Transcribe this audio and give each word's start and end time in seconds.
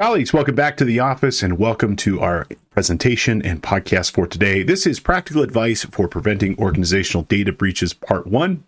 Colleagues, 0.00 0.32
welcome 0.32 0.54
back 0.54 0.76
to 0.76 0.84
the 0.84 1.00
office 1.00 1.42
and 1.42 1.58
welcome 1.58 1.96
to 1.96 2.20
our 2.20 2.46
presentation 2.70 3.42
and 3.42 3.60
podcast 3.64 4.12
for 4.12 4.28
today. 4.28 4.62
This 4.62 4.86
is 4.86 5.00
Practical 5.00 5.42
Advice 5.42 5.84
for 5.86 6.06
Preventing 6.06 6.56
Organizational 6.56 7.24
Data 7.24 7.52
Breaches, 7.52 7.94
Part 7.94 8.28
1. 8.28 8.62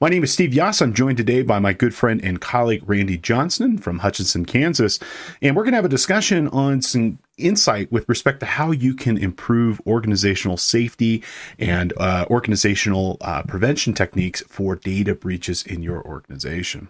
My 0.00 0.08
name 0.08 0.24
is 0.24 0.32
Steve 0.32 0.54
Yass. 0.54 0.80
I'm 0.80 0.94
joined 0.94 1.18
today 1.18 1.42
by 1.42 1.58
my 1.58 1.74
good 1.74 1.94
friend 1.94 2.18
and 2.24 2.40
colleague 2.40 2.82
Randy 2.86 3.18
Johnson 3.18 3.76
from 3.76 3.98
Hutchinson, 3.98 4.46
Kansas. 4.46 4.98
And 5.42 5.54
we're 5.54 5.64
going 5.64 5.72
to 5.72 5.76
have 5.76 5.84
a 5.84 5.90
discussion 5.90 6.48
on 6.48 6.80
some 6.80 7.18
insight 7.36 7.92
with 7.92 8.08
respect 8.08 8.40
to 8.40 8.46
how 8.46 8.70
you 8.70 8.94
can 8.94 9.18
improve 9.18 9.82
organizational 9.86 10.56
safety 10.56 11.22
and 11.58 11.92
uh, 11.98 12.24
organizational 12.30 13.18
uh, 13.20 13.42
prevention 13.42 13.92
techniques 13.92 14.42
for 14.48 14.76
data 14.76 15.14
breaches 15.14 15.62
in 15.62 15.82
your 15.82 16.02
organization. 16.06 16.88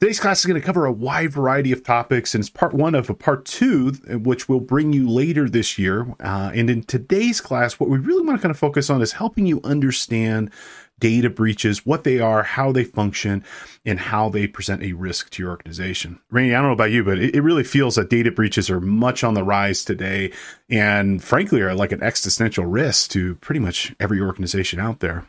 Today's 0.00 0.20
class 0.20 0.40
is 0.40 0.46
going 0.46 0.60
to 0.60 0.66
cover 0.66 0.84
a 0.84 0.92
wide 0.92 1.32
variety 1.32 1.72
of 1.72 1.84
topics, 1.84 2.34
and 2.34 2.42
it's 2.42 2.50
part 2.50 2.74
one 2.74 2.94
of 2.94 3.08
a 3.08 3.14
part 3.14 3.44
two, 3.44 3.92
which 4.08 4.48
we'll 4.48 4.60
bring 4.60 4.92
you 4.92 5.08
later 5.08 5.48
this 5.48 5.78
year. 5.78 6.14
Uh, 6.20 6.50
and 6.54 6.68
in 6.68 6.82
today's 6.82 7.40
class, 7.40 7.78
what 7.78 7.88
we 7.88 7.98
really 7.98 8.24
want 8.24 8.38
to 8.38 8.42
kind 8.42 8.50
of 8.50 8.58
focus 8.58 8.90
on 8.90 9.00
is 9.02 9.12
helping 9.12 9.46
you 9.46 9.60
understand 9.64 10.50
data 10.98 11.28
breaches, 11.28 11.84
what 11.84 12.04
they 12.04 12.20
are, 12.20 12.44
how 12.44 12.70
they 12.70 12.84
function, 12.84 13.44
and 13.84 13.98
how 13.98 14.28
they 14.28 14.46
present 14.46 14.84
a 14.84 14.92
risk 14.92 15.30
to 15.30 15.42
your 15.42 15.50
organization. 15.50 16.20
Randy, 16.30 16.54
I 16.54 16.58
don't 16.58 16.68
know 16.68 16.72
about 16.74 16.92
you, 16.92 17.02
but 17.02 17.18
it, 17.18 17.34
it 17.34 17.40
really 17.40 17.64
feels 17.64 17.96
that 17.96 18.08
data 18.08 18.30
breaches 18.30 18.70
are 18.70 18.80
much 18.80 19.24
on 19.24 19.34
the 19.34 19.42
rise 19.42 19.84
today, 19.84 20.32
and 20.70 21.22
frankly, 21.22 21.60
are 21.60 21.74
like 21.74 21.90
an 21.90 22.02
existential 22.04 22.66
risk 22.66 23.10
to 23.10 23.34
pretty 23.36 23.58
much 23.58 23.92
every 23.98 24.20
organization 24.20 24.78
out 24.78 25.00
there. 25.00 25.26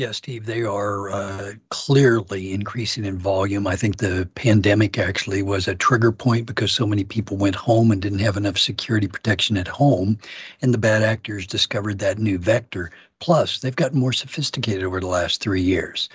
Yeah, 0.00 0.12
Steve, 0.12 0.46
they 0.46 0.62
are 0.62 1.10
uh, 1.10 1.52
clearly 1.68 2.54
increasing 2.54 3.04
in 3.04 3.18
volume. 3.18 3.66
I 3.66 3.76
think 3.76 3.98
the 3.98 4.26
pandemic 4.34 4.96
actually 4.96 5.42
was 5.42 5.68
a 5.68 5.74
trigger 5.74 6.10
point 6.10 6.46
because 6.46 6.72
so 6.72 6.86
many 6.86 7.04
people 7.04 7.36
went 7.36 7.54
home 7.54 7.90
and 7.90 8.00
didn't 8.00 8.20
have 8.20 8.38
enough 8.38 8.56
security 8.56 9.08
protection 9.08 9.58
at 9.58 9.68
home. 9.68 10.18
And 10.62 10.72
the 10.72 10.78
bad 10.78 11.02
actors 11.02 11.46
discovered 11.46 11.98
that 11.98 12.18
new 12.18 12.38
vector. 12.38 12.90
Plus, 13.18 13.58
they've 13.58 13.76
gotten 13.76 14.00
more 14.00 14.14
sophisticated 14.14 14.84
over 14.84 15.00
the 15.00 15.06
last 15.06 15.42
three 15.42 15.60
years. 15.60 16.08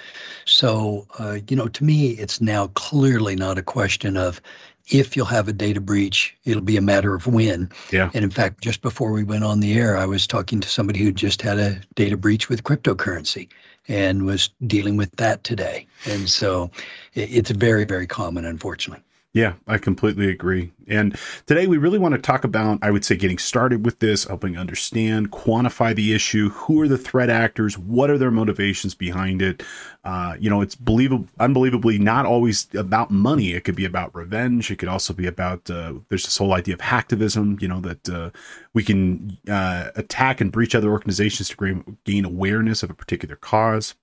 So, 0.45 1.05
uh, 1.19 1.37
you 1.47 1.55
know, 1.55 1.67
to 1.67 1.83
me, 1.83 2.13
it's 2.13 2.41
now 2.41 2.69
clearly 2.69 3.35
not 3.35 3.59
a 3.59 3.61
question 3.61 4.17
of 4.17 4.41
if 4.87 5.15
you'll 5.15 5.27
have 5.27 5.47
a 5.47 5.53
data 5.53 5.79
breach, 5.79 6.35
it'll 6.45 6.61
be 6.63 6.77
a 6.77 6.81
matter 6.81 7.13
of 7.13 7.27
when. 7.27 7.69
Yeah. 7.91 8.09
And 8.15 8.23
in 8.23 8.31
fact, 8.31 8.61
just 8.61 8.81
before 8.81 9.11
we 9.11 9.23
went 9.23 9.43
on 9.43 9.59
the 9.59 9.77
air, 9.77 9.95
I 9.95 10.05
was 10.07 10.25
talking 10.25 10.59
to 10.59 10.67
somebody 10.67 10.99
who 10.99 11.11
just 11.11 11.43
had 11.43 11.59
a 11.59 11.79
data 11.93 12.17
breach 12.17 12.49
with 12.49 12.63
cryptocurrency 12.63 13.47
and 13.87 14.25
was 14.25 14.49
dealing 14.65 14.97
with 14.97 15.11
that 15.17 15.43
today. 15.43 15.87
And 16.05 16.29
so 16.29 16.71
it's 17.13 17.51
very, 17.51 17.85
very 17.85 18.07
common, 18.07 18.45
unfortunately. 18.45 19.04
Yeah, 19.35 19.55
I 19.67 19.79
completely 19.79 20.29
agree. 20.29 20.71
And 20.87 21.19
today 21.45 21.67
we 21.67 21.77
really 21.77 21.99
want 21.99 22.15
to 22.15 22.21
talk 22.21 22.45
about, 22.45 22.79
I 22.81 22.89
would 22.89 23.03
say, 23.03 23.17
getting 23.17 23.37
started 23.37 23.83
with 23.83 23.99
this, 23.99 24.23
helping 24.23 24.57
understand, 24.57 25.31
quantify 25.31 25.93
the 25.93 26.13
issue. 26.13 26.51
Who 26.51 26.79
are 26.79 26.87
the 26.87 26.97
threat 26.97 27.29
actors? 27.29 27.77
What 27.77 28.09
are 28.09 28.17
their 28.17 28.31
motivations 28.31 28.95
behind 28.95 29.41
it? 29.41 29.61
Uh, 30.05 30.37
you 30.39 30.49
know, 30.49 30.61
it's 30.61 30.75
believable, 30.75 31.27
unbelievably 31.37 31.99
not 31.99 32.25
always 32.25 32.73
about 32.75 33.11
money. 33.11 33.51
It 33.51 33.65
could 33.65 33.75
be 33.75 33.83
about 33.83 34.15
revenge. 34.15 34.71
It 34.71 34.77
could 34.77 34.87
also 34.87 35.13
be 35.13 35.27
about, 35.27 35.69
uh, 35.69 35.95
there's 36.07 36.23
this 36.23 36.37
whole 36.37 36.53
idea 36.53 36.75
of 36.75 36.79
hacktivism, 36.79 37.61
you 37.61 37.67
know, 37.67 37.81
that 37.81 38.07
uh, 38.07 38.29
we 38.73 38.85
can 38.85 39.37
uh, 39.49 39.89
attack 39.97 40.39
and 40.39 40.49
breach 40.49 40.75
other 40.75 40.91
organizations 40.91 41.49
to 41.49 41.97
gain 42.05 42.23
awareness 42.23 42.83
of 42.83 42.89
a 42.89 42.93
particular 42.93 43.35
cause. 43.35 43.95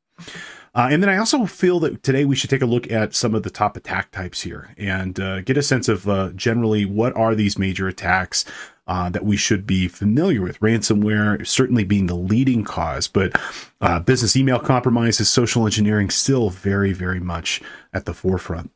Uh, 0.74 0.88
and 0.90 1.02
then 1.02 1.10
I 1.10 1.18
also 1.18 1.44
feel 1.44 1.80
that 1.80 2.02
today 2.02 2.24
we 2.24 2.34
should 2.34 2.48
take 2.48 2.62
a 2.62 2.66
look 2.66 2.90
at 2.90 3.14
some 3.14 3.34
of 3.34 3.42
the 3.42 3.50
top 3.50 3.76
attack 3.76 4.10
types 4.10 4.40
here 4.40 4.74
and 4.78 5.20
uh, 5.20 5.42
get 5.42 5.58
a 5.58 5.62
sense 5.62 5.86
of 5.86 6.08
uh, 6.08 6.30
generally 6.30 6.86
what 6.86 7.14
are 7.14 7.34
these 7.34 7.58
major 7.58 7.88
attacks 7.88 8.46
uh, 8.86 9.10
that 9.10 9.24
we 9.24 9.36
should 9.36 9.66
be 9.66 9.86
familiar 9.86 10.40
with. 10.40 10.58
Ransomware 10.60 11.46
certainly 11.46 11.84
being 11.84 12.06
the 12.06 12.14
leading 12.14 12.64
cause, 12.64 13.06
but 13.06 13.38
uh, 13.82 14.00
business 14.00 14.34
email 14.34 14.58
compromises, 14.58 15.28
social 15.28 15.66
engineering 15.66 16.08
still 16.08 16.48
very, 16.48 16.92
very 16.92 17.20
much 17.20 17.60
at 17.92 18.06
the 18.06 18.14
forefront. 18.14 18.70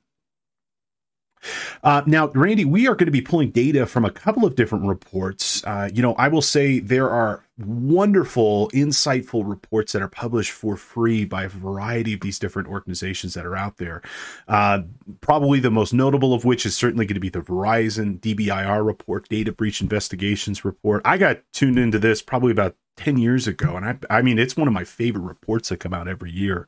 Uh, 1.82 2.02
now, 2.06 2.28
Randy, 2.28 2.64
we 2.64 2.86
are 2.88 2.94
going 2.94 3.06
to 3.06 3.12
be 3.12 3.20
pulling 3.20 3.50
data 3.50 3.86
from 3.86 4.04
a 4.04 4.10
couple 4.10 4.44
of 4.44 4.54
different 4.54 4.86
reports. 4.86 5.64
Uh, 5.64 5.88
you 5.92 6.02
know, 6.02 6.14
I 6.14 6.28
will 6.28 6.42
say 6.42 6.80
there 6.80 7.10
are 7.10 7.44
wonderful, 7.58 8.68
insightful 8.70 9.48
reports 9.48 9.92
that 9.92 10.02
are 10.02 10.08
published 10.08 10.52
for 10.52 10.76
free 10.76 11.24
by 11.24 11.44
a 11.44 11.48
variety 11.48 12.14
of 12.14 12.20
these 12.20 12.38
different 12.38 12.68
organizations 12.68 13.34
that 13.34 13.46
are 13.46 13.56
out 13.56 13.78
there. 13.78 14.02
Uh, 14.46 14.82
probably 15.20 15.58
the 15.60 15.70
most 15.70 15.94
notable 15.94 16.34
of 16.34 16.44
which 16.44 16.66
is 16.66 16.76
certainly 16.76 17.06
going 17.06 17.14
to 17.14 17.20
be 17.20 17.30
the 17.30 17.40
Verizon 17.40 18.20
DBIR 18.20 18.84
report, 18.84 19.28
Data 19.28 19.52
Breach 19.52 19.80
Investigations 19.80 20.64
report. 20.64 21.02
I 21.04 21.16
got 21.16 21.40
tuned 21.52 21.78
into 21.78 21.98
this 21.98 22.20
probably 22.20 22.52
about 22.52 22.76
10 22.96 23.18
years 23.18 23.46
ago, 23.46 23.76
and 23.76 23.86
I, 23.86 24.18
I 24.18 24.22
mean, 24.22 24.38
it's 24.38 24.56
one 24.56 24.68
of 24.68 24.74
my 24.74 24.84
favorite 24.84 25.22
reports 25.22 25.68
that 25.68 25.78
come 25.78 25.94
out 25.94 26.08
every 26.08 26.30
year. 26.30 26.66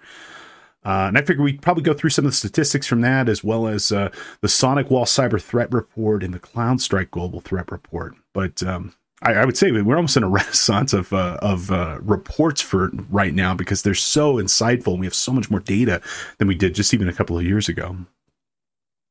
Uh, 0.85 1.07
and 1.09 1.19
I 1.19 1.23
figure 1.23 1.43
we'd 1.43 1.61
probably 1.63 1.83
go 1.83 1.93
through 1.93 2.11
some 2.11 2.25
of 2.25 2.31
the 2.31 2.37
statistics 2.37 2.87
from 2.87 3.01
that, 3.01 3.29
as 3.29 3.43
well 3.43 3.67
as 3.67 3.91
uh, 3.93 4.11
the 4.41 4.49
SonicWall 4.49 5.05
Cyber 5.05 5.41
Threat 5.41 5.73
Report 5.73 6.23
and 6.23 6.33
the 6.33 6.39
CrowdStrike 6.39 7.11
Global 7.11 7.41
Threat 7.41 7.71
Report. 7.71 8.15
But 8.33 8.63
um, 8.63 8.95
I, 9.23 9.35
I, 9.35 9.45
would 9.45 9.57
say 9.57 9.71
we're 9.73 9.97
almost 9.97 10.17
in 10.17 10.23
a 10.23 10.29
renaissance 10.29 10.93
of 10.93 11.13
uh, 11.13 11.39
of 11.43 11.71
uh, 11.71 11.99
reports 12.01 12.61
for 12.61 12.91
right 13.11 13.35
now 13.35 13.55
because 13.55 13.83
they're 13.83 13.95
so 13.95 14.35
insightful 14.35 14.93
and 14.93 15.01
we 15.01 15.07
have 15.07 15.15
so 15.15 15.33
much 15.33 15.51
more 15.51 15.61
data 15.61 16.01
than 16.39 16.49
we 16.49 16.55
did 16.55 16.75
just 16.75 16.95
even 16.95 17.09
a 17.09 17.13
couple 17.13 17.37
of 17.37 17.45
years 17.45 17.69
ago. 17.69 17.97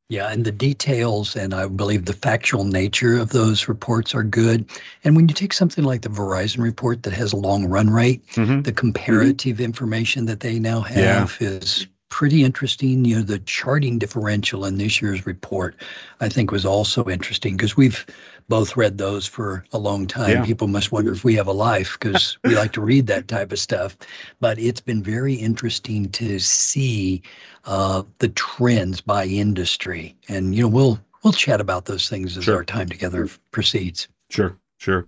Yeah, 0.09 0.29
and 0.29 0.45
the 0.45 0.53
details 0.53 1.35
and 1.35 1.53
I 1.53 1.67
believe 1.67 2.05
the 2.05 2.13
factual 2.13 2.63
nature 2.63 3.17
of 3.17 3.29
those 3.29 3.67
reports 3.67 4.15
are 4.15 4.23
good. 4.23 4.65
And 5.03 5.17
when 5.17 5.27
you 5.27 5.35
take 5.35 5.51
something 5.51 5.83
like 5.83 6.01
the 6.01 6.09
Verizon 6.09 6.59
report 6.63 7.03
that 7.03 7.13
has 7.13 7.33
a 7.33 7.37
long 7.37 7.65
run 7.65 7.89
rate, 7.89 8.25
mm-hmm. 8.27 8.61
the 8.61 8.71
comparative 8.71 9.57
mm-hmm. 9.57 9.65
information 9.65 10.25
that 10.27 10.39
they 10.39 10.59
now 10.59 10.79
have 10.79 11.37
yeah. 11.41 11.47
is 11.47 11.87
pretty 12.09 12.43
interesting. 12.43 13.05
You 13.05 13.17
know, 13.17 13.21
the 13.21 13.39
charting 13.39 13.99
differential 13.99 14.65
in 14.65 14.77
this 14.77 15.01
year's 15.01 15.25
report, 15.25 15.75
I 16.19 16.29
think, 16.29 16.51
was 16.51 16.65
also 16.65 17.05
interesting 17.05 17.57
because 17.57 17.77
we've 17.77 18.05
both 18.49 18.77
read 18.77 18.97
those 18.97 19.25
for 19.25 19.65
a 19.73 19.77
long 19.77 20.07
time. 20.07 20.29
Yeah. 20.29 20.45
People 20.45 20.67
must 20.67 20.91
wonder 20.91 21.11
if 21.11 21.23
we 21.23 21.35
have 21.35 21.47
a 21.47 21.53
life 21.53 21.97
because 21.99 22.37
we 22.43 22.55
like 22.55 22.73
to 22.73 22.81
read 22.81 23.07
that 23.07 23.27
type 23.27 23.51
of 23.51 23.59
stuff. 23.59 23.97
But 24.39 24.59
it's 24.59 24.81
been 24.81 25.03
very 25.03 25.33
interesting 25.33 26.09
to 26.11 26.39
see 26.39 27.21
uh, 27.65 28.03
the 28.19 28.29
trends 28.29 29.01
by 29.01 29.25
industry, 29.25 30.15
and 30.29 30.55
you 30.55 30.63
know, 30.63 30.69
we'll 30.69 30.99
we'll 31.23 31.33
chat 31.33 31.61
about 31.61 31.85
those 31.85 32.09
things 32.09 32.37
as 32.37 32.45
sure. 32.45 32.57
our 32.57 32.65
time 32.65 32.89
together 32.89 33.27
proceeds. 33.51 34.07
Sure, 34.29 34.57
sure. 34.77 35.07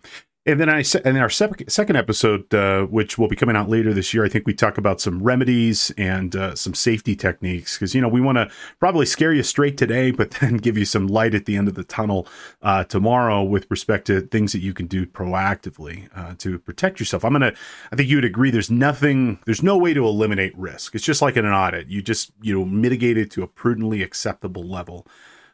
And 0.49 0.59
then 0.59 0.67
I 0.67 0.83
in 1.05 1.15
our 1.17 1.29
second 1.29 1.95
episode, 1.95 2.51
uh, 2.55 2.85
which 2.85 3.19
will 3.19 3.27
be 3.27 3.35
coming 3.35 3.55
out 3.55 3.69
later 3.69 3.93
this 3.93 4.15
year, 4.15 4.25
I 4.25 4.29
think 4.29 4.47
we 4.47 4.53
talk 4.55 4.79
about 4.79 4.99
some 4.99 5.21
remedies 5.21 5.91
and 5.95 6.35
uh, 6.35 6.55
some 6.55 6.73
safety 6.73 7.15
techniques 7.15 7.77
because 7.77 7.93
you 7.93 8.01
know 8.01 8.07
we 8.07 8.19
want 8.19 8.39
to 8.39 8.49
probably 8.79 9.05
scare 9.05 9.31
you 9.31 9.43
straight 9.43 9.77
today, 9.77 10.09
but 10.19 10.31
then 10.31 10.57
give 10.57 10.75
you 10.75 10.85
some 10.85 11.05
light 11.05 11.35
at 11.35 11.45
the 11.45 11.55
end 11.55 11.67
of 11.67 11.75
the 11.75 11.83
tunnel 11.83 12.27
uh, 12.63 12.83
tomorrow 12.83 13.43
with 13.43 13.69
respect 13.69 14.07
to 14.07 14.21
things 14.21 14.51
that 14.53 14.61
you 14.61 14.73
can 14.73 14.87
do 14.87 15.05
proactively 15.05 16.09
uh, 16.15 16.33
to 16.39 16.57
protect 16.57 16.99
yourself. 16.99 17.23
I'm 17.23 17.33
gonna, 17.33 17.53
I 17.91 17.95
think 17.95 18.09
you 18.09 18.17
would 18.17 18.25
agree. 18.25 18.49
There's 18.49 18.71
nothing, 18.71 19.37
there's 19.45 19.61
no 19.61 19.77
way 19.77 19.93
to 19.93 20.03
eliminate 20.03 20.57
risk. 20.57 20.95
It's 20.95 21.05
just 21.05 21.21
like 21.21 21.37
in 21.37 21.45
an 21.45 21.53
audit. 21.53 21.89
You 21.89 22.01
just 22.01 22.31
you 22.41 22.57
know 22.57 22.65
mitigate 22.65 23.19
it 23.19 23.29
to 23.31 23.43
a 23.43 23.47
prudently 23.47 24.01
acceptable 24.01 24.63
level. 24.63 25.05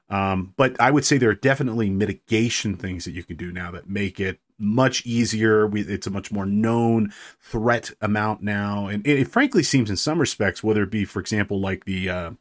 Um, 0.10 0.54
but 0.56 0.80
I 0.80 0.92
would 0.92 1.04
say 1.04 1.18
there 1.18 1.32
are 1.32 1.36
definitely 1.36 1.90
mitigation 1.90 2.78
things 2.78 3.04
that 3.04 3.12
you 3.12 3.24
can 3.24 3.36
do 3.36 3.52
now 3.52 3.72
that 3.72 3.90
make 3.90 4.20
it 4.20 4.40
much 4.58 5.06
easier. 5.06 5.68
We, 5.68 5.82
it's 5.82 6.08
a 6.08 6.12
much 6.12 6.32
more 6.32 6.46
known 6.46 7.14
threat 7.40 7.92
amount 8.02 8.42
now, 8.42 8.88
and 8.88 9.06
it, 9.06 9.20
it, 9.20 9.28
frankly 9.28 9.64
seems 9.64 9.90
in 9.90 9.98
some 9.98 10.20
respects, 10.20 10.64
whether 10.64 10.84
it 10.84 10.92
be, 10.92 11.06
for 11.06 11.20
example, 11.20 11.60
like 11.60 11.86
the 11.86 12.10
uh, 12.10 12.32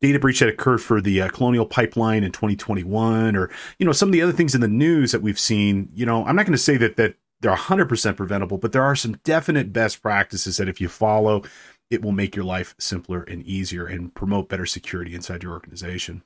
data 0.00 0.18
breach 0.18 0.40
that 0.40 0.48
occurred 0.48 0.82
for 0.82 1.00
the 1.00 1.22
uh, 1.22 1.28
Colonial 1.28 1.66
Pipeline 1.66 2.24
in 2.24 2.32
2021, 2.32 3.36
or 3.36 3.50
you 3.78 3.86
know 3.86 3.92
some 3.92 4.08
of 4.08 4.12
the 4.12 4.22
other 4.22 4.32
things 4.32 4.54
in 4.54 4.60
the 4.60 4.68
news 4.68 5.12
that 5.12 5.22
we've 5.22 5.38
seen. 5.38 5.90
You 5.94 6.06
know, 6.06 6.24
I'm 6.24 6.36
not 6.36 6.46
going 6.46 6.52
to 6.52 6.58
say 6.58 6.76
that 6.76 6.96
that 6.96 7.14
they're 7.40 7.54
100% 7.54 8.16
preventable, 8.16 8.56
but 8.56 8.72
there 8.72 8.84
are 8.84 8.96
some 8.96 9.18
definite 9.24 9.72
best 9.72 10.00
practices 10.00 10.56
that 10.56 10.68
if 10.68 10.80
you 10.80 10.88
follow, 10.88 11.42
it 11.90 12.00
will 12.00 12.12
make 12.12 12.36
your 12.36 12.44
life 12.44 12.74
simpler 12.78 13.22
and 13.24 13.42
easier 13.42 13.84
and 13.84 14.14
promote 14.14 14.48
better 14.48 14.64
security 14.64 15.14
inside 15.14 15.42
your 15.42 15.52
organization. 15.52 16.22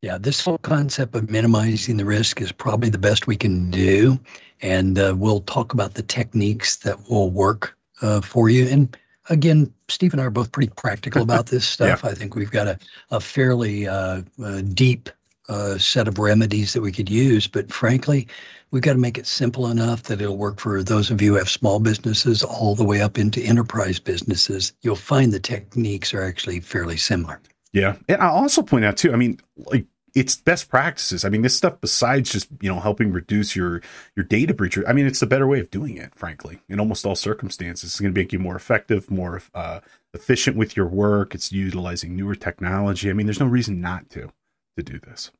Yeah, 0.00 0.16
this 0.18 0.44
whole 0.44 0.58
concept 0.58 1.16
of 1.16 1.28
minimizing 1.28 1.96
the 1.96 2.04
risk 2.04 2.40
is 2.40 2.52
probably 2.52 2.88
the 2.88 2.98
best 2.98 3.26
we 3.26 3.36
can 3.36 3.70
do. 3.70 4.18
And 4.62 4.98
uh, 4.98 5.14
we'll 5.16 5.40
talk 5.40 5.72
about 5.72 5.94
the 5.94 6.02
techniques 6.02 6.76
that 6.76 7.10
will 7.10 7.30
work 7.30 7.76
uh, 8.00 8.20
for 8.20 8.48
you. 8.48 8.66
And 8.68 8.96
again, 9.28 9.72
Steve 9.88 10.12
and 10.12 10.20
I 10.20 10.26
are 10.26 10.30
both 10.30 10.52
pretty 10.52 10.72
practical 10.76 11.22
about 11.22 11.46
this 11.46 11.66
stuff. 11.68 12.02
yeah. 12.04 12.10
I 12.10 12.14
think 12.14 12.36
we've 12.36 12.50
got 12.50 12.68
a, 12.68 12.78
a 13.10 13.20
fairly 13.20 13.88
uh, 13.88 14.22
uh 14.42 14.60
deep 14.72 15.10
uh, 15.48 15.78
set 15.78 16.06
of 16.06 16.18
remedies 16.18 16.74
that 16.74 16.82
we 16.82 16.92
could 16.92 17.10
use. 17.10 17.48
But 17.48 17.72
frankly, 17.72 18.28
we've 18.70 18.82
got 18.82 18.92
to 18.92 18.98
make 18.98 19.18
it 19.18 19.26
simple 19.26 19.68
enough 19.68 20.04
that 20.04 20.20
it'll 20.20 20.36
work 20.36 20.60
for 20.60 20.82
those 20.82 21.10
of 21.10 21.20
you 21.20 21.32
who 21.32 21.38
have 21.38 21.48
small 21.48 21.80
businesses 21.80 22.44
all 22.44 22.74
the 22.74 22.84
way 22.84 23.00
up 23.00 23.18
into 23.18 23.40
enterprise 23.40 23.98
businesses. 23.98 24.74
You'll 24.82 24.96
find 24.96 25.32
the 25.32 25.40
techniques 25.40 26.14
are 26.14 26.22
actually 26.22 26.60
fairly 26.60 26.98
similar. 26.98 27.40
Yeah. 27.72 27.96
And 28.08 28.20
I'll 28.22 28.36
also 28.36 28.62
point 28.62 28.84
out 28.84 28.96
too, 28.96 29.12
I 29.12 29.16
mean, 29.16 29.40
like 29.56 29.86
it's 30.14 30.36
best 30.36 30.68
practices. 30.68 31.24
I 31.24 31.28
mean, 31.28 31.42
this 31.42 31.56
stuff 31.56 31.80
besides 31.80 32.32
just 32.32 32.48
you 32.60 32.68
know 32.68 32.80
helping 32.80 33.12
reduce 33.12 33.54
your 33.54 33.82
your 34.16 34.24
data 34.24 34.54
breach. 34.54 34.78
I 34.86 34.92
mean, 34.92 35.06
it's 35.06 35.20
the 35.20 35.26
better 35.26 35.46
way 35.46 35.60
of 35.60 35.70
doing 35.70 35.96
it. 35.96 36.14
Frankly, 36.14 36.60
in 36.68 36.80
almost 36.80 37.06
all 37.06 37.14
circumstances, 37.14 37.90
it's 37.90 38.00
going 38.00 38.12
to 38.12 38.18
make 38.18 38.32
you 38.32 38.38
more 38.38 38.56
effective, 38.56 39.10
more 39.10 39.42
uh, 39.54 39.80
efficient 40.14 40.56
with 40.56 40.76
your 40.76 40.86
work. 40.86 41.34
It's 41.34 41.52
utilizing 41.52 42.16
newer 42.16 42.34
technology. 42.34 43.10
I 43.10 43.12
mean, 43.12 43.26
there's 43.26 43.40
no 43.40 43.46
reason 43.46 43.80
not 43.80 44.08
to 44.10 44.32
to 44.76 44.82
do 44.82 44.98
this. 44.98 45.30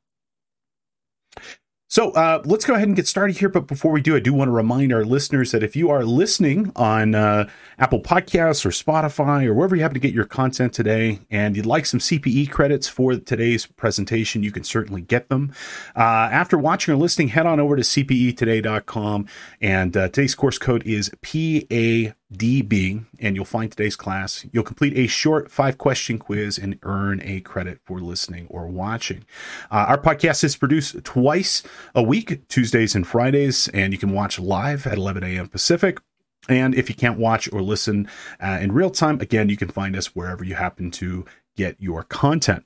So 1.99 2.11
uh, 2.11 2.41
let's 2.45 2.63
go 2.63 2.75
ahead 2.75 2.87
and 2.87 2.95
get 2.95 3.09
started 3.09 3.35
here. 3.35 3.49
But 3.49 3.67
before 3.67 3.91
we 3.91 3.99
do, 3.99 4.15
I 4.15 4.21
do 4.21 4.33
want 4.33 4.47
to 4.47 4.53
remind 4.53 4.93
our 4.93 5.03
listeners 5.03 5.51
that 5.51 5.63
if 5.63 5.75
you 5.75 5.89
are 5.89 6.05
listening 6.05 6.71
on 6.77 7.13
uh, 7.13 7.49
Apple 7.77 7.99
Podcasts 7.99 8.65
or 8.65 8.69
Spotify 8.69 9.45
or 9.45 9.53
wherever 9.53 9.75
you 9.75 9.81
happen 9.81 9.95
to 9.95 9.99
get 9.99 10.13
your 10.13 10.23
content 10.23 10.71
today, 10.71 11.19
and 11.29 11.57
you'd 11.57 11.65
like 11.65 11.85
some 11.85 11.99
CPE 11.99 12.51
credits 12.51 12.87
for 12.87 13.17
today's 13.17 13.65
presentation, 13.65 14.43
you 14.43 14.51
can 14.53 14.63
certainly 14.63 15.01
get 15.01 15.27
them. 15.27 15.51
Uh, 15.93 16.29
after 16.31 16.57
watching 16.57 16.93
or 16.93 16.97
listening, 16.97 17.27
head 17.27 17.45
on 17.45 17.59
over 17.59 17.75
to 17.75 17.81
cpetoday.com, 17.81 19.25
and 19.59 19.97
uh, 19.97 20.07
today's 20.07 20.35
course 20.35 20.57
code 20.57 20.83
is 20.85 21.11
PA 21.21 22.13
DB, 22.33 23.05
and 23.19 23.35
you'll 23.35 23.45
find 23.45 23.71
today's 23.71 23.95
class. 23.95 24.45
You'll 24.51 24.63
complete 24.63 24.97
a 24.97 25.07
short 25.07 25.49
five 25.49 25.77
question 25.77 26.19
quiz 26.19 26.57
and 26.57 26.77
earn 26.83 27.21
a 27.23 27.41
credit 27.41 27.79
for 27.85 27.99
listening 27.99 28.47
or 28.49 28.67
watching. 28.67 29.25
Uh, 29.71 29.85
our 29.89 29.97
podcast 29.97 30.43
is 30.43 30.55
produced 30.55 31.03
twice 31.03 31.63
a 31.95 32.03
week, 32.03 32.47
Tuesdays 32.47 32.95
and 32.95 33.07
Fridays, 33.07 33.67
and 33.69 33.93
you 33.93 33.99
can 33.99 34.11
watch 34.11 34.39
live 34.39 34.85
at 34.85 34.97
11 34.97 35.23
a.m. 35.23 35.47
Pacific. 35.47 35.99
And 36.47 36.73
if 36.75 36.89
you 36.89 36.95
can't 36.95 37.19
watch 37.19 37.51
or 37.51 37.61
listen 37.61 38.07
uh, 38.39 38.59
in 38.61 38.71
real 38.71 38.89
time, 38.89 39.19
again, 39.21 39.49
you 39.49 39.57
can 39.57 39.69
find 39.69 39.95
us 39.95 40.15
wherever 40.15 40.43
you 40.43 40.55
happen 40.55 40.91
to 40.91 41.25
get 41.55 41.75
your 41.79 42.03
content. 42.03 42.63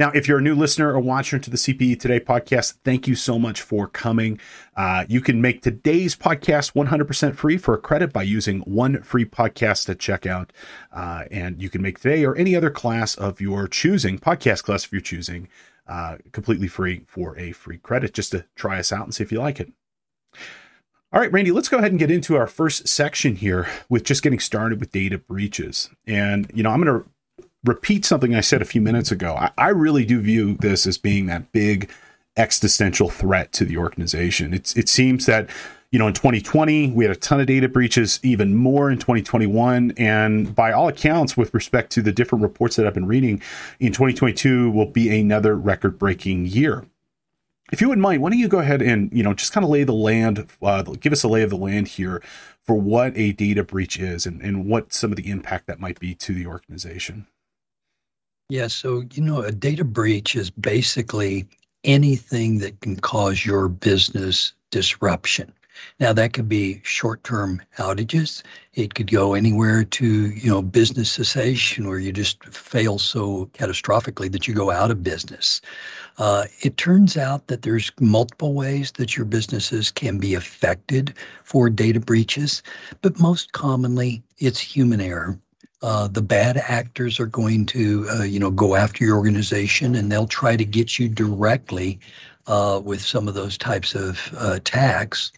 Now, 0.00 0.10
if 0.14 0.26
you're 0.26 0.38
a 0.38 0.42
new 0.42 0.54
listener 0.54 0.94
or 0.94 0.98
watcher 0.98 1.38
to 1.38 1.50
the 1.50 1.58
CPE 1.58 2.00
Today 2.00 2.20
podcast, 2.20 2.78
thank 2.84 3.06
you 3.06 3.14
so 3.14 3.38
much 3.38 3.60
for 3.60 3.86
coming. 3.86 4.40
Uh, 4.74 5.04
you 5.10 5.20
can 5.20 5.42
make 5.42 5.60
today's 5.60 6.16
podcast 6.16 6.72
100% 6.72 7.36
free 7.36 7.58
for 7.58 7.74
a 7.74 7.78
credit 7.78 8.10
by 8.10 8.22
using 8.22 8.60
one 8.60 9.02
free 9.02 9.26
podcast 9.26 9.90
at 9.90 9.98
checkout. 9.98 10.48
Uh, 10.90 11.24
and 11.30 11.60
you 11.60 11.68
can 11.68 11.82
make 11.82 12.00
today 12.00 12.24
or 12.24 12.34
any 12.34 12.56
other 12.56 12.70
class 12.70 13.14
of 13.14 13.42
your 13.42 13.68
choosing, 13.68 14.18
podcast 14.18 14.62
class 14.62 14.86
of 14.86 14.92
your 14.92 15.02
choosing, 15.02 15.48
uh, 15.86 16.16
completely 16.32 16.66
free 16.66 17.02
for 17.06 17.38
a 17.38 17.52
free 17.52 17.76
credit 17.76 18.14
just 18.14 18.30
to 18.30 18.46
try 18.54 18.78
us 18.78 18.92
out 18.92 19.04
and 19.04 19.14
see 19.14 19.22
if 19.22 19.30
you 19.30 19.38
like 19.38 19.60
it. 19.60 19.70
All 21.12 21.20
right, 21.20 21.30
Randy, 21.30 21.50
let's 21.50 21.68
go 21.68 21.76
ahead 21.76 21.90
and 21.90 21.98
get 21.98 22.10
into 22.10 22.36
our 22.36 22.46
first 22.46 22.88
section 22.88 23.36
here 23.36 23.68
with 23.90 24.04
just 24.04 24.22
getting 24.22 24.40
started 24.40 24.80
with 24.80 24.92
data 24.92 25.18
breaches. 25.18 25.90
And, 26.06 26.50
you 26.54 26.62
know, 26.62 26.70
I'm 26.70 26.82
going 26.82 27.02
to 27.02 27.06
repeat 27.64 28.04
something 28.04 28.34
I 28.34 28.40
said 28.40 28.62
a 28.62 28.66
few 28.66 28.80
minutes 28.80 29.10
ago. 29.10 29.34
I, 29.34 29.50
I 29.58 29.68
really 29.68 30.04
do 30.04 30.20
view 30.20 30.54
this 30.54 30.86
as 30.86 30.98
being 30.98 31.26
that 31.26 31.52
big 31.52 31.90
existential 32.36 33.10
threat 33.10 33.52
to 33.52 33.64
the 33.64 33.76
organization. 33.76 34.54
It's 34.54 34.76
it 34.76 34.88
seems 34.88 35.26
that 35.26 35.50
you 35.90 35.98
know 35.98 36.06
in 36.08 36.14
2020 36.14 36.92
we 36.92 37.04
had 37.04 37.14
a 37.14 37.18
ton 37.18 37.40
of 37.40 37.46
data 37.46 37.68
breaches, 37.68 38.20
even 38.22 38.54
more 38.54 38.90
in 38.90 38.98
2021, 38.98 39.92
and 39.96 40.54
by 40.54 40.72
all 40.72 40.88
accounts, 40.88 41.36
with 41.36 41.52
respect 41.52 41.90
to 41.92 42.02
the 42.02 42.12
different 42.12 42.42
reports 42.42 42.76
that 42.76 42.86
I've 42.86 42.94
been 42.94 43.06
reading, 43.06 43.42
in 43.78 43.92
2022 43.92 44.70
will 44.70 44.86
be 44.86 45.20
another 45.20 45.56
record-breaking 45.56 46.46
year. 46.46 46.86
If 47.72 47.80
you 47.80 47.88
wouldn't 47.88 48.02
mind, 48.02 48.20
why 48.20 48.30
don't 48.30 48.38
you 48.38 48.48
go 48.48 48.58
ahead 48.58 48.82
and 48.82 49.10
you 49.12 49.22
know 49.22 49.34
just 49.34 49.52
kind 49.52 49.64
of 49.64 49.70
lay 49.70 49.84
the 49.84 49.92
land, 49.92 50.48
uh, 50.62 50.82
give 50.82 51.12
us 51.12 51.22
a 51.22 51.28
lay 51.28 51.42
of 51.42 51.50
the 51.50 51.56
land 51.56 51.88
here 51.88 52.22
for 52.62 52.74
what 52.80 53.12
a 53.16 53.32
data 53.32 53.64
breach 53.64 53.98
is 53.98 54.26
and, 54.26 54.40
and 54.40 54.66
what 54.66 54.92
some 54.92 55.10
of 55.10 55.16
the 55.16 55.30
impact 55.30 55.66
that 55.66 55.80
might 55.80 55.98
be 56.00 56.14
to 56.14 56.32
the 56.32 56.46
organization. 56.46 57.26
Yeah, 58.50 58.66
so 58.66 59.04
you 59.12 59.22
know, 59.22 59.42
a 59.42 59.52
data 59.52 59.84
breach 59.84 60.34
is 60.34 60.50
basically 60.50 61.46
anything 61.84 62.58
that 62.58 62.80
can 62.80 62.96
cause 62.96 63.46
your 63.46 63.68
business 63.68 64.52
disruption. 64.72 65.52
Now 66.00 66.12
that 66.12 66.32
could 66.32 66.48
be 66.48 66.80
short-term 66.82 67.62
outages. 67.78 68.42
It 68.74 68.94
could 68.94 69.08
go 69.08 69.34
anywhere 69.34 69.84
to, 69.84 70.30
you 70.30 70.50
know, 70.50 70.62
business 70.62 71.12
cessation 71.12 71.88
where 71.88 72.00
you 72.00 72.12
just 72.12 72.44
fail 72.44 72.98
so 72.98 73.46
catastrophically 73.54 74.32
that 74.32 74.48
you 74.48 74.52
go 74.52 74.72
out 74.72 74.90
of 74.90 75.04
business. 75.04 75.60
Uh, 76.18 76.46
it 76.62 76.76
turns 76.76 77.16
out 77.16 77.46
that 77.46 77.62
there's 77.62 77.92
multiple 78.00 78.52
ways 78.52 78.90
that 78.92 79.16
your 79.16 79.26
businesses 79.26 79.92
can 79.92 80.18
be 80.18 80.34
affected 80.34 81.14
for 81.44 81.70
data 81.70 82.00
breaches, 82.00 82.64
but 83.00 83.20
most 83.20 83.52
commonly 83.52 84.24
it's 84.38 84.58
human 84.58 85.00
error. 85.00 85.38
Uh, 85.82 86.08
the 86.08 86.22
bad 86.22 86.58
actors 86.58 87.18
are 87.18 87.26
going 87.26 87.64
to, 87.64 88.06
uh, 88.10 88.22
you 88.22 88.38
know, 88.38 88.50
go 88.50 88.74
after 88.74 89.04
your 89.04 89.16
organization, 89.16 89.94
and 89.94 90.12
they'll 90.12 90.26
try 90.26 90.56
to 90.56 90.64
get 90.64 90.98
you 90.98 91.08
directly 91.08 91.98
uh, 92.46 92.80
with 92.84 93.00
some 93.00 93.28
of 93.28 93.34
those 93.34 93.56
types 93.56 93.94
of 93.94 94.30
uh, 94.36 94.52
attacks. 94.54 95.32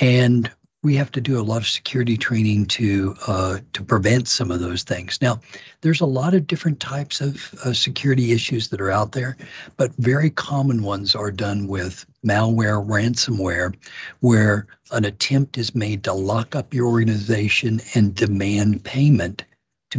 And 0.00 0.50
we 0.82 0.94
have 0.94 1.10
to 1.12 1.20
do 1.20 1.40
a 1.40 1.42
lot 1.42 1.58
of 1.58 1.66
security 1.66 2.16
training 2.16 2.66
to 2.66 3.14
uh, 3.26 3.58
to 3.72 3.82
prevent 3.82 4.28
some 4.28 4.50
of 4.50 4.60
those 4.60 4.84
things. 4.84 5.20
Now, 5.20 5.40
there's 5.80 6.00
a 6.00 6.06
lot 6.06 6.34
of 6.34 6.46
different 6.46 6.80
types 6.80 7.20
of 7.20 7.36
security 7.76 8.32
issues 8.32 8.68
that 8.68 8.80
are 8.80 8.90
out 8.90 9.12
there, 9.12 9.36
but 9.76 9.92
very 9.96 10.30
common 10.30 10.82
ones 10.82 11.16
are 11.16 11.32
done 11.32 11.66
with 11.66 12.06
malware, 12.24 12.86
ransomware, 12.86 13.74
where 14.20 14.66
an 14.92 15.04
attempt 15.04 15.58
is 15.58 15.74
made 15.74 16.04
to 16.04 16.12
lock 16.12 16.54
up 16.54 16.72
your 16.72 16.86
organization 16.86 17.80
and 17.94 18.14
demand 18.14 18.84
payment 18.84 19.44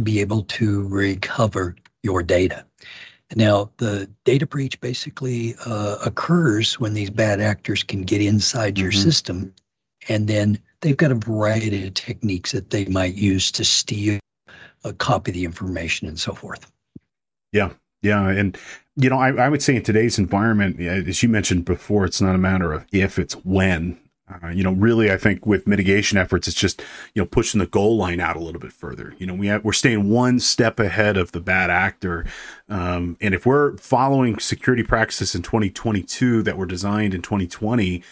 be 0.00 0.20
able 0.20 0.42
to 0.44 0.86
recover 0.88 1.76
your 2.02 2.22
data. 2.22 2.64
Now, 3.36 3.70
the 3.76 4.10
data 4.24 4.46
breach 4.46 4.80
basically 4.80 5.54
uh, 5.64 5.98
occurs 6.04 6.80
when 6.80 6.94
these 6.94 7.10
bad 7.10 7.40
actors 7.40 7.82
can 7.82 8.02
get 8.02 8.20
inside 8.20 8.78
your 8.78 8.90
mm-hmm. 8.90 9.02
system, 9.02 9.54
and 10.08 10.26
then 10.26 10.58
they've 10.80 10.96
got 10.96 11.12
a 11.12 11.16
variety 11.16 11.86
of 11.86 11.94
techniques 11.94 12.52
that 12.52 12.70
they 12.70 12.86
might 12.86 13.14
use 13.14 13.52
to 13.52 13.64
steal, 13.64 14.18
uh, 14.84 14.92
copy 14.98 15.30
the 15.30 15.44
information, 15.44 16.08
and 16.08 16.18
so 16.18 16.34
forth. 16.34 16.70
Yeah, 17.52 17.70
yeah, 18.02 18.28
and 18.28 18.58
you 18.96 19.08
know, 19.08 19.18
I, 19.18 19.30
I 19.30 19.48
would 19.48 19.62
say 19.62 19.76
in 19.76 19.82
today's 19.82 20.18
environment, 20.18 20.80
as 20.80 21.22
you 21.22 21.28
mentioned 21.28 21.64
before, 21.64 22.04
it's 22.04 22.20
not 22.20 22.34
a 22.34 22.38
matter 22.38 22.72
of 22.72 22.84
if, 22.92 23.18
it's 23.18 23.34
when. 23.44 23.98
Uh, 24.30 24.48
you 24.48 24.62
know, 24.62 24.72
really, 24.72 25.10
I 25.10 25.16
think 25.16 25.44
with 25.44 25.66
mitigation 25.66 26.18
efforts, 26.18 26.46
it's 26.46 26.58
just 26.58 26.82
you 27.14 27.22
know 27.22 27.26
pushing 27.26 27.58
the 27.58 27.66
goal 27.66 27.96
line 27.96 28.20
out 28.20 28.36
a 28.36 28.40
little 28.40 28.60
bit 28.60 28.72
further. 28.72 29.14
You 29.18 29.26
know, 29.26 29.34
we 29.34 29.48
have, 29.48 29.64
we're 29.64 29.72
staying 29.72 30.08
one 30.08 30.38
step 30.40 30.78
ahead 30.78 31.16
of 31.16 31.32
the 31.32 31.40
bad 31.40 31.70
actor, 31.70 32.26
um, 32.68 33.16
and 33.20 33.34
if 33.34 33.46
we're 33.46 33.76
following 33.78 34.38
security 34.38 34.82
practices 34.82 35.34
in 35.34 35.42
2022 35.42 36.42
that 36.42 36.56
were 36.56 36.66
designed 36.66 37.14
in 37.14 37.22
2020, 37.22 38.02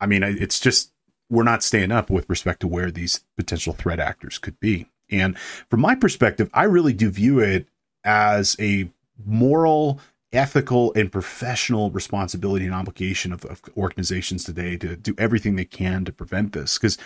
I 0.00 0.06
mean, 0.06 0.22
it's 0.22 0.60
just 0.60 0.92
we're 1.30 1.44
not 1.44 1.62
staying 1.62 1.92
up 1.92 2.10
with 2.10 2.28
respect 2.28 2.60
to 2.60 2.68
where 2.68 2.90
these 2.90 3.24
potential 3.36 3.72
threat 3.72 4.00
actors 4.00 4.38
could 4.38 4.58
be. 4.60 4.86
And 5.10 5.38
from 5.68 5.80
my 5.80 5.94
perspective, 5.94 6.50
I 6.52 6.64
really 6.64 6.92
do 6.92 7.10
view 7.10 7.40
it 7.40 7.68
as 8.04 8.56
a 8.58 8.90
moral 9.24 10.00
ethical 10.32 10.92
and 10.94 11.10
professional 11.10 11.90
responsibility 11.90 12.64
and 12.66 12.74
obligation 12.74 13.32
of, 13.32 13.44
of 13.46 13.62
organizations 13.76 14.44
today 14.44 14.76
to 14.76 14.96
do 14.96 15.14
everything 15.18 15.56
they 15.56 15.64
can 15.64 16.04
to 16.04 16.12
prevent 16.12 16.52
this. 16.52 16.76
Because, 16.76 16.98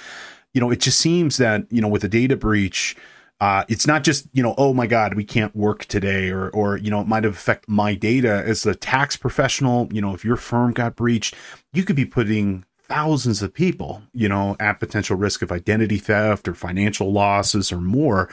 you 0.53 0.61
know, 0.61 0.71
it 0.71 0.81
just 0.81 0.99
seems 0.99 1.37
that, 1.37 1.67
you 1.71 1.81
know, 1.81 1.89
with 1.89 2.05
a 2.05 2.09
data 2.09 2.37
breach, 2.37 2.97
uh, 3.43 3.65
it's 3.69 3.89
not 3.89 4.05
just 4.05 4.29
you 4.33 4.41
know 4.41 4.55
oh 4.57 4.73
my 4.73 4.87
god 4.87 5.15
we 5.15 5.25
can't 5.25 5.57
work 5.57 5.85
today 5.87 6.31
or 6.31 6.49
or 6.51 6.77
you 6.77 6.93
know 6.93 7.01
it 7.01 7.09
might 7.09 7.25
affect 7.25 7.69
my 7.69 7.93
data 7.93 8.41
as 8.47 8.65
a 8.65 8.73
tax 8.73 9.17
professional 9.17 9.89
you 9.91 10.01
know 10.01 10.15
if 10.15 10.25
your 10.25 10.37
firm 10.37 10.73
got 10.73 10.95
breached 10.95 11.35
you 11.73 11.83
could 11.83 11.97
be 11.97 12.05
putting 12.05 12.65
thousands 12.85 13.43
of 13.43 13.53
people 13.53 14.01
you 14.13 14.29
know 14.29 14.55
at 14.61 14.79
potential 14.79 15.17
risk 15.17 15.43
of 15.43 15.51
identity 15.51 15.99
theft 15.99 16.47
or 16.47 16.55
financial 16.55 17.11
losses 17.11 17.73
or 17.73 17.81
more 17.81 18.29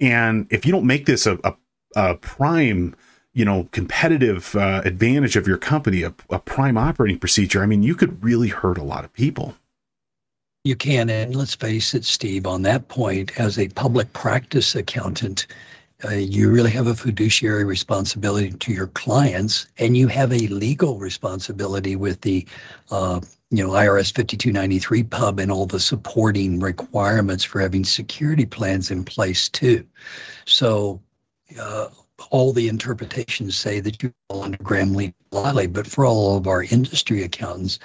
and 0.00 0.46
if 0.48 0.64
you 0.64 0.72
don't 0.72 0.86
make 0.86 1.04
this 1.04 1.26
a, 1.26 1.38
a, 1.44 1.54
a 1.94 2.14
prime 2.14 2.96
you 3.38 3.44
know 3.44 3.68
competitive 3.70 4.56
uh, 4.56 4.82
advantage 4.84 5.36
of 5.36 5.46
your 5.46 5.56
company 5.56 6.02
a, 6.02 6.12
a 6.28 6.40
prime 6.40 6.76
operating 6.76 7.18
procedure 7.18 7.62
i 7.62 7.66
mean 7.66 7.84
you 7.84 7.94
could 7.94 8.22
really 8.22 8.48
hurt 8.48 8.76
a 8.76 8.82
lot 8.82 9.04
of 9.04 9.12
people. 9.12 9.54
You 10.64 10.74
can 10.74 11.08
and 11.08 11.36
let's 11.36 11.54
face 11.54 11.94
it 11.94 12.04
steve 12.04 12.46
on 12.46 12.62
that 12.62 12.88
point 12.88 13.38
as 13.38 13.58
a 13.58 13.68
public 13.68 14.12
practice 14.12 14.74
accountant 14.74 15.46
uh, 16.04 16.10
you 16.10 16.50
really 16.50 16.70
have 16.70 16.88
a 16.88 16.94
fiduciary 16.94 17.64
responsibility 17.64 18.50
to 18.50 18.72
your 18.72 18.88
clients 18.88 19.68
and 19.78 19.96
you 19.96 20.08
have 20.08 20.32
a 20.32 20.48
legal 20.48 20.98
responsibility 20.98 21.94
with 21.94 22.20
the 22.22 22.44
uh, 22.90 23.20
you 23.50 23.62
know 23.62 23.70
irs 23.70 24.12
5293 24.14 25.04
pub 25.04 25.38
and 25.38 25.52
all 25.52 25.66
the 25.66 25.80
supporting 25.80 26.58
requirements 26.58 27.44
for 27.44 27.60
having 27.60 27.84
security 27.84 28.46
plans 28.46 28.90
in 28.90 29.04
place 29.04 29.48
too. 29.48 29.86
So 30.44 31.00
uh, 31.58 31.88
all 32.30 32.52
the 32.52 32.68
interpretations 32.68 33.56
say 33.56 33.80
that 33.80 34.02
you 34.02 34.12
fall 34.28 34.42
under 34.42 34.58
Gramm-Leach 34.62 35.14
but 35.30 35.86
for 35.86 36.06
all 36.06 36.36
of 36.36 36.46
our 36.46 36.64
industry 36.64 37.22
accountants, 37.22 37.78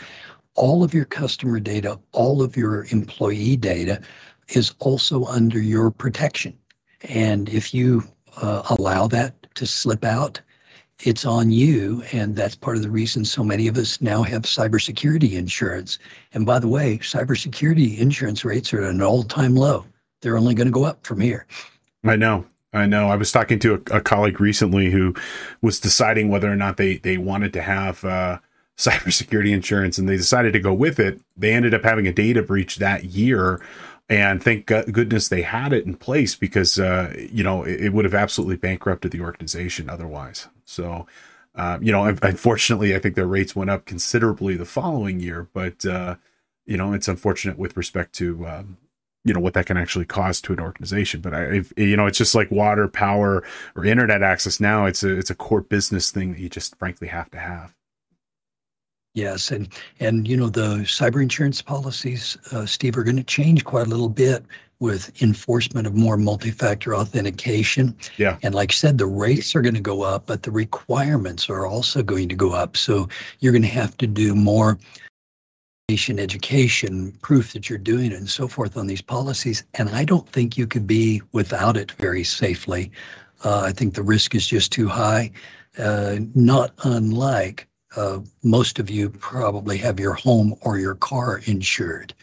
all 0.55 0.83
of 0.83 0.93
your 0.93 1.05
customer 1.05 1.59
data, 1.59 1.99
all 2.11 2.41
of 2.41 2.55
your 2.55 2.85
employee 2.91 3.57
data 3.57 4.01
is 4.49 4.73
also 4.79 5.25
under 5.25 5.59
your 5.59 5.91
protection. 5.91 6.57
And 7.03 7.49
if 7.49 7.73
you 7.73 8.03
uh, 8.41 8.63
allow 8.77 9.07
that 9.07 9.35
to 9.55 9.65
slip 9.65 10.03
out, 10.03 10.39
it's 10.99 11.25
on 11.25 11.51
you. 11.51 12.03
And 12.11 12.35
that's 12.35 12.55
part 12.55 12.77
of 12.77 12.83
the 12.83 12.89
reason 12.89 13.25
so 13.25 13.43
many 13.43 13.67
of 13.67 13.77
us 13.77 13.99
now 14.01 14.23
have 14.23 14.43
cybersecurity 14.43 15.33
insurance. 15.33 15.99
And 16.33 16.45
by 16.45 16.59
the 16.59 16.67
way, 16.67 16.99
cybersecurity 16.99 17.97
insurance 17.97 18.45
rates 18.45 18.73
are 18.73 18.83
at 18.83 18.89
an 18.89 19.01
all 19.01 19.23
time 19.23 19.55
low. 19.55 19.85
They're 20.21 20.37
only 20.37 20.55
going 20.55 20.67
to 20.67 20.71
go 20.71 20.85
up 20.85 21.05
from 21.05 21.19
here. 21.19 21.45
I 22.05 22.15
know. 22.15 22.45
I 22.73 22.87
know. 22.87 23.09
I 23.09 23.15
was 23.15 23.31
talking 23.31 23.59
to 23.59 23.75
a, 23.75 23.97
a, 23.97 24.01
colleague 24.01 24.41
recently 24.41 24.89
who 24.89 25.13
was 25.61 25.79
deciding 25.79 26.29
whether 26.29 26.51
or 26.51 26.55
not 26.55 26.77
they, 26.77 26.97
they 26.97 27.17
wanted 27.17 27.53
to 27.53 27.61
have 27.61 28.03
uh, 28.03 28.39
cybersecurity 28.77 29.51
insurance 29.51 29.97
and 29.97 30.09
they 30.09 30.17
decided 30.17 30.53
to 30.53 30.59
go 30.59 30.73
with 30.73 30.99
it. 30.99 31.21
They 31.37 31.53
ended 31.53 31.73
up 31.73 31.83
having 31.83 32.07
a 32.07 32.13
data 32.13 32.41
breach 32.41 32.77
that 32.77 33.05
year 33.05 33.61
and 34.09 34.43
thank 34.43 34.65
goodness 34.65 35.27
they 35.27 35.43
had 35.43 35.73
it 35.73 35.85
in 35.85 35.95
place 35.95 36.35
because 36.35 36.77
uh, 36.77 37.13
you 37.17 37.43
know 37.43 37.63
it, 37.63 37.85
it, 37.85 37.93
would 37.93 38.05
have 38.05 38.13
absolutely 38.13 38.57
bankrupted 38.57 39.11
the 39.11 39.21
organization 39.21 39.89
otherwise. 39.89 40.47
So, 40.65 41.07
uh, 41.55 41.79
you 41.81 41.91
know, 41.91 42.05
unfortunately, 42.05 42.95
I 42.95 42.99
think 42.99 43.15
their 43.15 43.27
rates 43.27 43.55
went 43.55 43.69
up 43.69 43.85
considerably 43.85 44.55
the 44.55 44.65
following 44.65 45.19
year, 45.19 45.47
but 45.53 45.85
uh, 45.85 46.15
you 46.65 46.77
know, 46.77 46.93
it's 46.93 47.07
unfortunate 47.07 47.57
with 47.57 47.77
respect 47.77 48.13
to 48.15 48.45
um, 48.45 48.77
you 49.23 49.33
know 49.33 49.39
what 49.39 49.53
that 49.53 49.65
can 49.65 49.77
actually 49.77 50.05
cost 50.05 50.43
to 50.45 50.53
an 50.53 50.59
organization. 50.59 51.21
But 51.21 51.33
I, 51.33 51.61
you 51.77 51.95
know, 51.95 52.07
it's 52.07 52.17
just 52.17 52.35
like 52.35 52.51
water, 52.51 52.87
power, 52.87 53.43
or 53.75 53.85
internet 53.85 54.21
access. 54.21 54.59
Now, 54.59 54.85
it's 54.85 55.03
a 55.03 55.17
it's 55.17 55.29
a 55.29 55.35
core 55.35 55.61
business 55.61 56.11
thing 56.11 56.33
that 56.33 56.39
you 56.39 56.49
just 56.49 56.77
frankly 56.77 57.07
have 57.07 57.29
to 57.31 57.39
have. 57.39 57.73
Yes, 59.13 59.51
and 59.51 59.69
and 59.99 60.27
you 60.27 60.35
know 60.35 60.49
the 60.49 60.79
cyber 60.79 61.21
insurance 61.21 61.61
policies, 61.61 62.37
uh, 62.51 62.65
Steve, 62.65 62.97
are 62.97 63.03
going 63.03 63.17
to 63.17 63.23
change 63.23 63.63
quite 63.63 63.85
a 63.85 63.89
little 63.89 64.09
bit 64.09 64.43
with 64.79 65.21
enforcement 65.21 65.87
of 65.87 65.93
more 65.93 66.17
multi-factor 66.17 66.95
authentication. 66.95 67.95
Yeah, 68.17 68.37
and 68.41 68.55
like 68.55 68.71
I 68.71 68.73
said, 68.73 68.97
the 68.97 69.05
rates 69.05 69.55
are 69.55 69.61
going 69.61 69.75
to 69.75 69.81
go 69.81 70.01
up, 70.01 70.25
but 70.25 70.43
the 70.43 70.51
requirements 70.51 71.47
are 71.49 71.67
also 71.67 72.01
going 72.01 72.27
to 72.27 72.35
go 72.35 72.53
up. 72.53 72.75
So 72.75 73.07
you're 73.39 73.53
going 73.53 73.61
to 73.61 73.67
have 73.69 73.95
to 73.97 74.07
do 74.07 74.33
more 74.33 74.79
education, 75.89 77.11
proof 77.21 77.53
that 77.53 77.69
you're 77.69 77.77
doing 77.77 78.11
it, 78.11 78.17
and 78.17 78.29
so 78.29 78.47
forth 78.47 78.77
on 78.77 78.87
these 78.87 79.01
policies. 79.01 79.63
And 79.73 79.89
I 79.89 80.05
don't 80.05 80.27
think 80.29 80.57
you 80.57 80.65
could 80.65 80.87
be 80.87 81.21
without 81.33 81.75
it 81.75 81.91
very 81.93 82.23
safely. 82.23 82.91
Uh, 83.43 83.61
I 83.61 83.71
think 83.73 83.93
the 83.93 84.01
risk 84.01 84.33
is 84.33 84.47
just 84.47 84.71
too 84.71 84.87
high. 84.87 85.31
Uh, 85.77 86.19
not 86.35 86.71
unlike 86.83 87.67
uh, 87.97 88.19
most 88.43 88.79
of 88.79 88.89
you 88.89 89.09
probably 89.09 89.77
have 89.77 89.99
your 89.99 90.13
home 90.13 90.55
or 90.61 90.79
your 90.79 90.95
car 90.95 91.41
insured. 91.45 92.13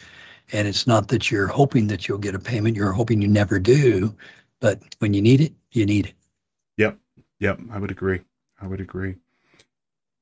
And 0.53 0.67
it's 0.67 0.87
not 0.87 1.09
that 1.09 1.31
you're 1.31 1.47
hoping 1.47 1.87
that 1.89 2.09
you'll 2.09 2.19
get 2.19 2.35
a 2.35 2.39
payment, 2.39 2.77
you're 2.77 2.93
hoping 2.93 3.21
you 3.21 3.29
never 3.29 3.59
do. 3.59 4.15
But 4.61 4.81
when 4.99 5.15
you 5.15 5.23
need 5.23 5.41
it, 5.41 5.53
you 5.73 5.87
need 5.87 6.07
it. 6.07 6.15
Yep. 6.79 6.99
Yep. 7.41 7.61
I 7.71 7.79
would 7.79 7.91
agree. 7.91 8.21
I 8.61 8.67
would 8.67 8.81
agree. 8.81 9.17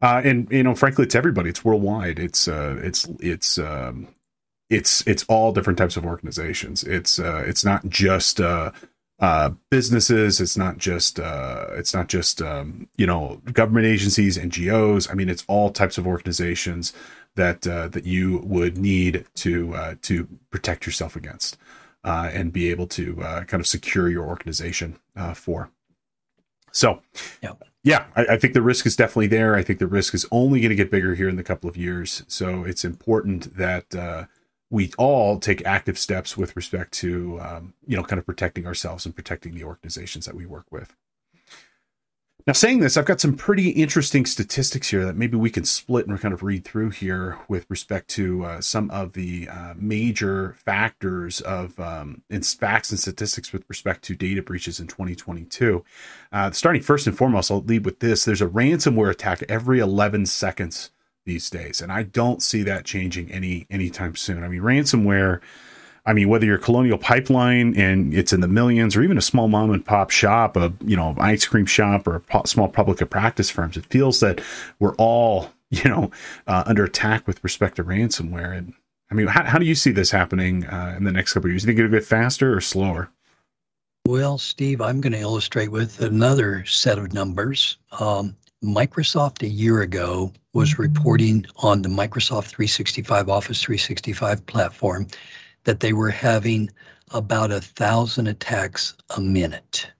Uh, 0.00 0.22
and 0.24 0.50
you 0.50 0.62
know, 0.62 0.74
frankly, 0.74 1.04
it's 1.04 1.14
everybody. 1.14 1.50
It's 1.50 1.64
worldwide. 1.64 2.18
It's 2.18 2.48
uh, 2.48 2.78
it's 2.82 3.08
it's 3.20 3.58
um, 3.58 4.08
it's 4.70 5.06
it's 5.06 5.24
all 5.24 5.52
different 5.52 5.78
types 5.78 5.96
of 5.96 6.04
organizations. 6.04 6.84
It's 6.84 7.18
uh, 7.18 7.44
it's 7.46 7.64
not 7.64 7.88
just 7.88 8.40
uh, 8.40 8.70
uh, 9.18 9.50
businesses. 9.70 10.40
It's 10.40 10.56
not 10.56 10.78
just 10.78 11.18
uh, 11.18 11.66
it's 11.72 11.92
not 11.92 12.08
just 12.08 12.40
um, 12.40 12.88
you 12.96 13.06
know 13.06 13.40
government 13.52 13.86
agencies, 13.86 14.38
NGOs. 14.38 15.10
I 15.10 15.14
mean, 15.14 15.28
it's 15.28 15.44
all 15.48 15.70
types 15.70 15.98
of 15.98 16.06
organizations 16.06 16.92
that 17.34 17.66
uh, 17.66 17.88
that 17.88 18.04
you 18.04 18.38
would 18.44 18.78
need 18.78 19.24
to 19.36 19.74
uh, 19.74 19.94
to 20.02 20.28
protect 20.50 20.86
yourself 20.86 21.16
against 21.16 21.56
uh, 22.04 22.30
and 22.32 22.52
be 22.52 22.70
able 22.70 22.86
to 22.86 23.22
uh, 23.22 23.44
kind 23.44 23.60
of 23.60 23.66
secure 23.66 24.08
your 24.08 24.26
organization 24.26 24.98
uh, 25.16 25.34
for. 25.34 25.70
So, 26.72 27.02
yep. 27.42 27.62
Yeah, 27.84 28.06
I, 28.16 28.26
I, 28.26 28.36
think 28.38 28.54
the 28.54 28.62
risk 28.62 28.86
is 28.86 28.96
definitely 28.96 29.28
there. 29.28 29.54
I 29.54 29.62
think 29.62 29.78
the 29.78 29.86
risk 29.86 30.14
is 30.14 30.26
only 30.30 30.60
going 30.60 30.70
to 30.70 30.76
get 30.76 30.90
bigger 30.90 31.14
here 31.14 31.28
in 31.28 31.36
the 31.36 31.44
couple 31.44 31.70
of 31.70 31.76
years. 31.76 32.22
So 32.26 32.64
it's 32.64 32.84
important 32.84 33.56
that 33.56 33.94
uh, 33.94 34.24
we 34.70 34.92
all 34.98 35.38
take 35.38 35.64
active 35.64 35.98
steps 35.98 36.36
with 36.36 36.56
respect 36.56 36.92
to 36.94 37.40
um, 37.40 37.74
you 37.86 37.96
know 37.96 38.02
kind 38.02 38.18
of 38.18 38.26
protecting 38.26 38.66
ourselves 38.66 39.06
and 39.06 39.14
protecting 39.14 39.54
the 39.54 39.64
organizations 39.64 40.26
that 40.26 40.34
we 40.34 40.46
work 40.46 40.66
with 40.70 40.94
now 42.48 42.54
saying 42.54 42.80
this 42.80 42.96
i've 42.96 43.04
got 43.04 43.20
some 43.20 43.34
pretty 43.34 43.68
interesting 43.70 44.24
statistics 44.24 44.88
here 44.88 45.04
that 45.04 45.16
maybe 45.16 45.36
we 45.36 45.50
can 45.50 45.64
split 45.64 46.06
and 46.06 46.18
kind 46.18 46.32
of 46.32 46.42
read 46.42 46.64
through 46.64 46.88
here 46.88 47.38
with 47.46 47.66
respect 47.68 48.08
to 48.08 48.42
uh, 48.44 48.60
some 48.60 48.90
of 48.90 49.12
the 49.12 49.46
uh, 49.48 49.74
major 49.76 50.56
factors 50.64 51.42
of 51.42 51.78
um, 51.78 52.22
in 52.30 52.42
facts 52.42 52.90
and 52.90 52.98
statistics 52.98 53.52
with 53.52 53.62
respect 53.68 54.02
to 54.02 54.16
data 54.16 54.42
breaches 54.42 54.80
in 54.80 54.86
2022 54.86 55.84
uh, 56.32 56.50
starting 56.50 56.82
first 56.82 57.06
and 57.06 57.18
foremost 57.18 57.50
i'll 57.50 57.60
lead 57.60 57.84
with 57.84 58.00
this 58.00 58.24
there's 58.24 58.42
a 58.42 58.48
ransomware 58.48 59.10
attack 59.10 59.42
every 59.48 59.78
11 59.78 60.24
seconds 60.24 60.90
these 61.28 61.50
days, 61.50 61.80
and 61.80 61.92
I 61.92 62.02
don't 62.02 62.42
see 62.42 62.64
that 62.64 62.84
changing 62.84 63.30
any 63.30 63.66
anytime 63.70 64.16
soon. 64.16 64.42
I 64.42 64.48
mean, 64.48 64.62
ransomware. 64.62 65.40
I 66.08 66.14
mean, 66.14 66.30
whether 66.30 66.46
you're 66.46 66.56
Colonial 66.56 66.96
Pipeline 66.96 67.78
and 67.78 68.14
it's 68.14 68.32
in 68.32 68.40
the 68.40 68.48
millions, 68.48 68.96
or 68.96 69.02
even 69.02 69.18
a 69.18 69.22
small 69.22 69.46
mom 69.46 69.70
and 69.70 69.84
pop 69.84 70.10
shop, 70.10 70.56
a 70.56 70.72
you 70.84 70.96
know 70.96 71.14
ice 71.18 71.46
cream 71.46 71.66
shop, 71.66 72.06
or 72.06 72.22
a 72.30 72.46
small 72.48 72.66
public 72.66 73.02
of 73.02 73.10
practice 73.10 73.50
firms, 73.50 73.76
it 73.76 73.84
feels 73.86 74.20
that 74.20 74.40
we're 74.78 74.94
all 74.94 75.50
you 75.70 75.88
know 75.88 76.10
uh, 76.46 76.64
under 76.66 76.84
attack 76.84 77.26
with 77.26 77.44
respect 77.44 77.76
to 77.76 77.84
ransomware. 77.84 78.56
And 78.56 78.72
I 79.10 79.14
mean, 79.14 79.26
how, 79.26 79.44
how 79.44 79.58
do 79.58 79.66
you 79.66 79.74
see 79.74 79.90
this 79.90 80.10
happening 80.10 80.64
uh, 80.64 80.94
in 80.96 81.04
the 81.04 81.12
next 81.12 81.34
couple 81.34 81.48
of 81.48 81.52
years? 81.52 81.62
Do 81.62 81.68
you 81.68 81.76
think 81.76 81.84
it'll 81.84 81.98
get 81.98 82.06
faster 82.06 82.56
or 82.56 82.62
slower? 82.62 83.10
Well, 84.06 84.38
Steve, 84.38 84.80
I'm 84.80 85.02
going 85.02 85.12
to 85.12 85.18
illustrate 85.18 85.68
with 85.68 86.00
another 86.00 86.64
set 86.64 86.96
of 86.96 87.12
numbers. 87.12 87.76
Um, 88.00 88.34
Microsoft 88.64 89.42
a 89.42 89.48
year 89.48 89.82
ago 89.82 90.32
was 90.54 90.72
mm-hmm. 90.72 90.82
reporting 90.82 91.46
on 91.58 91.82
the 91.82 91.90
Microsoft 91.90 92.46
365 92.46 93.28
Office 93.28 93.62
365 93.62 94.46
platform 94.46 95.06
that 95.64 95.80
they 95.80 95.92
were 95.92 96.10
having 96.10 96.70
about 97.12 97.50
a 97.50 97.60
thousand 97.60 98.26
attacks 98.26 98.94
a 99.16 99.20
minute. 99.20 99.90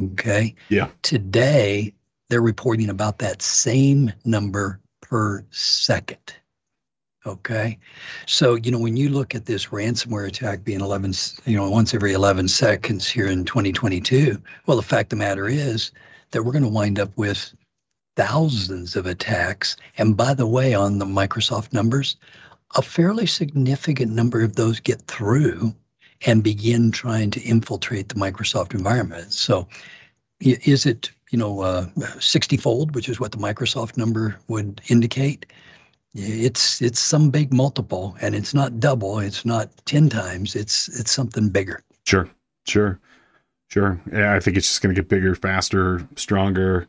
Okay. 0.00 0.54
Yeah. 0.68 0.88
Today, 1.02 1.94
they're 2.28 2.42
reporting 2.42 2.90
about 2.90 3.18
that 3.18 3.42
same 3.42 4.12
number 4.24 4.80
per 5.00 5.44
second. 5.50 6.34
Okay. 7.26 7.78
So, 8.26 8.56
you 8.56 8.70
know, 8.70 8.78
when 8.78 8.96
you 8.96 9.08
look 9.08 9.34
at 9.34 9.46
this 9.46 9.66
ransomware 9.66 10.26
attack 10.26 10.62
being 10.62 10.80
11, 10.80 11.14
you 11.46 11.56
know, 11.56 11.70
once 11.70 11.94
every 11.94 12.12
11 12.12 12.48
seconds 12.48 13.08
here 13.08 13.26
in 13.26 13.44
2022, 13.44 14.40
well, 14.66 14.76
the 14.76 14.82
fact 14.82 15.12
of 15.12 15.18
the 15.18 15.24
matter 15.24 15.48
is 15.48 15.90
that 16.32 16.42
we're 16.42 16.52
going 16.52 16.64
to 16.64 16.68
wind 16.68 16.98
up 16.98 17.16
with 17.16 17.54
thousands 18.16 18.94
of 18.94 19.06
attacks. 19.06 19.76
And 19.96 20.16
by 20.16 20.34
the 20.34 20.46
way, 20.46 20.74
on 20.74 20.98
the 20.98 21.06
Microsoft 21.06 21.72
numbers, 21.72 22.16
a 22.76 22.82
fairly 22.82 23.26
significant 23.26 24.12
number 24.12 24.42
of 24.42 24.56
those 24.56 24.80
get 24.80 25.02
through 25.02 25.74
and 26.26 26.42
begin 26.42 26.90
trying 26.90 27.30
to 27.30 27.40
infiltrate 27.40 28.08
the 28.08 28.14
Microsoft 28.14 28.74
environment. 28.74 29.32
So, 29.32 29.68
is 30.40 30.86
it 30.86 31.10
you 31.30 31.38
know 31.38 31.60
uh, 31.60 31.86
60 32.18 32.56
fold, 32.56 32.94
which 32.94 33.08
is 33.08 33.20
what 33.20 33.32
the 33.32 33.38
Microsoft 33.38 33.96
number 33.96 34.36
would 34.48 34.80
indicate? 34.88 35.46
It's 36.14 36.80
it's 36.80 37.00
some 37.00 37.30
big 37.30 37.52
multiple, 37.52 38.16
and 38.20 38.34
it's 38.34 38.54
not 38.54 38.80
double. 38.80 39.18
It's 39.18 39.44
not 39.44 39.70
10 39.86 40.08
times. 40.08 40.54
It's 40.54 40.88
it's 40.88 41.10
something 41.10 41.48
bigger. 41.48 41.82
Sure, 42.06 42.28
sure. 42.66 43.00
Sure. 43.68 44.00
Yeah, 44.12 44.34
I 44.34 44.40
think 44.40 44.56
it's 44.56 44.68
just 44.68 44.82
going 44.82 44.94
to 44.94 45.00
get 45.00 45.08
bigger, 45.08 45.34
faster, 45.34 46.06
stronger. 46.14 46.86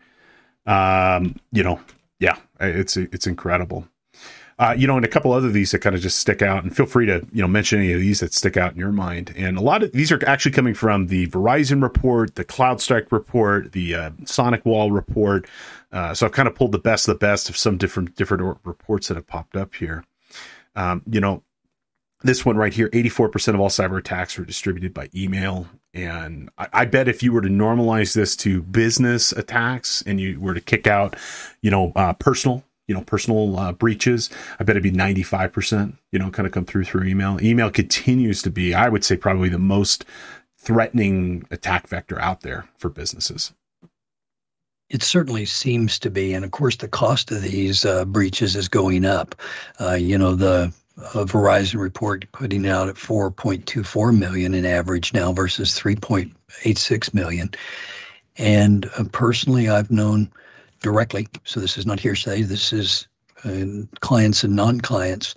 Um, 0.67 1.35
you 1.51 1.63
know, 1.63 1.79
yeah, 2.19 2.37
it's 2.59 2.97
it's 2.97 3.25
incredible. 3.25 3.87
Uh, 4.57 4.73
you 4.77 4.87
know, 4.87 4.95
and 4.95 5.03
a 5.03 5.09
couple 5.09 5.33
other 5.33 5.49
these 5.49 5.71
that 5.71 5.79
kind 5.79 5.95
of 5.95 6.01
just 6.01 6.17
stick 6.17 6.41
out, 6.41 6.63
and 6.63 6.75
feel 6.75 6.85
free 6.85 7.05
to 7.05 7.25
you 7.33 7.41
know 7.41 7.47
mention 7.47 7.79
any 7.79 7.91
of 7.91 7.99
these 7.99 8.21
that 8.21 8.33
stick 8.33 8.55
out 8.55 8.71
in 8.71 8.79
your 8.79 8.91
mind. 8.91 9.33
And 9.35 9.57
a 9.57 9.61
lot 9.61 9.83
of 9.83 9.91
these 9.91 10.11
are 10.13 10.19
actually 10.25 10.53
coming 10.53 10.73
from 10.73 11.07
the 11.07 11.27
Verizon 11.27 11.83
report, 11.83 12.35
the 12.35 12.45
CrowdStrike 12.45 13.11
report, 13.11 13.73
the 13.73 13.95
uh, 13.95 14.09
SonicWall 14.23 14.93
report. 14.93 15.47
Uh, 15.91 16.13
so 16.13 16.25
I've 16.25 16.31
kind 16.31 16.47
of 16.47 16.55
pulled 16.55 16.71
the 16.71 16.79
best 16.79 17.07
of 17.07 17.15
the 17.15 17.19
best 17.19 17.49
of 17.49 17.57
some 17.57 17.77
different 17.77 18.15
different 18.15 18.57
reports 18.63 19.09
that 19.09 19.15
have 19.15 19.27
popped 19.27 19.57
up 19.57 19.75
here. 19.75 20.05
Um, 20.77 21.03
you 21.05 21.19
know, 21.19 21.43
this 22.25 22.45
one 22.45 22.57
right 22.57 22.73
here 22.73 22.89
84% 22.89 23.53
of 23.53 23.59
all 23.59 23.69
cyber 23.69 23.97
attacks 23.97 24.37
were 24.37 24.45
distributed 24.45 24.93
by 24.93 25.09
email 25.15 25.67
and 25.93 26.49
I, 26.57 26.67
I, 26.73 26.85
bet 26.85 27.07
if 27.07 27.23
you 27.23 27.31
were 27.31 27.41
to 27.41 27.47
normalize 27.49 28.13
this 28.13 28.35
to 28.37 28.61
business 28.63 29.31
attacks 29.31 30.01
and 30.05 30.19
you 30.19 30.39
were 30.39 30.53
to 30.53 30.61
kick 30.61 30.87
out 30.87 31.15
you 31.61 31.71
know 31.71 31.93
uh, 31.95 32.13
personal 32.13 32.63
you 32.87 32.95
know 32.95 33.01
personal 33.01 33.57
uh, 33.57 33.71
breaches 33.71 34.29
i 34.59 34.63
bet 34.63 34.75
it'd 34.75 34.83
be 34.83 34.91
95% 34.91 35.97
you 36.11 36.19
know 36.19 36.29
kind 36.29 36.45
of 36.45 36.53
come 36.53 36.65
through 36.65 36.85
through 36.85 37.03
email 37.03 37.39
email 37.41 37.69
continues 37.69 38.41
to 38.41 38.49
be 38.49 38.73
i 38.73 38.89
would 38.89 39.03
say 39.03 39.15
probably 39.15 39.49
the 39.49 39.59
most 39.59 40.05
threatening 40.57 41.45
attack 41.51 41.87
vector 41.87 42.19
out 42.21 42.41
there 42.41 42.67
for 42.77 42.89
businesses 42.89 43.53
it 44.87 45.01
certainly 45.01 45.45
seems 45.45 45.97
to 45.97 46.11
be, 46.11 46.35
and 46.35 46.45
of 46.45 46.51
course, 46.51 46.75
the 46.75 46.87
cost 46.87 47.31
of 47.31 47.41
these 47.41 47.85
uh, 47.85 48.05
breaches 48.05 48.55
is 48.55 48.67
going 48.67 49.03
up. 49.03 49.33
Uh, 49.81 49.93
you 49.93 50.15
know, 50.15 50.35
the 50.35 50.71
a 50.97 51.25
Verizon 51.25 51.79
report 51.79 52.25
putting 52.31 52.67
out 52.67 52.87
at 52.87 52.95
4.24 52.95 54.17
million 54.17 54.53
in 54.53 54.65
average 54.65 55.13
now 55.13 55.33
versus 55.33 55.77
3.86 55.77 57.13
million. 57.13 57.49
And 58.37 58.89
uh, 58.97 59.03
personally, 59.11 59.67
I've 59.67 59.91
known 59.91 60.31
directly, 60.85 61.27
so 61.45 61.59
this 61.59 61.79
is 61.79 61.85
not 61.87 61.99
hearsay. 61.99 62.43
This 62.43 62.71
is 62.71 63.07
uh, 63.43 63.87
clients 64.01 64.43
and 64.43 64.55
non-clients 64.55 65.33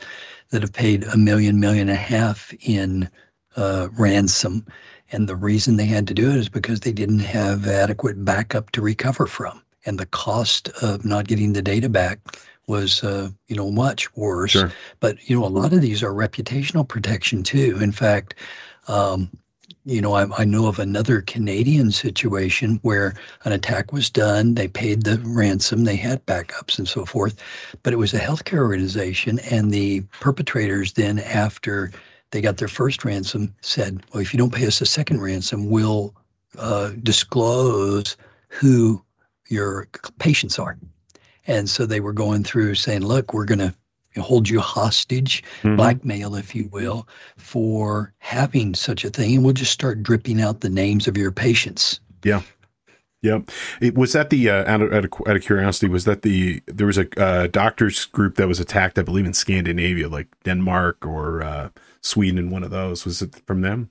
that 0.50 0.60
have 0.60 0.74
paid 0.74 1.04
a 1.04 1.16
million, 1.16 1.58
million 1.58 1.88
and 1.88 1.96
a 1.96 2.00
half 2.00 2.52
in 2.60 3.08
uh, 3.56 3.88
ransom. 3.98 4.66
And 5.10 5.26
the 5.26 5.36
reason 5.36 5.76
they 5.76 5.86
had 5.86 6.06
to 6.08 6.12
do 6.12 6.28
it 6.30 6.36
is 6.36 6.50
because 6.50 6.80
they 6.80 6.92
didn't 6.92 7.20
have 7.20 7.66
adequate 7.66 8.22
backup 8.26 8.72
to 8.72 8.82
recover 8.82 9.26
from. 9.26 9.62
And 9.86 9.98
the 9.98 10.04
cost 10.04 10.68
of 10.82 11.06
not 11.06 11.28
getting 11.28 11.54
the 11.54 11.62
data 11.62 11.88
back 11.88 12.18
was, 12.66 13.02
uh, 13.02 13.30
you 13.46 13.56
know, 13.56 13.70
much 13.70 14.14
worse. 14.16 14.50
Sure. 14.50 14.70
But, 15.00 15.16
you 15.30 15.40
know, 15.40 15.46
a 15.46 15.48
lot 15.48 15.72
of 15.72 15.80
these 15.80 16.02
are 16.02 16.12
reputational 16.12 16.86
protection 16.86 17.42
too. 17.42 17.78
In 17.80 17.92
fact, 17.92 18.34
um, 18.86 19.30
you 19.88 20.02
know, 20.02 20.12
I, 20.12 20.26
I, 20.36 20.44
know 20.44 20.66
of 20.66 20.78
another 20.78 21.22
Canadian 21.22 21.90
situation 21.92 22.78
where 22.82 23.14
an 23.44 23.52
attack 23.52 23.90
was 23.90 24.10
done. 24.10 24.54
They 24.54 24.68
paid 24.68 25.04
the 25.04 25.18
ransom, 25.24 25.84
they 25.84 25.96
had 25.96 26.26
backups 26.26 26.78
and 26.78 26.86
so 26.86 27.06
forth, 27.06 27.42
but 27.82 27.94
it 27.94 27.96
was 27.96 28.12
a 28.12 28.18
healthcare 28.18 28.58
organization, 28.58 29.38
and 29.50 29.70
the 29.70 30.02
perpetrators 30.20 30.92
then, 30.92 31.20
after 31.20 31.90
they 32.32 32.42
got 32.42 32.58
their 32.58 32.68
first 32.68 33.02
ransom, 33.02 33.54
said, 33.62 34.02
"Well, 34.12 34.22
if 34.22 34.34
you 34.34 34.38
don't 34.38 34.52
pay 34.52 34.66
us 34.66 34.82
a 34.82 34.86
second 34.86 35.22
ransom, 35.22 35.70
we'll 35.70 36.14
uh, 36.58 36.90
disclose 37.02 38.18
who 38.48 39.02
your 39.48 39.88
patients 40.18 40.58
are." 40.58 40.76
And 41.46 41.70
so 41.70 41.86
they 41.86 42.00
were 42.00 42.12
going 42.12 42.44
through 42.44 42.74
saying, 42.74 43.06
"Look, 43.06 43.32
we're 43.32 43.46
going 43.46 43.60
to 43.60 43.74
hold 44.18 44.48
you 44.48 44.60
hostage, 44.60 45.42
mm-hmm. 45.62 45.76
blackmail, 45.76 46.34
if 46.34 46.54
you 46.54 46.68
will, 46.72 47.08
for 47.36 48.12
having 48.18 48.74
such 48.74 49.04
a 49.04 49.10
thing. 49.10 49.36
And 49.36 49.44
we'll 49.44 49.54
just 49.54 49.72
start 49.72 50.02
dripping 50.02 50.40
out 50.40 50.60
the 50.60 50.70
names 50.70 51.08
of 51.08 51.16
your 51.16 51.32
patients. 51.32 52.00
Yeah. 52.24 52.42
Yep. 53.22 53.50
It, 53.80 53.94
was 53.96 54.12
that 54.12 54.30
the 54.30 54.48
uh, 54.48 54.72
out, 54.72 54.80
of, 54.80 54.92
out, 54.92 55.04
of, 55.04 55.12
out 55.26 55.36
of 55.36 55.42
curiosity? 55.42 55.88
Was 55.88 56.04
that 56.04 56.22
the 56.22 56.62
there 56.66 56.86
was 56.86 56.98
a 56.98 57.08
uh, 57.20 57.46
doctors 57.48 58.04
group 58.04 58.36
that 58.36 58.46
was 58.46 58.60
attacked? 58.60 58.98
I 58.98 59.02
believe 59.02 59.26
in 59.26 59.34
Scandinavia, 59.34 60.08
like 60.08 60.28
Denmark 60.44 61.04
or 61.04 61.42
uh, 61.42 61.70
Sweden, 62.00 62.38
and 62.38 62.52
one 62.52 62.62
of 62.62 62.70
those 62.70 63.04
was 63.04 63.20
it 63.20 63.34
from 63.46 63.62
them? 63.62 63.90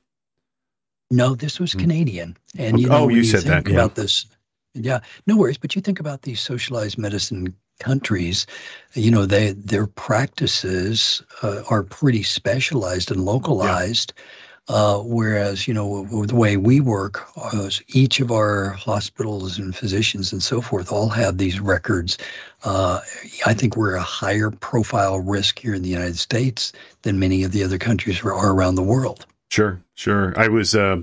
No, 1.12 1.36
this 1.36 1.60
was 1.60 1.74
hmm. 1.74 1.80
Canadian. 1.80 2.38
And 2.58 2.80
you 2.80 2.88
know, 2.88 3.04
oh, 3.04 3.10
you, 3.10 3.18
you 3.18 3.24
said 3.24 3.44
that 3.44 3.68
yeah. 3.68 3.74
about 3.74 3.96
this. 3.96 4.26
Yeah, 4.74 5.00
no 5.26 5.36
worries. 5.36 5.58
But 5.58 5.76
you 5.76 5.82
think 5.82 6.00
about 6.00 6.22
these 6.22 6.40
socialized 6.40 6.98
medicine 6.98 7.54
countries, 7.80 8.46
you 8.94 9.12
know, 9.12 9.26
they 9.26 9.54
their 9.54 9.88
practices 9.88 11.22
uh, 11.44 11.64
are 11.70 11.84
pretty 11.84 12.24
specialized 12.24 13.12
and 13.12 13.26
localized. 13.26 14.14
Yeah. 14.16 14.24
Uh, 14.70 14.98
whereas, 14.98 15.66
you 15.66 15.74
know, 15.74 16.04
the 16.26 16.36
way 16.36 16.58
we 16.58 16.82
work, 16.82 17.26
uh, 17.38 17.70
each 17.88 18.20
of 18.20 18.34
our 18.34 18.72
hospitals 18.72 19.58
and 19.58 19.74
physicians 19.74 20.34
and 20.34 20.44
so 20.44 20.60
forth 20.60 20.92
all 20.92 21.08
have 21.08 21.38
these 21.38 21.62
records. 21.62 22.18
Uh, 22.66 23.00
I 23.46 23.54
think 23.54 23.78
we're 23.78 23.96
a 23.96 24.02
higher 24.02 24.52
profile 24.52 25.22
risk 25.22 25.60
here 25.60 25.74
in 25.74 25.84
the 25.84 25.90
United 25.90 26.18
States 26.18 26.74
than 27.04 27.18
many 27.18 27.44
of 27.44 27.54
the 27.54 27.64
other 27.64 27.78
countries 27.78 28.22
are 28.26 28.52
around 28.54 28.76
the 28.76 28.84
world. 28.84 29.26
Sure, 29.50 29.80
sure. 29.96 30.34
I 30.36 30.50
was 30.50 30.76
uh, 30.76 30.98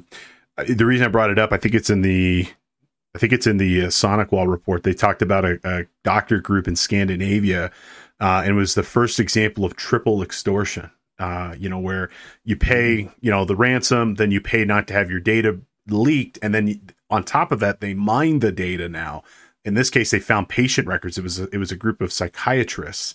the 0.57 0.85
reason 0.85 1.07
I 1.07 1.09
brought 1.09 1.31
it 1.31 1.38
up. 1.38 1.50
I 1.50 1.57
think 1.57 1.75
it's 1.75 1.88
in 1.88 2.02
the 2.02 2.47
I 3.14 3.18
think 3.18 3.33
it's 3.33 3.47
in 3.47 3.59
the 3.59 3.83
uh, 3.83 3.87
SonicWall 3.87 4.49
report. 4.49 4.83
They 4.83 4.92
talked 4.92 5.23
about 5.23 5.44
a, 5.44 5.61
a 5.64 5.87
doctor 6.02 6.40
group 6.40 6.66
in 6.66 6.75
Scandinavia, 6.75 7.71
uh, 8.21 8.42
and 8.44 8.50
it 8.50 8.54
was 8.54 8.75
the 8.75 8.83
first 8.83 9.21
example 9.21 9.64
of 9.64 9.76
triple 9.76 10.23
extortion. 10.23 10.90
Uh, 11.16 11.54
you 11.56 11.68
know, 11.68 11.78
where 11.78 12.11
you 12.42 12.56
pay, 12.56 13.09
you 13.21 13.30
know, 13.30 13.44
the 13.44 13.54
ransom, 13.54 14.16
then 14.16 14.33
you 14.33 14.40
pay 14.40 14.64
not 14.64 14.88
to 14.88 14.94
have 14.94 15.11
your 15.11 15.21
data 15.21 15.61
leaked, 15.87 16.40
and 16.42 16.52
then 16.52 16.80
on 17.09 17.23
top 17.23 17.52
of 17.52 17.61
that, 17.61 17.80
they 17.80 17.94
mine 17.94 18.40
the 18.40 18.50
data. 18.50 18.88
Now, 18.88 19.23
in 19.64 19.75
this 19.75 19.90
case, 19.90 20.11
they 20.11 20.18
found 20.18 20.49
patient 20.49 20.88
records. 20.88 21.16
It 21.16 21.23
was 21.23 21.38
a, 21.38 21.44
it 21.52 21.59
was 21.59 21.71
a 21.71 21.76
group 21.76 22.00
of 22.00 22.12
psychiatrists, 22.12 23.14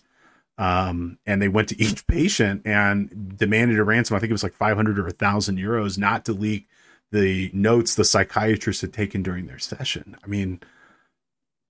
um, 0.58 1.20
and 1.25 1.41
they 1.41 1.50
went 1.50 1.68
to 1.70 1.82
each 1.82 2.08
patient 2.08 2.62
and 2.63 3.38
demanded 3.38 3.78
a 3.78 3.84
ransom. 3.84 4.15
I 4.15 4.19
think 4.19 4.30
it 4.30 4.34
was 4.34 4.43
like 4.43 4.54
five 4.54 4.78
hundred 4.78 4.97
or 4.97 5.08
a 5.08 5.12
thousand 5.12 5.58
euros, 5.58 5.97
not 5.97 6.23
to 6.26 6.32
leak 6.32 6.68
the 7.12 7.50
notes 7.54 7.95
the 7.95 8.04
psychiatrists 8.04 8.82
had 8.82 8.93
taken 8.93 9.24
during 9.24 9.48
their 9.48 9.60
session. 9.60 10.15
I 10.24 10.28
mean, 10.28 10.60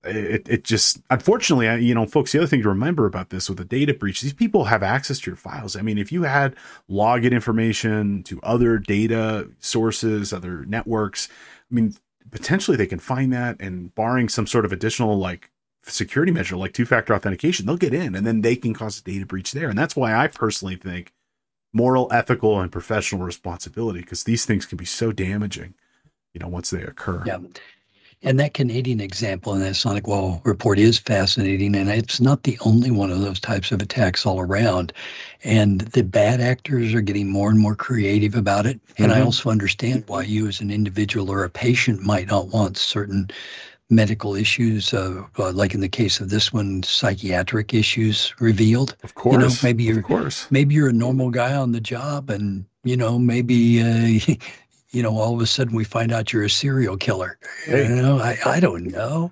it, 0.04 0.48
it 0.48 0.64
just 0.64 1.02
unfortunately 1.10 1.86
you 1.86 1.94
know 1.94 2.06
folks 2.06 2.32
the 2.32 2.38
other 2.38 2.48
thing 2.48 2.62
to 2.62 2.70
remember 2.70 3.06
about 3.06 3.30
this 3.32 3.50
with 3.50 3.60
a 3.60 3.66
data 3.66 3.94
breach 3.94 4.22
these 4.22 4.34
people 4.34 4.66
have 4.66 4.82
access 4.82 5.20
to 5.20 5.30
your 5.30 5.36
files 5.36 5.76
i 5.76 5.82
mean 5.82 5.98
if 5.98 6.10
you 6.10 6.24
had 6.24 6.56
login 6.90 7.34
information 7.34 8.24
to 8.24 8.40
other 8.42 8.78
data 8.78 9.50
sources 9.60 10.32
other 10.32 10.64
networks 10.66 11.28
i 11.70 11.76
mean 11.76 11.94
potentially 12.32 12.78
they 12.78 12.88
can 12.88 13.00
find 13.00 13.34
that 13.34 13.58
and 13.60 13.94
barring 13.94 14.30
some 14.30 14.48
sort 14.48 14.64
of 14.64 14.72
additional 14.72 15.18
like 15.18 15.52
security 15.84 16.32
measure 16.32 16.56
like 16.56 16.72
two 16.72 16.86
factor 16.86 17.14
authentication 17.14 17.66
they'll 17.66 17.76
get 17.76 17.94
in 17.94 18.16
and 18.16 18.26
then 18.26 18.40
they 18.40 18.56
can 18.56 18.74
cause 18.74 19.00
a 19.00 19.04
data 19.04 19.26
breach 19.26 19.52
there 19.52 19.68
and 19.70 19.78
that's 19.78 19.98
why 19.98 20.16
i 20.16 20.28
personally 20.28 20.78
think 20.78 21.12
moral, 21.74 22.08
ethical, 22.12 22.60
and 22.60 22.72
professional 22.72 23.24
responsibility 23.24 24.02
because 24.02 24.24
these 24.24 24.46
things 24.46 24.66
can 24.66 24.78
be 24.78 24.86
so 24.86 25.12
damaging, 25.12 25.74
you 26.34 26.40
know, 26.40 26.48
once 26.48 26.70
they 26.70 26.82
occur. 26.82 27.24
Yeah. 27.26 27.40
And 28.22 28.38
that 28.40 28.54
Canadian 28.54 29.00
example 29.00 29.54
in 29.54 29.62
that 29.62 29.76
SonicWall 29.76 30.46
report 30.46 30.78
is 30.78 31.00
fascinating. 31.00 31.74
And 31.74 31.90
it's 31.90 32.20
not 32.20 32.44
the 32.44 32.58
only 32.66 32.92
one 32.92 33.12
of 33.12 33.22
those 33.22 33.40
types 33.40 33.72
of 33.72 33.82
attacks 33.82 34.26
all 34.26 34.42
around. 34.42 34.92
And 35.46 35.82
the 35.82 36.04
bad 36.04 36.42
actors 36.42 36.94
are 36.94 37.00
getting 37.00 37.30
more 37.30 37.50
and 37.50 37.58
more 37.58 37.76
creative 37.76 38.36
about 38.36 38.66
it. 38.66 38.82
And 38.98 39.10
mm-hmm. 39.12 39.22
I 39.22 39.24
also 39.24 39.50
understand 39.50 40.04
why 40.08 40.24
you, 40.24 40.48
as 40.48 40.60
an 40.60 40.70
individual 40.70 41.32
or 41.32 41.46
a 41.46 41.50
patient, 41.50 42.02
might 42.02 42.28
not 42.28 42.50
want 42.50 42.76
certain 42.76 43.30
medical 43.90 44.36
issues, 44.36 44.94
uh, 44.94 45.24
uh, 45.38 45.52
like 45.52 45.74
in 45.74 45.82
the 45.82 45.90
case 45.90 46.20
of 46.20 46.30
this 46.30 46.54
one, 46.54 46.84
psychiatric 46.84 47.74
issues 47.74 48.34
revealed. 48.40 48.96
Of 49.04 49.16
course, 49.16 49.34
you 49.34 49.40
know, 49.40 49.56
maybe 49.64 49.84
you're, 49.84 50.00
of 50.00 50.06
course, 50.06 50.48
maybe 50.52 50.76
you're 50.76 50.90
a 50.90 50.94
normal 50.94 51.32
guy 51.32 51.56
on 51.56 51.72
the 51.72 51.82
job, 51.82 52.30
and 52.30 52.66
you 52.84 52.96
know, 52.96 53.18
maybe, 53.18 53.82
uh, 53.82 54.36
you 54.92 55.04
know, 55.04 55.18
all 55.18 55.34
of 55.34 55.42
a 55.42 55.46
sudden 55.46 55.76
we 55.76 55.84
find 55.84 56.12
out 56.12 56.32
you're 56.32 56.44
a 56.44 56.50
serial 56.50 56.98
killer. 56.98 57.38
Hey. 57.66 57.88
You 57.88 57.96
know, 57.96 58.20
I, 58.20 58.38
I 58.46 58.60
don't 58.60 58.86
know. 58.86 59.32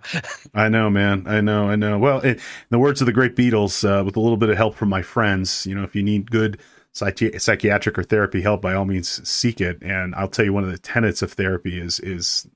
I 0.53 0.69
know, 0.69 0.89
man. 0.89 1.23
I 1.27 1.41
know, 1.41 1.69
I 1.69 1.75
know. 1.75 1.97
Well, 1.97 2.19
in 2.21 2.39
the 2.69 2.79
words 2.79 3.01
of 3.01 3.05
the 3.05 3.13
great 3.13 3.35
Beatles, 3.35 3.87
uh, 3.87 4.03
with 4.03 4.15
a 4.15 4.19
little 4.19 4.37
bit 4.37 4.49
of 4.49 4.57
help 4.57 4.75
from 4.75 4.89
my 4.89 5.01
friends, 5.01 5.65
you 5.65 5.75
know, 5.75 5.83
if 5.83 5.95
you 5.95 6.03
need 6.03 6.31
good 6.31 6.59
psychi- 6.93 7.39
psychiatric 7.39 7.97
or 7.97 8.03
therapy 8.03 8.41
help, 8.41 8.61
by 8.61 8.73
all 8.73 8.85
means 8.85 9.27
seek 9.27 9.61
it. 9.61 9.81
And 9.81 10.15
I'll 10.15 10.27
tell 10.27 10.45
you, 10.45 10.53
one 10.53 10.63
of 10.63 10.71
the 10.71 10.77
tenets 10.77 11.21
of 11.21 11.33
therapy 11.33 11.79
is 11.79 11.99
is 11.99 12.47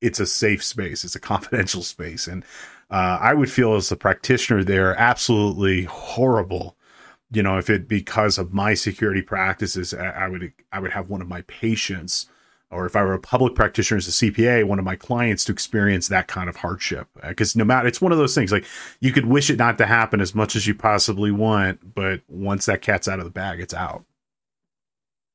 it's 0.00 0.20
a 0.20 0.26
safe 0.26 0.62
space, 0.62 1.04
it's 1.04 1.16
a 1.16 1.20
confidential 1.32 1.82
space, 1.82 2.26
and 2.26 2.44
uh, 2.90 3.18
I 3.20 3.34
would 3.34 3.50
feel 3.50 3.74
as 3.74 3.92
a 3.92 3.96
practitioner 3.96 4.64
there 4.64 4.96
absolutely 4.96 5.84
horrible. 5.84 6.76
You 7.32 7.44
know, 7.44 7.58
if 7.58 7.70
it 7.70 7.86
because 7.86 8.38
of 8.38 8.52
my 8.52 8.74
security 8.74 9.22
practices, 9.22 9.94
I, 9.94 10.26
would 10.26 10.52
I 10.72 10.80
would 10.80 10.90
have 10.90 11.08
one 11.08 11.22
of 11.22 11.28
my 11.28 11.42
patients, 11.42 12.26
or 12.72 12.86
if 12.86 12.96
I 12.96 13.04
were 13.04 13.14
a 13.14 13.20
public 13.20 13.54
practitioner 13.54 13.98
as 13.98 14.08
a 14.08 14.10
CPA, 14.10 14.64
one 14.64 14.80
of 14.80 14.84
my 14.84 14.96
clients 14.96 15.44
to 15.44 15.52
experience 15.52 16.08
that 16.08 16.26
kind 16.26 16.48
of 16.48 16.56
hardship. 16.56 17.06
Because 17.22 17.54
no 17.54 17.64
matter, 17.64 17.86
it's 17.86 18.00
one 18.00 18.10
of 18.10 18.18
those 18.18 18.34
things 18.34 18.50
like 18.50 18.64
you 18.98 19.12
could 19.12 19.26
wish 19.26 19.48
it 19.48 19.58
not 19.58 19.78
to 19.78 19.86
happen 19.86 20.20
as 20.20 20.34
much 20.34 20.56
as 20.56 20.66
you 20.66 20.74
possibly 20.74 21.30
want, 21.30 21.94
but 21.94 22.22
once 22.28 22.66
that 22.66 22.82
cat's 22.82 23.06
out 23.06 23.20
of 23.20 23.24
the 23.24 23.30
bag, 23.30 23.60
it's 23.60 23.74
out. 23.74 24.04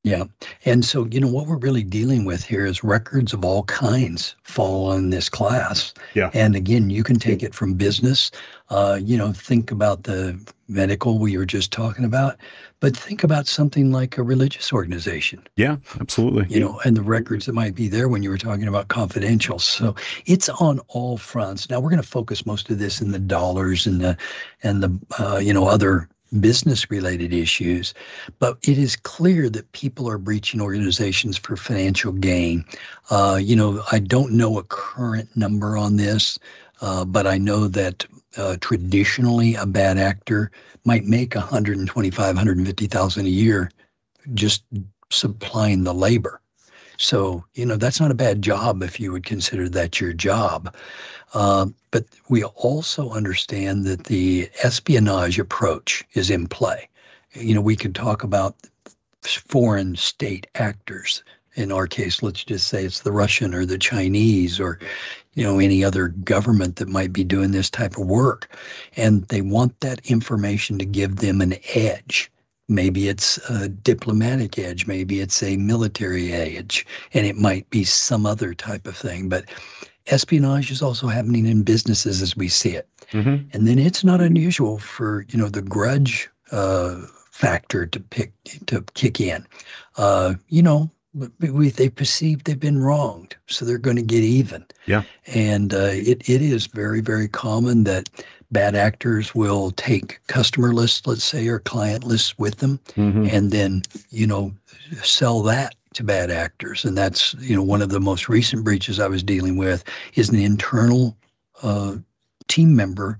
Yeah. 0.05 0.25
And 0.65 0.85
so, 0.85 1.07
you 1.07 1.19
know, 1.19 1.27
what 1.27 1.47
we're 1.47 1.57
really 1.57 1.81
dealing 1.81 2.25
with 2.25 2.43
here 2.43 2.63
is 2.63 2.83
records 2.83 3.33
of 3.33 3.43
all 3.43 3.63
kinds 3.63 4.35
fall 4.43 4.91
on 4.91 5.09
this 5.09 5.29
class. 5.29 5.95
Yeah. 6.13 6.29
And 6.31 6.55
again, 6.55 6.91
you 6.91 7.03
can 7.03 7.17
take 7.17 7.41
it 7.41 7.55
from 7.55 7.73
business. 7.73 8.29
Uh, 8.69 8.99
you 9.01 9.17
know, 9.17 9.33
think 9.33 9.71
about 9.71 10.03
the 10.03 10.39
medical 10.67 11.17
we 11.17 11.35
were 11.37 11.45
just 11.45 11.71
talking 11.71 12.05
about, 12.05 12.37
but 12.79 12.95
think 12.95 13.23
about 13.23 13.47
something 13.47 13.91
like 13.91 14.19
a 14.19 14.23
religious 14.23 14.71
organization. 14.71 15.41
Yeah, 15.55 15.77
absolutely. 15.99 16.45
You 16.53 16.59
know, 16.59 16.79
and 16.85 16.95
the 16.95 17.01
records 17.01 17.47
that 17.47 17.53
might 17.53 17.73
be 17.73 17.87
there 17.87 18.07
when 18.07 18.21
you 18.21 18.29
were 18.29 18.37
talking 18.37 18.67
about 18.67 18.89
confidential. 18.89 19.57
So 19.57 19.95
it's 20.27 20.49
on 20.49 20.79
all 20.87 21.17
fronts. 21.17 21.67
Now 21.67 21.79
we're 21.79 21.89
going 21.89 22.01
to 22.01 22.07
focus 22.07 22.45
most 22.45 22.69
of 22.69 22.77
this 22.77 23.01
in 23.01 23.11
the 23.11 23.19
dollars 23.19 23.87
and 23.87 24.01
the 24.01 24.17
and 24.61 24.83
the 24.83 24.99
uh, 25.17 25.37
you 25.37 25.53
know 25.53 25.67
other 25.67 26.09
business 26.39 26.89
related 26.89 27.33
issues, 27.33 27.93
but 28.39 28.57
it 28.63 28.77
is 28.77 28.95
clear 28.95 29.49
that 29.49 29.71
people 29.71 30.09
are 30.09 30.17
breaching 30.17 30.61
organizations 30.61 31.37
for 31.37 31.55
financial 31.55 32.11
gain. 32.11 32.65
Uh, 33.09 33.39
you 33.41 33.55
know, 33.55 33.83
I 33.91 33.99
don't 33.99 34.33
know 34.33 34.57
a 34.57 34.63
current 34.63 35.35
number 35.35 35.77
on 35.77 35.97
this, 35.97 36.39
uh, 36.81 37.05
but 37.05 37.27
I 37.27 37.37
know 37.37 37.67
that 37.67 38.05
uh, 38.37 38.57
traditionally 38.59 39.55
a 39.55 39.65
bad 39.65 39.97
actor 39.97 40.51
might 40.83 41.05
make 41.05 41.35
125, 41.35 42.35
150,000 42.35 43.25
a 43.25 43.29
year 43.29 43.71
just 44.33 44.63
supplying 45.09 45.83
the 45.83 45.93
labor. 45.93 46.41
So, 46.97 47.43
you 47.53 47.65
know, 47.65 47.75
that's 47.75 47.99
not 47.99 48.11
a 48.11 48.15
bad 48.15 48.41
job 48.41 48.81
if 48.81 48.99
you 48.99 49.11
would 49.11 49.25
consider 49.25 49.67
that 49.69 49.99
your 49.99 50.13
job. 50.13 50.73
Uh, 51.33 51.67
but 51.91 52.05
we 52.29 52.43
also 52.43 53.09
understand 53.09 53.85
that 53.85 54.05
the 54.05 54.49
espionage 54.63 55.39
approach 55.39 56.03
is 56.13 56.29
in 56.29 56.47
play. 56.47 56.87
You 57.33 57.55
know, 57.55 57.61
we 57.61 57.75
could 57.75 57.95
talk 57.95 58.23
about 58.23 58.55
foreign 59.23 59.95
state 59.95 60.47
actors. 60.55 61.23
In 61.55 61.71
our 61.71 61.87
case, 61.87 62.21
let's 62.21 62.43
just 62.43 62.67
say 62.67 62.85
it's 62.85 63.01
the 63.01 63.11
Russian 63.11 63.53
or 63.53 63.65
the 63.65 63.77
Chinese 63.77 64.59
or, 64.59 64.79
you 65.35 65.43
know 65.43 65.59
any 65.59 65.83
other 65.83 66.07
government 66.07 66.77
that 66.77 66.87
might 66.87 67.13
be 67.13 67.23
doing 67.23 67.51
this 67.51 67.69
type 67.69 67.97
of 67.97 68.07
work 68.07 68.49
and 68.95 69.23
they 69.25 69.41
want 69.41 69.79
that 69.81 70.09
information 70.09 70.79
to 70.79 70.85
give 70.85 71.17
them 71.17 71.41
an 71.41 71.53
edge 71.75 72.31
maybe 72.67 73.07
it's 73.07 73.37
a 73.49 73.69
diplomatic 73.69 74.57
edge 74.57 74.87
maybe 74.87 75.19
it's 75.19 75.43
a 75.43 75.57
military 75.57 76.33
edge 76.33 76.85
and 77.13 77.25
it 77.27 77.35
might 77.35 77.69
be 77.69 77.83
some 77.83 78.25
other 78.25 78.53
type 78.53 78.87
of 78.87 78.97
thing 78.97 79.29
but 79.29 79.45
espionage 80.07 80.71
is 80.71 80.81
also 80.81 81.07
happening 81.07 81.45
in 81.45 81.63
businesses 81.63 82.21
as 82.21 82.35
we 82.35 82.47
see 82.47 82.71
it 82.71 82.87
mm-hmm. 83.11 83.47
and 83.53 83.67
then 83.67 83.79
it's 83.79 84.03
not 84.03 84.21
unusual 84.21 84.77
for 84.77 85.25
you 85.29 85.37
know 85.37 85.49
the 85.49 85.61
grudge 85.61 86.29
uh, 86.51 87.01
factor 87.31 87.85
to 87.85 87.99
pick 87.99 88.31
to 88.65 88.81
kick 88.93 89.19
in 89.19 89.45
uh, 89.97 90.33
you 90.49 90.61
know 90.61 90.89
we, 91.39 91.69
they 91.69 91.89
perceive 91.89 92.43
they've 92.43 92.59
been 92.59 92.81
wronged, 92.81 93.35
so 93.47 93.63
they're 93.63 93.77
going 93.77 93.95
to 93.95 94.01
get 94.01 94.23
even. 94.23 94.65
Yeah, 94.85 95.03
and 95.27 95.73
uh, 95.73 95.91
it 95.91 96.29
it 96.29 96.41
is 96.41 96.67
very 96.67 97.01
very 97.01 97.27
common 97.27 97.85
that 97.85 98.09
bad 98.51 98.75
actors 98.75 99.33
will 99.33 99.71
take 99.71 100.19
customer 100.27 100.73
lists, 100.73 101.07
let's 101.07 101.23
say, 101.23 101.47
or 101.47 101.59
client 101.59 102.03
lists 102.03 102.37
with 102.37 102.57
them, 102.57 102.79
mm-hmm. 102.95 103.27
and 103.31 103.51
then 103.51 103.81
you 104.09 104.27
know 104.27 104.53
sell 105.03 105.41
that 105.43 105.75
to 105.95 106.03
bad 106.03 106.31
actors. 106.31 106.85
And 106.85 106.97
that's 106.97 107.33
you 107.35 107.55
know 107.55 107.63
one 107.63 107.81
of 107.81 107.89
the 107.89 107.99
most 107.99 108.29
recent 108.29 108.63
breaches 108.63 108.99
I 108.99 109.07
was 109.07 109.23
dealing 109.23 109.57
with 109.57 109.83
is 110.15 110.29
an 110.29 110.39
internal 110.39 111.17
uh, 111.63 111.95
team 112.47 112.75
member 112.75 113.17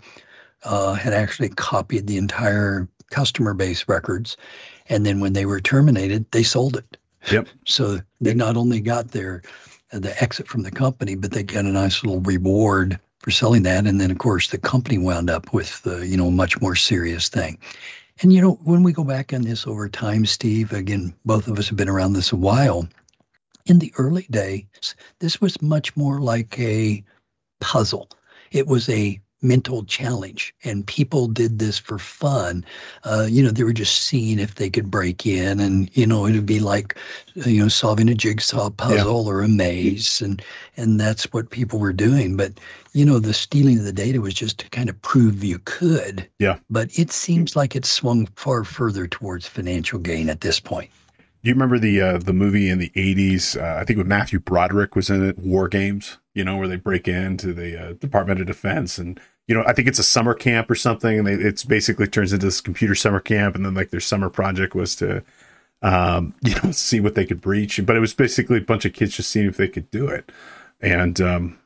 uh, 0.64 0.94
had 0.94 1.14
actually 1.14 1.50
copied 1.50 2.08
the 2.08 2.18
entire 2.18 2.88
customer 3.12 3.54
base 3.54 3.88
records, 3.88 4.38
and 4.90 5.06
then 5.06 5.20
when 5.20 5.34
they 5.34 5.46
were 5.46 5.62
terminated, 5.62 6.26
they 6.32 6.44
sold 6.44 6.78
it. 6.78 6.98
Yep. 7.32 7.48
So 7.66 8.00
they 8.22 8.34
not 8.34 8.58
only 8.58 8.82
got 8.82 9.10
their 9.10 9.42
the 9.92 10.22
exit 10.22 10.48
from 10.48 10.64
the 10.64 10.72
company, 10.72 11.16
but 11.16 11.32
they 11.32 11.44
got 11.44 11.66
a 11.66 11.70
nice 11.70 12.04
little 12.04 12.22
reward 12.22 13.00
for 13.20 13.32
selling 13.32 13.64
that. 13.64 13.88
And 13.88 14.00
then, 14.00 14.12
of 14.12 14.18
course, 14.18 14.50
the 14.50 14.58
company 14.58 14.98
wound 14.98 15.30
up 15.30 15.54
with 15.54 15.82
the 15.84 16.06
you 16.06 16.18
know 16.18 16.30
much 16.30 16.60
more 16.62 16.76
serious 16.76 17.30
thing. 17.30 17.58
And 18.22 18.32
you 18.32 18.42
know, 18.42 18.54
when 18.64 18.84
we 18.84 18.94
go 18.94 19.04
back 19.04 19.34
on 19.34 19.42
this 19.42 19.68
over 19.68 19.90
time, 19.90 20.26
Steve, 20.26 20.72
again, 20.72 21.14
both 21.26 21.48
of 21.48 21.60
us 21.60 21.68
have 21.68 21.78
been 21.78 21.90
around 21.90 22.14
this 22.14 22.32
a 22.32 22.38
while. 22.38 22.88
In 23.66 23.80
the 23.80 23.94
early 23.98 24.26
days, 24.30 24.96
this 25.20 25.42
was 25.42 25.62
much 25.62 25.96
more 25.98 26.22
like 26.22 26.58
a 26.60 27.04
puzzle. 27.60 28.10
It 28.52 28.68
was 28.68 28.88
a 28.90 29.20
mental 29.42 29.84
challenge 29.84 30.54
and 30.64 30.88
people 30.88 31.28
did 31.28 31.60
this 31.60 31.78
for 31.78 32.00
fun 32.00 32.66
uh, 33.04 33.28
you 33.30 33.44
know 33.44 33.52
they 33.52 33.64
were 33.64 33.74
just 33.74 34.04
seeing 34.04 34.40
if 34.40 34.56
they 34.56 34.70
could 34.70 34.90
break 34.90 35.26
in 35.26 35.60
and 35.60 35.96
you 35.96 36.08
know 36.08 36.26
it'd 36.26 36.46
be 36.46 36.60
like 36.60 36.98
you 37.36 37.62
know 37.62 37.68
solving 37.68 38.10
a 38.10 38.16
jigsaw 38.16 38.70
puzzle 38.70 39.24
yeah. 39.24 39.30
or 39.30 39.42
a 39.42 39.48
maze 39.48 40.22
and 40.22 40.42
and 40.78 41.00
that's 41.00 41.32
what 41.34 41.50
people 41.50 41.80
were 41.80 41.94
doing 41.94 42.36
but 42.36 42.54
you 42.94 43.06
know 43.06 43.20
the 43.20 43.34
stealing 43.34 43.78
of 43.78 43.86
the 43.86 43.92
data 43.92 44.22
was 44.22 44.34
just 44.34 44.58
to 44.60 44.70
kind 44.70 44.90
of 44.90 45.00
prove 45.02 45.44
you 45.44 45.60
could 45.66 46.28
yeah 46.40 46.58
but 46.70 46.98
it 46.98 47.12
seems 47.12 47.56
like 47.56 47.76
it's 47.76 47.90
swung 47.90 48.26
far 48.36 48.64
further 48.64 49.08
towards 49.08 49.46
financial 49.46 50.00
gain 50.00 50.30
at 50.30 50.42
this 50.42 50.60
point 50.60 50.90
do 51.46 51.50
you 51.50 51.54
remember 51.54 51.78
the 51.78 52.02
uh, 52.02 52.18
the 52.18 52.34
movie 52.34 52.70
in 52.70 52.80
the 52.80 52.90
'80s? 52.96 53.56
Uh, 53.56 53.80
I 53.80 53.86
think 53.86 53.98
with 54.00 54.08
Matthew 54.08 54.40
Broderick 54.40 54.96
was 54.96 55.12
in 55.12 55.24
it, 55.24 55.38
War 55.38 55.68
Games. 55.68 56.18
You 56.36 56.44
know, 56.44 56.58
where 56.58 56.68
they 56.68 56.76
break 56.76 57.08
into 57.08 57.54
the 57.54 57.90
uh, 57.90 57.94
Department 57.94 58.40
of 58.40 58.46
Defense 58.46 59.00
and 59.00 59.20
you 59.48 59.54
know, 59.54 59.64
I 59.66 59.74
think 59.74 59.88
it's 59.88 60.00
a 60.00 60.04
summer 60.04 60.34
camp 60.34 60.72
or 60.72 60.76
something, 60.76 61.20
and 61.20 61.28
they, 61.28 61.34
it's 61.34 61.64
basically 61.64 62.08
turns 62.08 62.34
into 62.34 62.48
this 62.48 62.62
computer 62.62 62.96
summer 62.96 63.20
camp, 63.20 63.56
and 63.56 63.66
then 63.66 63.76
like 63.76 63.92
their 63.92 64.00
summer 64.00 64.30
project 64.30 64.74
was 64.74 64.96
to, 64.98 65.24
um, 65.82 66.34
you 66.42 66.56
know, 66.64 66.72
see 66.72 67.00
what 67.00 67.16
they 67.16 67.26
could 67.26 67.42
breach. 67.42 67.80
But 67.86 67.96
it 67.96 68.00
was 68.00 68.14
basically 68.14 68.58
a 68.58 68.62
bunch 68.62 68.86
of 68.86 68.94
kids 68.94 69.16
just 69.16 69.30
seeing 69.30 69.48
if 69.48 69.58
they 69.58 69.68
could 69.68 69.90
do 69.92 70.08
it. 70.08 70.32
And 70.82 71.22
um, 71.22 71.60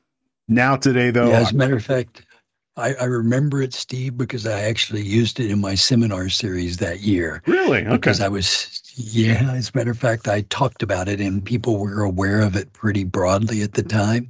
now 0.48 0.76
today, 0.76 1.10
though, 1.12 1.30
yeah, 1.30 1.40
as 1.40 1.52
a 1.52 1.56
matter 1.56 1.76
of 1.76 1.86
fact, 1.86 2.26
I, 2.80 2.94
I, 2.94 3.04
remember 3.06 3.62
it, 3.62 3.74
Steve, 3.74 4.18
because 4.18 4.48
I 4.48 4.62
actually 4.62 5.04
used 5.04 5.40
it 5.40 5.52
in 5.52 5.62
my 5.62 5.76
seminar 5.76 6.30
series 6.30 6.78
that 6.78 7.02
year. 7.02 7.44
Really? 7.46 7.86
Okay. 7.86 7.96
Because 7.96 8.22
I 8.22 8.28
was, 8.28 8.82
yeah, 8.96 9.52
as 9.54 9.70
a 9.74 9.78
matter 9.78 9.92
of 9.92 10.00
fact, 10.00 10.28
I 10.28 10.42
talked 10.50 10.82
about 10.82 11.08
it, 11.08 11.20
and 11.22 11.44
people 11.44 11.78
were 11.78 12.02
aware 12.02 12.42
of 12.42 12.56
it 12.56 12.74
pretty 12.74 13.04
broadly 13.04 13.62
at 13.62 13.74
the 13.74 13.84
time. 13.84 14.30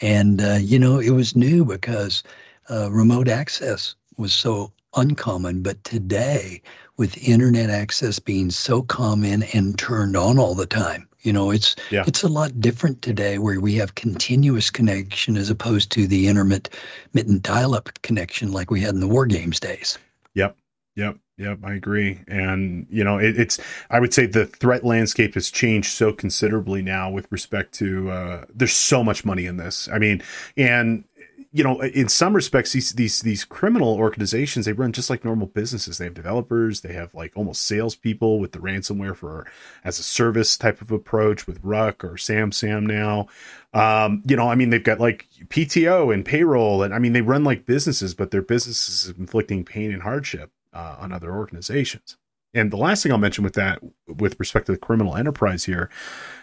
And 0.00 0.40
uh, 0.40 0.58
you 0.60 0.78
know, 0.78 0.98
it 0.98 1.10
was 1.10 1.36
new 1.36 1.64
because 1.64 2.22
uh, 2.70 2.90
remote 2.90 3.28
access 3.28 3.94
was 4.16 4.32
so 4.32 4.72
uncommon. 4.96 5.62
But 5.62 5.82
today, 5.84 6.62
with 6.96 7.18
internet 7.18 7.70
access 7.70 8.18
being 8.18 8.50
so 8.50 8.82
common 8.82 9.42
and 9.54 9.78
turned 9.78 10.16
on 10.16 10.38
all 10.38 10.54
the 10.54 10.66
time, 10.66 11.08
you 11.22 11.32
know, 11.32 11.50
it's 11.50 11.76
yeah. 11.90 12.04
it's 12.06 12.22
a 12.22 12.28
lot 12.28 12.60
different 12.60 13.02
today 13.02 13.38
where 13.38 13.60
we 13.60 13.74
have 13.76 13.94
continuous 13.94 14.70
connection 14.70 15.36
as 15.36 15.50
opposed 15.50 15.90
to 15.92 16.06
the 16.06 16.28
intermittent 16.28 17.42
dial-up 17.42 17.90
connection 18.02 18.52
like 18.52 18.70
we 18.70 18.80
had 18.80 18.94
in 18.94 19.00
the 19.00 19.08
war 19.08 19.26
games 19.26 19.60
days. 19.60 19.98
Yep. 20.34 20.56
Yep. 20.96 21.18
Yep, 21.38 21.60
I 21.64 21.72
agree. 21.72 22.20
And, 22.28 22.86
you 22.90 23.02
know, 23.02 23.16
it, 23.16 23.40
it's, 23.40 23.58
I 23.88 23.98
would 23.98 24.12
say 24.12 24.26
the 24.26 24.44
threat 24.44 24.84
landscape 24.84 25.32
has 25.32 25.50
changed 25.50 25.90
so 25.90 26.12
considerably 26.12 26.82
now 26.82 27.10
with 27.10 27.32
respect 27.32 27.72
to, 27.76 28.10
uh, 28.10 28.44
there's 28.54 28.74
so 28.74 29.02
much 29.02 29.24
money 29.24 29.46
in 29.46 29.56
this. 29.56 29.88
I 29.90 29.98
mean, 29.98 30.22
and 30.58 31.04
you 31.52 31.64
know, 31.64 31.80
in 31.80 32.08
some 32.08 32.34
respects, 32.34 32.72
these 32.72 32.92
these 32.92 33.22
these 33.22 33.44
criminal 33.44 33.94
organizations 33.94 34.66
they 34.66 34.72
run 34.72 34.92
just 34.92 35.10
like 35.10 35.24
normal 35.24 35.48
businesses. 35.48 35.98
They 35.98 36.04
have 36.04 36.14
developers, 36.14 36.82
they 36.82 36.92
have 36.92 37.12
like 37.12 37.32
almost 37.34 37.62
salespeople 37.62 38.38
with 38.38 38.52
the 38.52 38.60
ransomware 38.60 39.16
for 39.16 39.46
as 39.82 39.98
a 39.98 40.04
service 40.04 40.56
type 40.56 40.80
of 40.80 40.92
approach 40.92 41.48
with 41.48 41.62
Ryuk 41.62 42.04
or 42.04 42.14
SamSam 42.14 42.86
now. 42.86 43.26
Um, 43.72 44.22
you 44.26 44.36
know, 44.36 44.48
I 44.48 44.54
mean, 44.54 44.70
they've 44.70 44.82
got 44.82 45.00
like 45.00 45.26
PTO 45.48 46.14
and 46.14 46.24
payroll, 46.24 46.84
and 46.84 46.94
I 46.94 47.00
mean, 47.00 47.14
they 47.14 47.22
run 47.22 47.42
like 47.42 47.66
businesses, 47.66 48.14
but 48.14 48.30
their 48.30 48.42
businesses 48.42 49.12
inflicting 49.18 49.64
pain 49.64 49.90
and 49.92 50.02
hardship 50.02 50.52
uh, 50.72 50.96
on 51.00 51.12
other 51.12 51.34
organizations. 51.34 52.16
And 52.52 52.72
the 52.72 52.76
last 52.76 53.02
thing 53.02 53.12
I'll 53.12 53.18
mention 53.18 53.44
with 53.44 53.54
that, 53.54 53.80
with 54.08 54.38
respect 54.40 54.66
to 54.66 54.72
the 54.72 54.78
criminal 54.78 55.16
enterprise 55.16 55.64
here, 55.64 55.88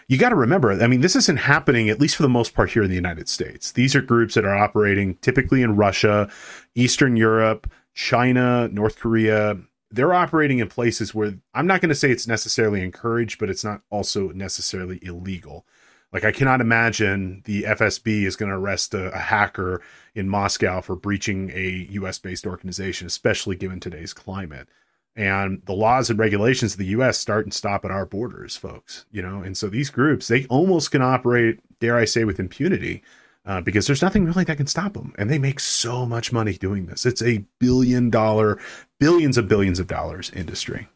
you 0.08 0.16
got 0.16 0.30
to 0.30 0.36
remember, 0.36 0.72
I 0.72 0.86
mean, 0.86 1.02
this 1.02 1.16
isn't 1.16 1.36
happening, 1.36 1.90
at 1.90 2.00
least 2.00 2.16
for 2.16 2.22
the 2.22 2.30
most 2.30 2.54
part, 2.54 2.70
here 2.70 2.82
in 2.82 2.88
the 2.88 2.94
United 2.94 3.28
States. 3.28 3.72
These 3.72 3.94
are 3.94 4.00
groups 4.00 4.34
that 4.34 4.46
are 4.46 4.56
operating 4.56 5.16
typically 5.16 5.62
in 5.62 5.76
Russia, 5.76 6.30
Eastern 6.74 7.16
Europe, 7.16 7.70
China, 7.94 8.68
North 8.68 8.98
Korea. 8.98 9.58
They're 9.90 10.14
operating 10.14 10.60
in 10.60 10.68
places 10.68 11.14
where 11.14 11.34
I'm 11.52 11.66
not 11.66 11.82
going 11.82 11.90
to 11.90 11.94
say 11.94 12.10
it's 12.10 12.26
necessarily 12.26 12.82
encouraged, 12.82 13.38
but 13.38 13.50
it's 13.50 13.64
not 13.64 13.82
also 13.90 14.28
necessarily 14.28 14.98
illegal. 15.02 15.66
Like, 16.10 16.24
I 16.24 16.32
cannot 16.32 16.62
imagine 16.62 17.42
the 17.44 17.64
FSB 17.64 18.22
is 18.22 18.34
going 18.34 18.50
to 18.50 18.56
arrest 18.56 18.94
a, 18.94 19.12
a 19.12 19.18
hacker 19.18 19.82
in 20.14 20.26
Moscow 20.26 20.80
for 20.80 20.96
breaching 20.96 21.50
a 21.50 21.86
US 21.90 22.18
based 22.18 22.46
organization, 22.46 23.06
especially 23.06 23.56
given 23.56 23.78
today's 23.78 24.14
climate 24.14 24.68
and 25.18 25.60
the 25.66 25.74
laws 25.74 26.08
and 26.08 26.18
regulations 26.18 26.74
of 26.74 26.78
the 26.78 26.86
US 26.86 27.18
start 27.18 27.44
and 27.44 27.52
stop 27.52 27.84
at 27.84 27.90
our 27.90 28.06
borders, 28.06 28.56
folks, 28.56 29.04
you 29.10 29.20
know. 29.20 29.42
And 29.42 29.56
so 29.56 29.68
these 29.68 29.90
groups, 29.90 30.28
they 30.28 30.46
almost 30.46 30.92
can 30.92 31.02
operate, 31.02 31.58
dare 31.80 31.96
I 31.96 32.04
say, 32.04 32.24
with 32.24 32.38
impunity. 32.38 33.02
Uh, 33.44 33.62
because 33.62 33.86
there's 33.86 34.02
nothing 34.02 34.26
really 34.26 34.44
that 34.44 34.58
can 34.58 34.66
stop 34.66 34.92
them. 34.92 35.14
And 35.16 35.30
they 35.30 35.38
make 35.38 35.58
so 35.58 36.04
much 36.04 36.34
money 36.34 36.52
doing 36.52 36.84
this. 36.84 37.06
It's 37.06 37.22
a 37.22 37.44
billion 37.58 38.10
dollar, 38.10 38.58
billions 39.00 39.38
of 39.38 39.48
billions 39.48 39.80
of 39.80 39.86
dollars 39.86 40.30
industry. 40.36 40.86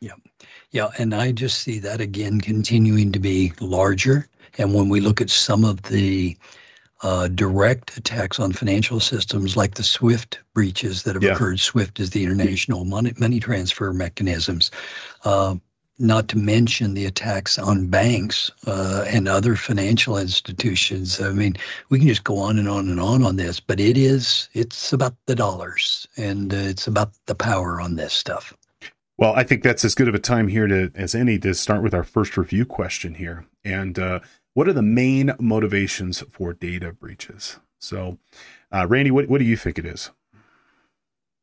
Yeah. 0.00 0.12
Yeah. 0.70 0.90
And 0.96 1.12
I 1.12 1.32
just 1.32 1.58
see 1.58 1.80
that 1.80 2.00
again 2.00 2.40
continuing 2.40 3.10
to 3.12 3.18
be 3.18 3.52
larger. 3.60 4.28
And 4.58 4.74
when 4.74 4.88
we 4.88 5.00
look 5.00 5.20
at 5.20 5.28
some 5.28 5.64
of 5.64 5.82
the 5.82 6.36
uh, 7.02 7.28
direct 7.28 7.96
attacks 7.96 8.40
on 8.40 8.52
financial 8.52 9.00
systems 9.00 9.56
like 9.56 9.74
the 9.74 9.82
SWIFT 9.82 10.40
breaches 10.54 11.02
that 11.02 11.14
have 11.14 11.22
yeah. 11.22 11.32
occurred. 11.32 11.60
SWIFT 11.60 12.00
is 12.00 12.10
the 12.10 12.24
international 12.24 12.84
money, 12.84 13.12
money 13.18 13.40
transfer 13.40 13.92
mechanisms. 13.92 14.70
Uh, 15.24 15.56
not 15.98 16.28
to 16.28 16.36
mention 16.36 16.94
the 16.94 17.06
attacks 17.06 17.58
on 17.58 17.86
banks 17.86 18.50
uh, 18.66 19.04
and 19.08 19.28
other 19.28 19.56
financial 19.56 20.18
institutions. 20.18 21.20
I 21.20 21.30
mean, 21.30 21.56
we 21.88 21.98
can 21.98 22.08
just 22.08 22.24
go 22.24 22.36
on 22.38 22.58
and 22.58 22.68
on 22.68 22.88
and 22.88 23.00
on 23.00 23.22
on 23.24 23.36
this, 23.36 23.60
but 23.60 23.80
it 23.80 23.96
is 23.96 24.48
it's 24.52 24.92
about 24.92 25.14
the 25.26 25.34
dollars 25.34 26.06
and 26.16 26.52
uh, 26.52 26.58
it's 26.58 26.86
about 26.86 27.12
the 27.26 27.34
power 27.34 27.80
on 27.80 27.96
this 27.96 28.12
stuff. 28.12 28.54
Well, 29.18 29.32
I 29.34 29.44
think 29.44 29.62
that's 29.62 29.84
as 29.84 29.94
good 29.94 30.08
of 30.08 30.14
a 30.14 30.18
time 30.18 30.48
here 30.48 30.66
to 30.66 30.90
as 30.94 31.14
any 31.14 31.38
to 31.38 31.54
start 31.54 31.82
with 31.82 31.94
our 31.94 32.04
first 32.04 32.36
review 32.36 32.66
question 32.66 33.14
here. 33.14 33.46
And 33.64 33.98
uh, 33.98 34.20
what 34.56 34.66
are 34.66 34.72
the 34.72 34.80
main 34.80 35.34
motivations 35.38 36.22
for 36.30 36.54
data 36.54 36.90
breaches? 36.90 37.60
So, 37.78 38.16
uh, 38.72 38.86
Randy, 38.88 39.10
what, 39.10 39.28
what 39.28 39.36
do 39.36 39.44
you 39.44 39.54
think 39.54 39.78
it 39.78 39.84
is? 39.84 40.10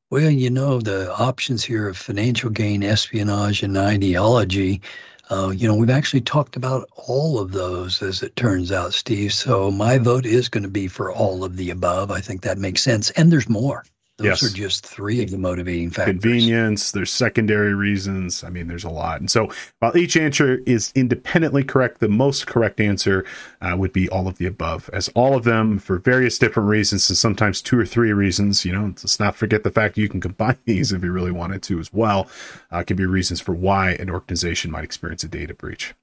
Well, 0.09 0.31
you 0.31 0.49
know, 0.49 0.81
the 0.81 1.13
options 1.13 1.63
here 1.63 1.87
of 1.87 1.95
financial 1.95 2.49
gain, 2.49 2.81
espionage, 2.81 3.61
and 3.61 3.77
ideology, 3.77 4.81
uh, 5.29 5.53
you 5.55 5.67
know, 5.67 5.75
we've 5.75 5.91
actually 5.91 6.21
talked 6.21 6.55
about 6.55 6.89
all 6.95 7.37
of 7.37 7.51
those 7.51 8.01
as 8.01 8.23
it 8.23 8.35
turns 8.35 8.71
out, 8.71 8.95
Steve. 8.95 9.31
So 9.31 9.69
my 9.69 9.99
vote 9.99 10.25
is 10.25 10.49
going 10.49 10.63
to 10.63 10.69
be 10.69 10.87
for 10.87 11.13
all 11.13 11.43
of 11.43 11.55
the 11.55 11.69
above. 11.69 12.09
I 12.09 12.19
think 12.19 12.41
that 12.41 12.57
makes 12.57 12.81
sense. 12.81 13.11
And 13.11 13.31
there's 13.31 13.47
more. 13.47 13.83
Those 14.23 14.41
yes. 14.41 14.51
are 14.51 14.55
just 14.55 14.85
three 14.85 15.21
of 15.21 15.31
the 15.31 15.37
motivating 15.37 15.89
factors. 15.89 16.13
Convenience, 16.13 16.93
there's 16.93 17.11
secondary 17.11 17.73
reasons. 17.73 18.41
I 18.41 18.49
mean, 18.49 18.69
there's 18.69 18.85
a 18.85 18.89
lot. 18.89 19.19
And 19.19 19.29
so 19.29 19.51
while 19.79 19.97
each 19.97 20.15
answer 20.15 20.61
is 20.65 20.93
independently 20.95 21.65
correct, 21.65 21.99
the 21.99 22.07
most 22.07 22.47
correct 22.47 22.79
answer 22.79 23.25
uh, 23.61 23.75
would 23.77 23.91
be 23.91 24.07
all 24.07 24.29
of 24.29 24.37
the 24.37 24.45
above, 24.45 24.89
as 24.93 25.09
all 25.09 25.35
of 25.35 25.43
them, 25.43 25.77
for 25.77 25.97
various 25.97 26.37
different 26.37 26.69
reasons, 26.69 27.09
and 27.09 27.17
sometimes 27.17 27.61
two 27.61 27.77
or 27.77 27.85
three 27.85 28.13
reasons, 28.13 28.63
you 28.63 28.71
know, 28.71 28.85
let's 28.85 29.19
not 29.19 29.35
forget 29.35 29.63
the 29.63 29.71
fact 29.71 29.97
you 29.97 30.07
can 30.07 30.21
combine 30.21 30.57
these 30.65 30.93
if 30.93 31.03
you 31.03 31.11
really 31.11 31.31
wanted 31.31 31.61
to 31.63 31.79
as 31.79 31.91
well, 31.91 32.29
uh, 32.71 32.81
can 32.81 32.95
be 32.95 33.05
reasons 33.05 33.41
for 33.41 33.53
why 33.53 33.91
an 33.91 34.09
organization 34.09 34.71
might 34.71 34.85
experience 34.85 35.25
a 35.25 35.27
data 35.27 35.53
breach. 35.53 35.93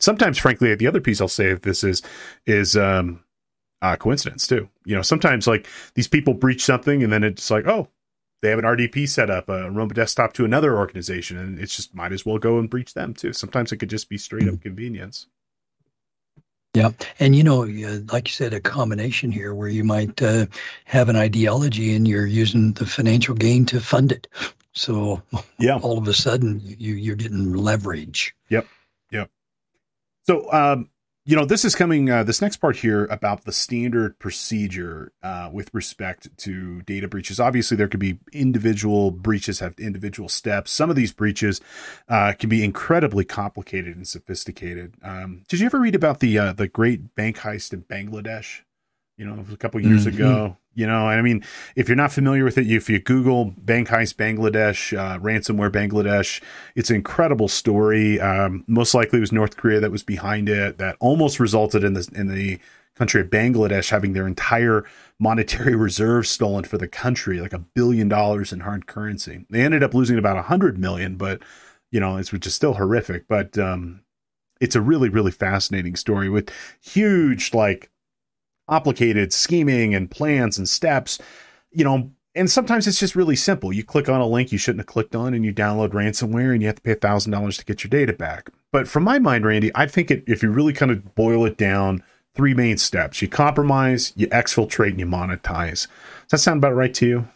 Sometimes, 0.00 0.38
frankly, 0.38 0.74
the 0.74 0.86
other 0.86 1.02
piece 1.02 1.20
I'll 1.20 1.28
say 1.28 1.50
of 1.50 1.60
this 1.60 1.84
is, 1.84 2.02
is, 2.46 2.78
um, 2.78 3.22
uh, 3.82 3.96
coincidence 3.96 4.46
too. 4.46 4.68
You 4.86 4.96
know, 4.96 5.02
sometimes 5.02 5.46
like 5.46 5.66
these 5.94 6.08
people 6.08 6.32
breach 6.32 6.64
something 6.64 7.02
and 7.02 7.12
then 7.12 7.24
it's 7.24 7.50
like, 7.50 7.66
oh, 7.66 7.88
they 8.40 8.50
have 8.50 8.58
an 8.58 8.64
RDP 8.64 9.08
set 9.08 9.30
up, 9.30 9.48
a 9.48 9.64
remote 9.64 9.94
desktop 9.94 10.32
to 10.34 10.44
another 10.44 10.76
organization, 10.76 11.38
and 11.38 11.58
it's 11.60 11.76
just 11.76 11.94
might 11.94 12.12
as 12.12 12.26
well 12.26 12.38
go 12.38 12.58
and 12.58 12.68
breach 12.68 12.94
them 12.94 13.14
too. 13.14 13.32
Sometimes 13.32 13.70
it 13.70 13.76
could 13.76 13.90
just 13.90 14.08
be 14.08 14.18
straight 14.18 14.44
up 14.44 14.54
mm-hmm. 14.54 14.62
convenience. 14.62 15.26
Yeah, 16.74 16.90
and 17.20 17.36
you 17.36 17.44
know, 17.44 17.60
like 18.10 18.28
you 18.28 18.32
said, 18.32 18.54
a 18.54 18.60
combination 18.60 19.30
here 19.30 19.54
where 19.54 19.68
you 19.68 19.84
might 19.84 20.20
uh, 20.22 20.46
have 20.86 21.08
an 21.08 21.16
ideology 21.16 21.94
and 21.94 22.08
you're 22.08 22.26
using 22.26 22.72
the 22.72 22.86
financial 22.86 23.34
gain 23.34 23.66
to 23.66 23.80
fund 23.80 24.10
it. 24.10 24.26
So 24.72 25.22
yeah, 25.58 25.78
all 25.78 25.98
of 25.98 26.08
a 26.08 26.14
sudden 26.14 26.60
you 26.64 26.94
you're 26.94 27.14
getting 27.14 27.52
leverage. 27.52 28.34
Yep, 28.48 28.66
yep. 29.10 29.30
So 30.24 30.50
um, 30.50 30.88
you 31.24 31.36
know, 31.36 31.44
this 31.44 31.64
is 31.64 31.76
coming, 31.76 32.10
uh, 32.10 32.24
this 32.24 32.42
next 32.42 32.56
part 32.56 32.76
here 32.76 33.04
about 33.04 33.44
the 33.44 33.52
standard 33.52 34.18
procedure 34.18 35.12
uh, 35.22 35.48
with 35.52 35.72
respect 35.72 36.36
to 36.38 36.82
data 36.82 37.06
breaches. 37.06 37.38
Obviously, 37.38 37.76
there 37.76 37.86
could 37.86 38.00
be 38.00 38.18
individual 38.32 39.12
breaches, 39.12 39.60
have 39.60 39.78
individual 39.78 40.28
steps. 40.28 40.72
Some 40.72 40.90
of 40.90 40.96
these 40.96 41.12
breaches 41.12 41.60
uh, 42.08 42.32
can 42.36 42.48
be 42.48 42.64
incredibly 42.64 43.24
complicated 43.24 43.94
and 43.94 44.06
sophisticated. 44.06 44.94
Um, 45.02 45.44
did 45.48 45.60
you 45.60 45.66
ever 45.66 45.78
read 45.78 45.94
about 45.94 46.18
the 46.18 46.38
uh, 46.38 46.52
the 46.54 46.66
great 46.66 47.14
bank 47.14 47.38
heist 47.38 47.72
in 47.72 47.82
Bangladesh? 47.82 48.62
You 49.16 49.26
know, 49.26 49.44
a 49.52 49.56
couple 49.56 49.80
years 49.80 50.06
mm-hmm. 50.06 50.16
ago. 50.16 50.56
You 50.74 50.86
know, 50.86 51.08
and 51.08 51.18
I 51.18 51.22
mean, 51.22 51.44
if 51.76 51.86
you're 51.86 51.96
not 51.96 52.12
familiar 52.12 52.44
with 52.44 52.56
it, 52.56 52.66
if 52.66 52.88
you 52.88 52.98
Google 52.98 53.52
Bank 53.58 53.88
Heist 53.88 54.14
Bangladesh, 54.14 54.96
uh, 54.96 55.18
ransomware 55.18 55.70
Bangladesh, 55.70 56.42
it's 56.74 56.88
an 56.88 56.96
incredible 56.96 57.48
story. 57.48 58.18
Um, 58.18 58.64
most 58.66 58.94
likely 58.94 59.18
it 59.18 59.20
was 59.20 59.32
North 59.32 59.58
Korea 59.58 59.80
that 59.80 59.92
was 59.92 60.02
behind 60.02 60.48
it. 60.48 60.78
That 60.78 60.96
almost 60.98 61.38
resulted 61.38 61.84
in 61.84 61.92
the 61.92 62.08
in 62.14 62.28
the 62.28 62.58
country 62.94 63.20
of 63.20 63.28
Bangladesh 63.28 63.90
having 63.90 64.12
their 64.12 64.26
entire 64.26 64.84
monetary 65.18 65.74
reserves 65.76 66.30
stolen 66.30 66.64
for 66.64 66.78
the 66.78 66.88
country, 66.88 67.40
like 67.40 67.52
a 67.52 67.58
billion 67.58 68.08
dollars 68.08 68.52
in 68.52 68.60
hard 68.60 68.86
currency. 68.86 69.44
They 69.50 69.60
ended 69.60 69.82
up 69.82 69.94
losing 69.94 70.18
about 70.18 70.38
a 70.38 70.42
hundred 70.42 70.78
million, 70.78 71.16
but 71.16 71.42
you 71.90 72.00
know, 72.00 72.16
it's 72.16 72.32
which 72.32 72.46
is 72.46 72.54
still 72.54 72.74
horrific. 72.74 73.28
But 73.28 73.58
um, 73.58 74.00
it's 74.60 74.76
a 74.76 74.80
really 74.80 75.10
really 75.10 75.32
fascinating 75.32 75.96
story 75.96 76.30
with 76.30 76.50
huge 76.80 77.52
like 77.52 77.90
complicated 78.68 79.32
scheming 79.32 79.94
and 79.94 80.10
plans 80.10 80.58
and 80.58 80.68
steps, 80.68 81.18
you 81.70 81.84
know, 81.84 82.10
and 82.34 82.50
sometimes 82.50 82.86
it's 82.86 82.98
just 82.98 83.14
really 83.14 83.36
simple. 83.36 83.72
You 83.72 83.84
click 83.84 84.08
on 84.08 84.20
a 84.20 84.26
link 84.26 84.52
you 84.52 84.58
shouldn't 84.58 84.80
have 84.80 84.86
clicked 84.86 85.14
on 85.14 85.34
and 85.34 85.44
you 85.44 85.52
download 85.52 85.90
ransomware 85.90 86.52
and 86.52 86.62
you 86.62 86.68
have 86.68 86.76
to 86.76 86.82
pay 86.82 86.94
$1,000 86.94 87.58
to 87.58 87.64
get 87.64 87.84
your 87.84 87.90
data 87.90 88.12
back. 88.12 88.50
But 88.70 88.88
from 88.88 89.04
my 89.04 89.18
mind, 89.18 89.44
Randy, 89.44 89.70
I 89.74 89.86
think 89.86 90.10
it, 90.10 90.24
if 90.26 90.42
you 90.42 90.50
really 90.50 90.72
kind 90.72 90.90
of 90.90 91.14
boil 91.14 91.44
it 91.44 91.58
down, 91.58 92.02
three 92.34 92.54
main 92.54 92.78
steps 92.78 93.20
you 93.20 93.28
compromise, 93.28 94.12
you 94.16 94.26
exfiltrate, 94.28 94.90
and 94.90 95.00
you 95.00 95.06
monetize. 95.06 95.86
Does 96.22 96.30
that 96.30 96.38
sound 96.38 96.58
about 96.58 96.74
right 96.74 96.94
to 96.94 97.06
you? 97.06 97.28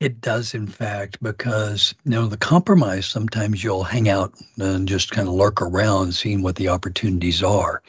It 0.00 0.20
does, 0.20 0.54
in 0.54 0.66
fact, 0.66 1.22
because 1.22 1.94
you 2.04 2.10
know 2.10 2.26
the 2.26 2.36
compromise. 2.36 3.06
Sometimes 3.06 3.62
you'll 3.62 3.84
hang 3.84 4.08
out 4.08 4.32
and 4.58 4.88
just 4.88 5.10
kind 5.12 5.28
of 5.28 5.34
lurk 5.34 5.62
around, 5.62 6.14
seeing 6.14 6.42
what 6.42 6.56
the 6.56 6.68
opportunities 6.68 7.42
are. 7.42 7.82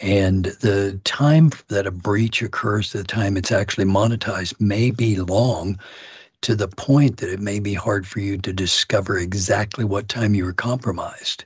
And 0.00 0.44
the 0.46 1.00
time 1.04 1.50
that 1.68 1.86
a 1.86 1.90
breach 1.90 2.40
occurs 2.42 2.90
to 2.90 2.98
the 2.98 3.04
time 3.04 3.36
it's 3.36 3.50
actually 3.50 3.84
monetized 3.84 4.60
may 4.60 4.90
be 4.90 5.16
long 5.16 5.78
to 6.42 6.54
the 6.54 6.68
point 6.68 7.16
that 7.16 7.32
it 7.32 7.40
may 7.40 7.58
be 7.58 7.74
hard 7.74 8.06
for 8.06 8.20
you 8.20 8.38
to 8.38 8.52
discover 8.52 9.18
exactly 9.18 9.84
what 9.84 10.08
time 10.08 10.34
you 10.34 10.44
were 10.44 10.52
compromised. 10.52 11.44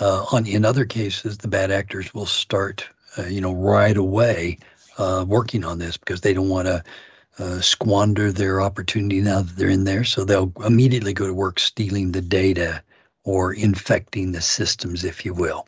Uh, 0.00 0.26
on 0.32 0.46
in 0.46 0.64
other 0.64 0.84
cases, 0.84 1.38
the 1.38 1.48
bad 1.48 1.70
actors 1.70 2.12
will 2.12 2.26
start, 2.26 2.86
uh, 3.16 3.24
you 3.24 3.40
know, 3.40 3.54
right 3.54 3.96
away 3.96 4.58
uh, 4.98 5.24
working 5.26 5.64
on 5.64 5.78
this 5.78 5.96
because 5.96 6.20
they 6.20 6.34
don't 6.34 6.50
want 6.50 6.66
to 6.66 6.84
uh, 7.38 7.60
squander 7.60 8.32
their 8.32 8.60
opportunity 8.60 9.20
now 9.20 9.42
that 9.42 9.56
they're 9.56 9.70
in 9.70 9.84
there. 9.84 10.04
So 10.04 10.24
they'll 10.24 10.52
immediately 10.64 11.12
go 11.12 11.26
to 11.26 11.34
work 11.34 11.58
stealing 11.58 12.12
the 12.12 12.20
data 12.20 12.82
or 13.24 13.52
infecting 13.54 14.32
the 14.32 14.40
systems, 14.40 15.04
if 15.04 15.24
you 15.24 15.32
will. 15.32 15.66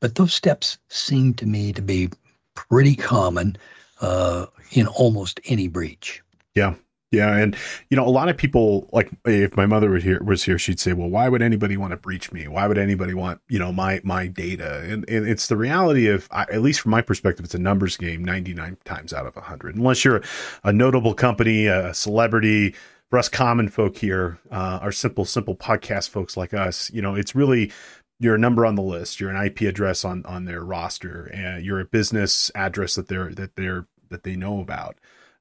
But 0.00 0.14
those 0.14 0.34
steps 0.34 0.78
seem 0.88 1.34
to 1.34 1.46
me 1.46 1.72
to 1.72 1.82
be 1.82 2.10
pretty 2.54 2.96
common 2.96 3.56
uh, 4.00 4.46
in 4.72 4.86
almost 4.86 5.40
any 5.46 5.68
breach. 5.68 6.22
Yeah. 6.54 6.74
Yeah, 7.12 7.36
and 7.38 7.56
you 7.88 7.96
know, 7.96 8.06
a 8.06 8.08
lot 8.08 8.28
of 8.28 8.36
people 8.36 8.88
like 8.92 9.10
if 9.24 9.56
my 9.56 9.66
mother 9.66 9.90
was 9.90 10.04
here 10.04 10.22
was 10.22 10.44
here, 10.44 10.60
she'd 10.60 10.78
say, 10.78 10.92
"Well, 10.92 11.08
why 11.08 11.28
would 11.28 11.42
anybody 11.42 11.76
want 11.76 11.90
to 11.90 11.96
breach 11.96 12.30
me? 12.30 12.46
Why 12.46 12.68
would 12.68 12.78
anybody 12.78 13.14
want 13.14 13.40
you 13.48 13.58
know 13.58 13.72
my 13.72 14.00
my 14.04 14.28
data?" 14.28 14.84
And, 14.88 15.08
and 15.10 15.26
it's 15.26 15.48
the 15.48 15.56
reality 15.56 16.06
of, 16.06 16.28
at 16.30 16.62
least 16.62 16.80
from 16.80 16.92
my 16.92 17.02
perspective, 17.02 17.44
it's 17.44 17.54
a 17.54 17.58
numbers 17.58 17.96
game, 17.96 18.24
ninety 18.24 18.54
nine 18.54 18.76
times 18.84 19.12
out 19.12 19.26
of 19.26 19.34
hundred. 19.34 19.74
Unless 19.74 20.04
you're 20.04 20.22
a 20.62 20.72
notable 20.72 21.12
company, 21.12 21.66
a 21.66 21.92
celebrity, 21.92 22.76
for 23.10 23.18
us 23.18 23.28
common 23.28 23.68
folk 23.68 23.96
here, 23.96 24.38
uh, 24.52 24.78
our 24.80 24.92
simple 24.92 25.24
simple 25.24 25.56
podcast 25.56 26.10
folks 26.10 26.36
like 26.36 26.54
us, 26.54 26.92
you 26.92 27.02
know, 27.02 27.16
it's 27.16 27.34
really 27.34 27.72
you're 28.20 28.34
a 28.34 28.38
number 28.38 28.64
on 28.66 28.76
the 28.76 28.82
list. 28.82 29.18
You're 29.18 29.30
an 29.30 29.46
ip 29.46 29.60
address 29.62 30.04
on 30.04 30.24
on 30.26 30.44
their 30.44 30.62
roster 30.62 31.24
and 31.32 31.64
you're 31.64 31.80
a 31.80 31.84
business 31.84 32.52
address 32.54 32.94
that 32.94 33.08
they're 33.08 33.34
that 33.34 33.56
they're 33.56 33.86
that 34.10 34.22
they 34.22 34.36
know 34.36 34.60
about. 34.60 34.96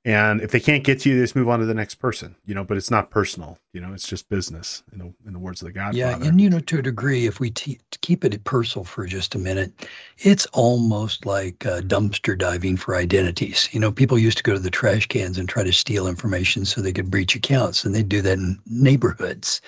And 0.05 0.39
if 0.39 0.51
they 0.51 0.61
can't 0.61 0.85
get 0.85 1.01
to 1.01 1.09
you 1.09 1.17
they 1.17 1.23
just 1.23 1.35
move 1.35 1.49
on 1.49 1.59
to 1.59 1.65
the 1.65 1.73
next 1.73 1.95
person 1.95 2.35
you 2.45 2.55
know 2.55 2.63
but 2.63 2.77
it's 2.77 2.89
not 2.89 3.11
personal 3.11 3.59
you 3.73 3.81
know 3.81 3.91
it's 3.91 4.07
just 4.07 4.29
business 4.29 4.81
in 4.93 4.99
the, 4.99 5.13
in 5.27 5.33
the 5.33 5.39
words 5.39 5.61
of 5.61 5.65
the 5.65 5.73
godfather. 5.73 6.23
Yeah 6.23 6.25
and 6.25 6.39
you 6.39 6.49
know 6.49 6.61
to 6.61 6.79
a 6.79 6.81
degree 6.81 7.27
if 7.27 7.41
we 7.41 7.51
keep 7.51 8.23
it 8.23 8.43
personal 8.45 8.85
for 8.85 9.05
just 9.05 9.35
a 9.35 9.37
minute 9.37 9.73
it's 10.19 10.45
almost 10.47 11.25
like 11.25 11.65
uh, 11.65 11.81
dumpster 11.81 12.37
diving 12.37 12.77
for 12.77 12.95
identities. 12.95 13.67
You 13.73 13.81
know 13.81 13.91
people 13.91 14.17
used 14.17 14.37
to 14.37 14.43
go 14.43 14.53
to 14.53 14.59
the 14.59 14.71
trash 14.71 15.05
cans 15.07 15.37
and 15.37 15.49
try 15.49 15.63
to 15.63 15.73
steal 15.73 16.07
information 16.07 16.63
so 16.63 16.79
they 16.79 16.93
could 16.93 17.11
breach 17.11 17.35
accounts 17.35 17.83
and 17.83 17.93
they'd 17.93 18.07
do 18.07 18.21
that 18.21 18.37
in 18.37 18.57
neighborhoods. 18.67 19.59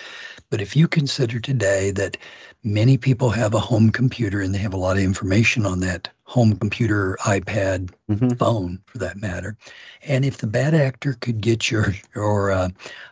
But 0.50 0.62
if 0.62 0.78
you 0.78 0.88
consider 0.88 1.42
today 1.42 1.92
that 1.92 2.18
many 2.64 2.98
people 2.98 3.30
have 3.30 3.54
a 3.54 3.60
home 3.60 3.90
computer 3.90 4.42
and 4.42 4.54
they 4.54 4.60
have 4.60 4.74
a 4.74 4.78
lot 4.78 4.98
of 4.98 5.04
information 5.04 5.66
on 5.66 5.80
that 5.80 6.10
home 6.24 6.56
computer, 6.56 7.18
iPad, 7.22 7.92
mm-hmm. 8.10 8.30
phone 8.36 8.80
for 8.86 9.00
that 9.00 9.18
matter. 9.18 9.58
And 10.04 10.24
if 10.24 10.38
the 10.38 10.48
bad 10.48 10.74
actor 10.74 11.18
could 11.20 11.42
get 11.42 11.70
your 11.70 11.94
your 12.16 12.52
uh, 12.52 12.70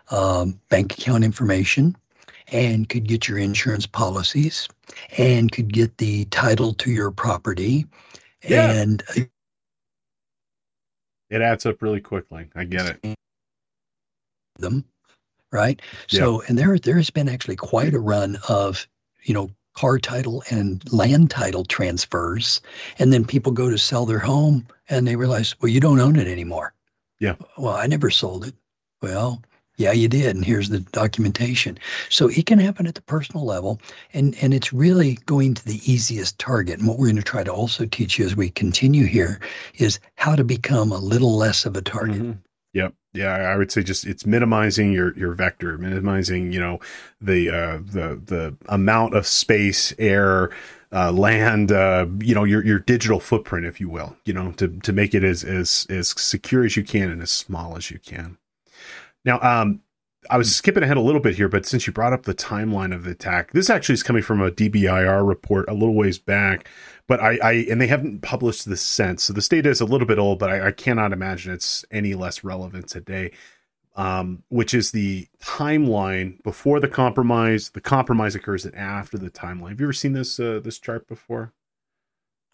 uh, 0.09 0.45
bank 0.69 0.97
account 0.97 1.23
information 1.23 1.95
and 2.51 2.88
could 2.89 3.07
get 3.07 3.27
your 3.27 3.38
insurance 3.38 3.85
policies 3.85 4.67
and 5.17 5.51
could 5.51 5.73
get 5.73 5.97
the 5.97 6.25
title 6.25 6.73
to 6.75 6.91
your 6.91 7.12
property 7.12 7.85
yeah. 8.43 8.71
and 8.71 9.03
uh, 9.15 9.21
it 11.29 11.41
adds 11.41 11.65
up 11.65 11.81
really 11.81 12.01
quickly. 12.01 12.49
I 12.55 12.63
get 12.63 12.99
it. 13.03 13.15
Them, 14.57 14.83
right? 15.51 15.81
So, 16.07 16.41
and 16.47 16.57
there 16.57 16.77
there 16.79 16.97
has 16.97 17.09
been 17.09 17.29
actually 17.29 17.55
quite 17.55 17.93
a 17.93 17.99
run 17.99 18.38
of 18.49 18.88
you 19.23 19.34
know, 19.34 19.49
car 19.73 19.97
title 19.97 20.43
and 20.49 20.84
land 20.91 21.29
title 21.29 21.63
transfers. 21.63 22.62
And 22.97 23.13
then 23.13 23.23
people 23.23 23.51
go 23.51 23.69
to 23.69 23.77
sell 23.77 24.05
their 24.05 24.19
home 24.19 24.67
and 24.89 25.08
they 25.08 25.15
realize, 25.15 25.55
well, 25.62 25.69
you 25.69 25.79
don't 25.79 25.99
own 25.99 26.17
it 26.17 26.27
anymore. 26.27 26.73
Yeah. 27.19 27.36
Well, 27.58 27.75
I 27.75 27.88
never 27.88 28.10
sold 28.10 28.45
it. 28.45 28.53
Well, 29.01 29.41
yeah, 29.77 29.93
you 29.93 30.10
did. 30.10 30.36
And 30.36 30.43
here's 30.43 30.67
the 30.67 30.82
documentation. 30.82 31.79
So 32.10 32.27
it 32.27 32.45
can 32.45 32.60
happen 32.60 32.88
at 32.88 32.95
the 32.95 33.01
personal 33.01 33.45
level. 33.45 33.79
And, 34.13 34.36
and 34.41 34.53
it's 34.53 34.73
really 34.73 35.15
going 35.25 35.53
to 35.53 35.65
the 35.65 35.79
easiest 35.89 36.38
target. 36.38 36.79
And 36.79 36.88
what 36.88 36.97
we're 36.97 37.08
going 37.08 37.15
to 37.15 37.23
try 37.23 37.45
to 37.45 37.53
also 37.53 37.86
teach 37.86 38.19
you 38.19 38.25
as 38.25 38.36
we 38.36 38.49
continue 38.49 39.05
here 39.05 39.39
is 39.75 39.99
how 40.15 40.36
to 40.36 40.43
become 40.43 40.91
a 40.91 40.97
little 40.97 41.38
less 41.38 41.65
of 41.65 41.77
a 41.77 41.82
target. 41.82 42.21
Mm-hmm. 42.21 42.39
Yep. 42.73 42.93
Yeah, 43.13 43.34
I 43.34 43.58
would 43.58 43.72
say 43.72 43.82
just 43.82 44.06
it's 44.06 44.26
minimizing 44.26 44.91
your 44.91 45.17
your 45.17 45.34
vector, 45.34 45.78
minimizing 45.78 46.52
you 46.52 46.60
know 46.60 46.80
the 47.19 47.50
uh, 47.50 47.78
the 47.78 48.22
the 48.24 48.56
amount 48.67 49.15
of 49.15 49.26
space, 49.26 49.93
air, 49.98 50.52
uh, 50.91 51.12
land, 51.12 51.72
uh, 51.72 52.06
you 52.19 52.36
know 52.36 52.43
your 52.43 52.63
your 52.63 52.78
digital 52.78 53.19
footprint, 53.19 53.65
if 53.65 53.80
you 53.82 53.89
will, 53.89 54.15
you 54.26 54.34
know 54.34 54.52
to 54.54 54.67
to 54.67 54.93
make 54.93 55.15
it 55.15 55.24
as 55.24 55.43
as 55.43 55.88
as 55.89 56.10
secure 56.10 56.63
as 56.63 56.78
you 56.78 56.84
can 56.84 57.10
and 57.10 57.22
as 57.24 57.32
small 57.32 57.76
as 57.76 57.89
you 57.89 57.98
can. 57.98 58.38
Now, 59.26 59.39
um, 59.41 59.82
I 60.30 60.38
was 60.38 60.56
skipping 60.56 60.84
ahead 60.84 60.98
a 60.98 61.02
little 61.02 61.22
bit 61.22 61.36
here, 61.36 61.50
but 61.50 61.65
since 61.65 61.88
you 61.88 61.93
brought 61.93 62.13
up 62.13 62.24
the 62.24 62.36
timeline 62.36 62.93
of 62.93 63.06
the 63.06 63.12
attack, 63.12 63.52
this 63.54 63.69
actually 63.69 63.93
is 63.93 64.04
coming 64.04 64.22
from 64.22 64.41
a 64.41 64.52
DBIR 64.52 65.28
report 65.28 65.67
a 65.67 65.74
little 65.74 65.95
ways 65.95 66.19
back 66.19 66.67
but 67.10 67.19
I, 67.19 67.38
I 67.43 67.54
and 67.69 67.82
they 67.82 67.88
haven't 67.88 68.22
published 68.22 68.69
this 68.69 68.82
since. 68.82 69.24
So 69.24 69.34
this 69.34 69.50
data 69.50 69.69
is 69.69 69.82
a 69.82 69.86
little 69.86 70.08
bit 70.08 70.19
old, 70.19 70.39
but 70.39 70.50
I, 70.50 70.67
I 70.67 70.72
cannot 70.72 71.12
imagine 71.12 71.52
it's 71.54 71.84
any 71.91 72.13
less 72.15 72.45
relevant 72.45 72.88
today. 72.88 73.32
um, 74.00 74.43
which 74.48 74.74
is 74.74 74.91
the 74.91 75.28
timeline 75.43 76.41
before 76.43 76.80
the 76.80 76.88
compromise. 76.88 77.72
The 77.72 77.82
compromise 77.82 78.34
occurs 78.34 78.65
and 78.65 78.74
after 78.76 79.17
the 79.17 79.30
timeline. 79.30 79.69
Have 79.72 79.82
you 79.82 79.88
ever 79.88 79.93
seen 79.93 80.13
this 80.13 80.39
uh, 80.39 80.62
this 80.63 80.80
chart 80.80 81.06
before? 81.08 81.52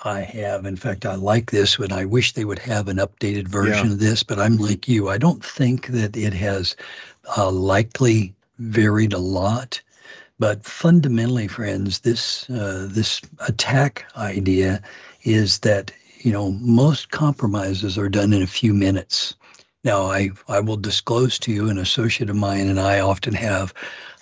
I 0.03 0.21
have. 0.21 0.65
In 0.65 0.75
fact, 0.75 1.05
I 1.05 1.15
like 1.15 1.51
this 1.51 1.77
and 1.77 1.93
I 1.93 2.05
wish 2.05 2.33
they 2.33 2.45
would 2.45 2.59
have 2.59 2.87
an 2.87 2.97
updated 2.97 3.47
version 3.47 3.87
yeah. 3.87 3.93
of 3.93 3.99
this, 3.99 4.23
but 4.23 4.39
I'm 4.39 4.57
like 4.57 4.87
you. 4.87 5.09
I 5.09 5.19
don't 5.19 5.43
think 5.43 5.87
that 5.87 6.17
it 6.17 6.33
has 6.33 6.75
uh, 7.37 7.51
likely 7.51 8.33
varied 8.57 9.13
a 9.13 9.19
lot. 9.19 9.81
But 10.37 10.65
fundamentally, 10.65 11.47
friends, 11.47 11.99
this 11.99 12.49
uh, 12.49 12.87
this 12.89 13.21
attack 13.47 14.05
idea 14.17 14.81
is 15.23 15.59
that 15.59 15.91
you 16.19 16.31
know 16.31 16.51
most 16.51 17.11
compromises 17.11 17.97
are 17.97 18.09
done 18.09 18.33
in 18.33 18.41
a 18.41 18.47
few 18.47 18.73
minutes. 18.73 19.35
Now, 19.85 20.03
I 20.03 20.31
I 20.49 20.59
will 20.59 20.77
disclose 20.77 21.39
to 21.39 21.53
you, 21.53 21.69
an 21.69 21.77
associate 21.77 22.29
of 22.29 22.35
mine 22.35 22.67
and 22.67 22.81
I 22.81 22.99
often 22.99 23.33
have 23.33 23.73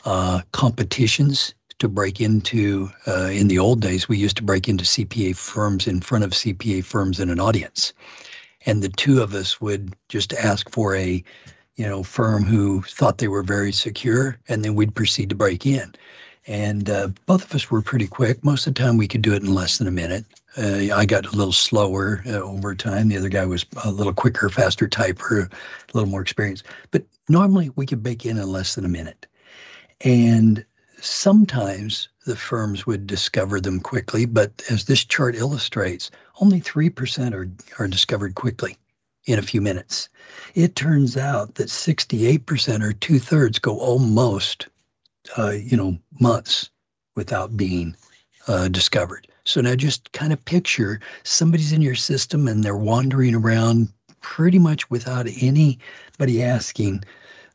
uh, 0.05 0.41
competitions 0.51 1.55
to 1.79 1.87
break 1.87 2.21
into. 2.21 2.91
Uh, 3.07 3.31
in 3.31 3.47
the 3.47 3.57
old 3.57 3.81
days, 3.81 4.07
we 4.07 4.17
used 4.17 4.37
to 4.37 4.43
break 4.43 4.69
into 4.69 4.83
CPA 4.83 5.35
firms 5.35 5.87
in 5.87 5.99
front 5.99 6.23
of 6.23 6.31
CPA 6.31 6.83
firms 6.83 7.19
in 7.19 7.31
an 7.31 7.39
audience, 7.39 7.91
and 8.67 8.83
the 8.83 8.89
two 8.89 9.19
of 9.23 9.33
us 9.33 9.59
would 9.59 9.95
just 10.09 10.31
ask 10.33 10.69
for 10.69 10.95
a 10.95 11.23
you 11.75 11.87
know, 11.87 12.03
firm 12.03 12.43
who 12.43 12.81
thought 12.83 13.17
they 13.17 13.27
were 13.27 13.43
very 13.43 13.71
secure, 13.71 14.37
and 14.47 14.63
then 14.63 14.75
we'd 14.75 14.95
proceed 14.95 15.29
to 15.29 15.35
break 15.35 15.65
in. 15.65 15.93
And 16.45 16.89
uh, 16.89 17.09
both 17.25 17.45
of 17.45 17.55
us 17.55 17.71
were 17.71 17.81
pretty 17.81 18.07
quick. 18.07 18.43
Most 18.43 18.67
of 18.67 18.75
the 18.75 18.81
time, 18.81 18.97
we 18.97 19.07
could 19.07 19.21
do 19.21 19.33
it 19.33 19.43
in 19.43 19.53
less 19.53 19.77
than 19.77 19.87
a 19.87 19.91
minute. 19.91 20.25
Uh, 20.57 20.93
I 20.93 21.05
got 21.05 21.25
a 21.25 21.35
little 21.35 21.53
slower 21.53 22.21
uh, 22.27 22.31
over 22.31 22.75
time. 22.75 23.07
The 23.07 23.17
other 23.17 23.29
guy 23.29 23.45
was 23.45 23.65
a 23.83 23.91
little 23.91 24.13
quicker, 24.13 24.49
faster 24.49 24.87
typer, 24.87 25.51
a 25.51 25.97
little 25.97 26.09
more 26.09 26.21
experienced. 26.21 26.65
But 26.91 27.03
normally, 27.29 27.71
we 27.75 27.85
could 27.85 28.03
break 28.03 28.25
in 28.25 28.37
in 28.37 28.51
less 28.51 28.75
than 28.75 28.85
a 28.85 28.89
minute. 28.89 29.25
And 30.01 30.65
sometimes 30.99 32.09
the 32.25 32.35
firms 32.35 32.85
would 32.85 33.07
discover 33.07 33.59
them 33.59 33.79
quickly, 33.79 34.25
but 34.25 34.61
as 34.69 34.85
this 34.85 35.03
chart 35.03 35.35
illustrates, 35.35 36.11
only 36.39 36.61
3% 36.61 37.33
are, 37.33 37.49
are 37.81 37.87
discovered 37.87 38.35
quickly 38.35 38.77
in 39.25 39.39
a 39.39 39.43
few 39.43 39.61
minutes. 39.61 40.09
It 40.55 40.75
turns 40.75 41.17
out 41.17 41.55
that 41.55 41.67
68% 41.67 42.83
or 42.83 42.93
two 42.93 43.19
thirds 43.19 43.59
go 43.59 43.77
almost, 43.79 44.67
uh, 45.37 45.51
you 45.51 45.77
know, 45.77 45.97
months 46.19 46.69
without 47.15 47.55
being 47.55 47.95
uh, 48.47 48.67
discovered. 48.67 49.27
So 49.45 49.61
now 49.61 49.75
just 49.75 50.11
kind 50.11 50.33
of 50.33 50.43
picture 50.45 50.99
somebody's 51.23 51.71
in 51.71 51.81
your 51.81 51.95
system 51.95 52.47
and 52.47 52.63
they're 52.63 52.77
wandering 52.77 53.35
around 53.35 53.89
pretty 54.21 54.59
much 54.59 54.89
without 54.89 55.27
anybody 55.41 56.43
asking 56.43 57.03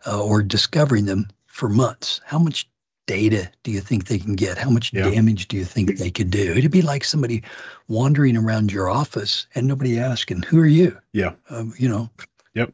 uh, 0.07 0.23
or 0.23 0.43
discovering 0.43 1.07
them 1.07 1.29
for 1.47 1.69
months. 1.69 2.21
How 2.25 2.39
much 2.39 2.69
data 3.09 3.51
do 3.65 3.73
you 3.73 3.81
think 3.81 4.07
they 4.07 4.19
can 4.19 4.37
get? 4.37 4.57
How 4.57 4.71
much 4.71 4.93
yeah. 4.93 5.11
damage 5.11 5.49
do 5.49 5.57
you 5.57 5.65
think 5.65 5.97
they 5.99 6.11
could 6.11 6.31
do? 6.31 6.53
It'd 6.53 6.71
be 6.71 6.83
like 6.83 7.03
somebody 7.03 7.43
wandering 7.89 8.37
around 8.37 8.71
your 8.71 8.89
office 8.89 9.49
and 9.57 9.67
nobody 9.67 9.99
asking, 9.99 10.43
"Who 10.43 10.61
are 10.61 10.67
you?" 10.67 10.97
Yeah, 11.13 11.33
um, 11.51 11.75
you 11.77 11.89
know. 11.89 12.09
Yep. 12.55 12.73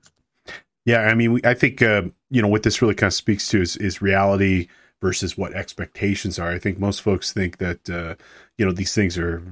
Yeah, 0.84 1.00
I 1.00 1.14
mean, 1.14 1.40
I 1.44 1.54
think 1.54 1.80
uh, 1.80 2.02
you 2.30 2.42
know 2.42 2.48
what 2.48 2.64
this 2.64 2.82
really 2.82 2.94
kind 2.94 3.08
of 3.08 3.14
speaks 3.14 3.48
to 3.48 3.62
is 3.62 3.78
is 3.78 4.02
reality 4.02 4.68
versus 5.00 5.38
what 5.38 5.54
expectations 5.54 6.38
are. 6.38 6.50
I 6.50 6.58
think 6.58 6.78
most 6.78 7.00
folks 7.00 7.32
think 7.32 7.58
that 7.58 7.88
uh, 7.88 8.16
you 8.58 8.66
know 8.66 8.72
these 8.72 8.92
things 8.92 9.16
are 9.16 9.42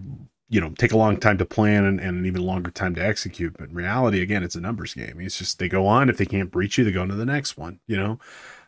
you 0.50 0.60
know 0.60 0.70
take 0.70 0.92
a 0.92 0.98
long 0.98 1.16
time 1.16 1.38
to 1.38 1.46
plan 1.46 1.84
and, 1.84 2.00
and, 2.00 2.18
an 2.18 2.26
even 2.26 2.42
longer 2.42 2.70
time 2.70 2.94
to 2.96 3.04
execute. 3.04 3.56
But 3.56 3.70
in 3.70 3.74
reality, 3.74 4.20
again, 4.20 4.42
it's 4.42 4.56
a 4.56 4.60
numbers 4.60 4.94
game. 4.94 5.20
It's 5.20 5.38
just 5.38 5.58
they 5.58 5.68
go 5.68 5.86
on. 5.86 6.10
If 6.10 6.18
they 6.18 6.26
can't 6.26 6.50
breach 6.50 6.76
you, 6.76 6.84
they 6.84 6.92
go 6.92 7.02
on 7.02 7.08
to 7.08 7.14
the 7.14 7.24
next 7.24 7.56
one. 7.56 7.78
You 7.86 7.96
know. 7.96 8.18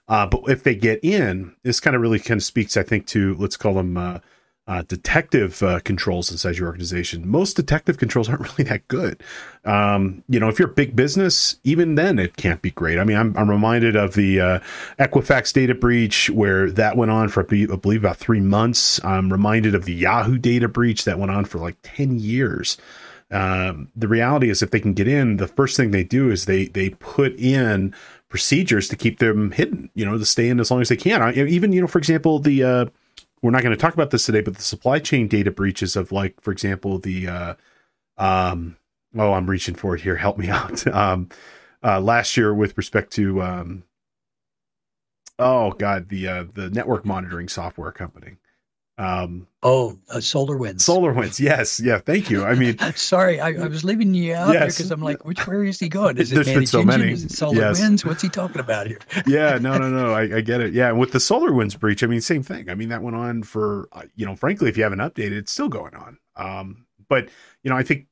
Uh, 0.08 0.26
but 0.26 0.42
if 0.48 0.62
they 0.62 0.74
get 0.74 1.02
in, 1.02 1.54
this 1.62 1.80
kind 1.80 1.96
of 1.96 2.02
really 2.02 2.18
kind 2.18 2.38
of 2.38 2.44
speaks, 2.44 2.76
I 2.76 2.82
think, 2.82 3.06
to 3.08 3.34
let's 3.36 3.56
call 3.56 3.74
them 3.74 3.96
uh, 3.96 4.18
uh, 4.66 4.82
detective 4.88 5.62
uh, 5.62 5.78
controls 5.80 6.30
inside 6.30 6.56
your 6.56 6.68
organization. 6.68 7.28
Most 7.28 7.54
detective 7.54 7.98
controls 7.98 8.28
aren't 8.28 8.42
really 8.58 8.68
that 8.68 8.86
good. 8.88 9.22
Um, 9.64 10.22
you 10.28 10.40
know, 10.40 10.48
if 10.48 10.58
you're 10.58 10.70
a 10.70 10.74
big 10.74 10.96
business, 10.96 11.56
even 11.64 11.96
then 11.96 12.18
it 12.18 12.36
can't 12.36 12.62
be 12.62 12.70
great. 12.70 12.98
I 12.98 13.04
mean, 13.04 13.16
I'm, 13.16 13.36
I'm 13.36 13.50
reminded 13.50 13.96
of 13.96 14.14
the 14.14 14.40
uh, 14.40 14.60
Equifax 14.98 15.52
data 15.52 15.74
breach 15.74 16.30
where 16.30 16.70
that 16.70 16.96
went 16.96 17.10
on 17.10 17.28
for, 17.28 17.42
I 17.42 17.76
believe, 17.76 18.02
about 18.02 18.16
three 18.16 18.40
months. 18.40 19.02
I'm 19.04 19.30
reminded 19.30 19.74
of 19.74 19.84
the 19.84 19.94
Yahoo 19.94 20.38
data 20.38 20.68
breach 20.68 21.04
that 21.04 21.18
went 21.18 21.30
on 21.30 21.44
for 21.44 21.58
like 21.58 21.76
10 21.82 22.18
years. 22.18 22.78
Um, 23.30 23.88
the 23.96 24.08
reality 24.08 24.48
is, 24.48 24.62
if 24.62 24.70
they 24.70 24.80
can 24.80 24.92
get 24.92 25.08
in, 25.08 25.38
the 25.38 25.48
first 25.48 25.76
thing 25.76 25.90
they 25.90 26.04
do 26.04 26.30
is 26.30 26.44
they 26.44 26.66
they 26.66 26.90
put 26.90 27.34
in 27.38 27.94
procedures 28.34 28.88
to 28.88 28.96
keep 28.96 29.20
them 29.20 29.52
hidden, 29.52 29.88
you 29.94 30.04
know, 30.04 30.18
to 30.18 30.24
stay 30.24 30.48
in 30.48 30.58
as 30.58 30.68
long 30.68 30.80
as 30.80 30.88
they 30.88 30.96
can. 30.96 31.22
I, 31.22 31.32
even, 31.34 31.72
you 31.72 31.80
know, 31.80 31.86
for 31.86 31.98
example, 31.98 32.40
the, 32.40 32.64
uh, 32.64 32.86
we're 33.42 33.52
not 33.52 33.62
going 33.62 33.70
to 33.70 33.80
talk 33.80 33.94
about 33.94 34.10
this 34.10 34.26
today, 34.26 34.40
but 34.40 34.56
the 34.56 34.62
supply 34.62 34.98
chain 34.98 35.28
data 35.28 35.52
breaches 35.52 35.94
of 35.94 36.10
like, 36.10 36.40
for 36.40 36.50
example, 36.50 36.98
the, 36.98 37.28
uh, 37.28 37.54
um, 38.18 38.76
oh, 39.16 39.34
I'm 39.34 39.48
reaching 39.48 39.76
for 39.76 39.94
it 39.94 40.00
here. 40.00 40.16
Help 40.16 40.36
me 40.36 40.48
out. 40.50 40.84
um, 40.88 41.28
uh, 41.84 42.00
last 42.00 42.36
year 42.36 42.52
with 42.52 42.76
respect 42.76 43.12
to, 43.12 43.40
um, 43.40 43.84
oh 45.38 45.70
God, 45.70 46.08
the, 46.08 46.26
uh, 46.26 46.44
the 46.52 46.70
network 46.70 47.04
monitoring 47.04 47.46
software 47.46 47.92
company. 47.92 48.38
Um, 48.96 49.48
oh, 49.62 49.98
uh, 50.08 50.20
Solar 50.20 50.56
winds. 51.12 51.40
Yes. 51.40 51.80
Yeah. 51.80 51.98
Thank 51.98 52.30
you. 52.30 52.44
I 52.44 52.54
mean, 52.54 52.78
sorry, 52.94 53.40
I, 53.40 53.48
I, 53.48 53.66
was 53.66 53.84
leaving 53.84 54.14
you 54.14 54.34
out 54.34 54.52
yes. 54.52 54.76
because 54.76 54.90
I'm 54.92 55.02
like, 55.02 55.24
which 55.24 55.46
where 55.46 55.64
is 55.64 55.80
he 55.80 55.88
going? 55.88 56.16
Is 56.18 56.32
it 56.32 56.44
There's 56.44 56.70
so 56.70 56.84
many. 56.84 57.12
Is 57.12 57.24
it 57.24 57.30
SolarWinds? 57.32 57.78
Yes. 57.78 58.04
What's 58.04 58.22
he 58.22 58.28
talking 58.28 58.60
about 58.60 58.86
here? 58.86 59.00
yeah. 59.26 59.58
No. 59.58 59.78
No. 59.78 59.90
No. 59.90 60.12
I, 60.12 60.36
I, 60.36 60.40
get 60.42 60.60
it. 60.60 60.74
Yeah. 60.74 60.90
And 60.90 61.00
with 61.00 61.12
the 61.12 61.18
SolarWinds 61.18 61.78
breach, 61.78 62.04
I 62.04 62.06
mean, 62.06 62.20
same 62.20 62.42
thing. 62.42 62.70
I 62.70 62.74
mean, 62.74 62.90
that 62.90 63.02
went 63.02 63.16
on 63.16 63.42
for 63.42 63.88
uh, 63.92 64.02
you 64.14 64.26
know, 64.26 64.36
frankly, 64.36 64.68
if 64.68 64.76
you 64.76 64.84
haven't 64.84 65.00
updated, 65.00 65.32
it's 65.32 65.52
still 65.52 65.68
going 65.68 65.94
on. 65.94 66.18
Um, 66.36 66.86
but 67.08 67.28
you 67.62 67.70
know, 67.70 67.76
I 67.76 67.82
think 67.82 68.06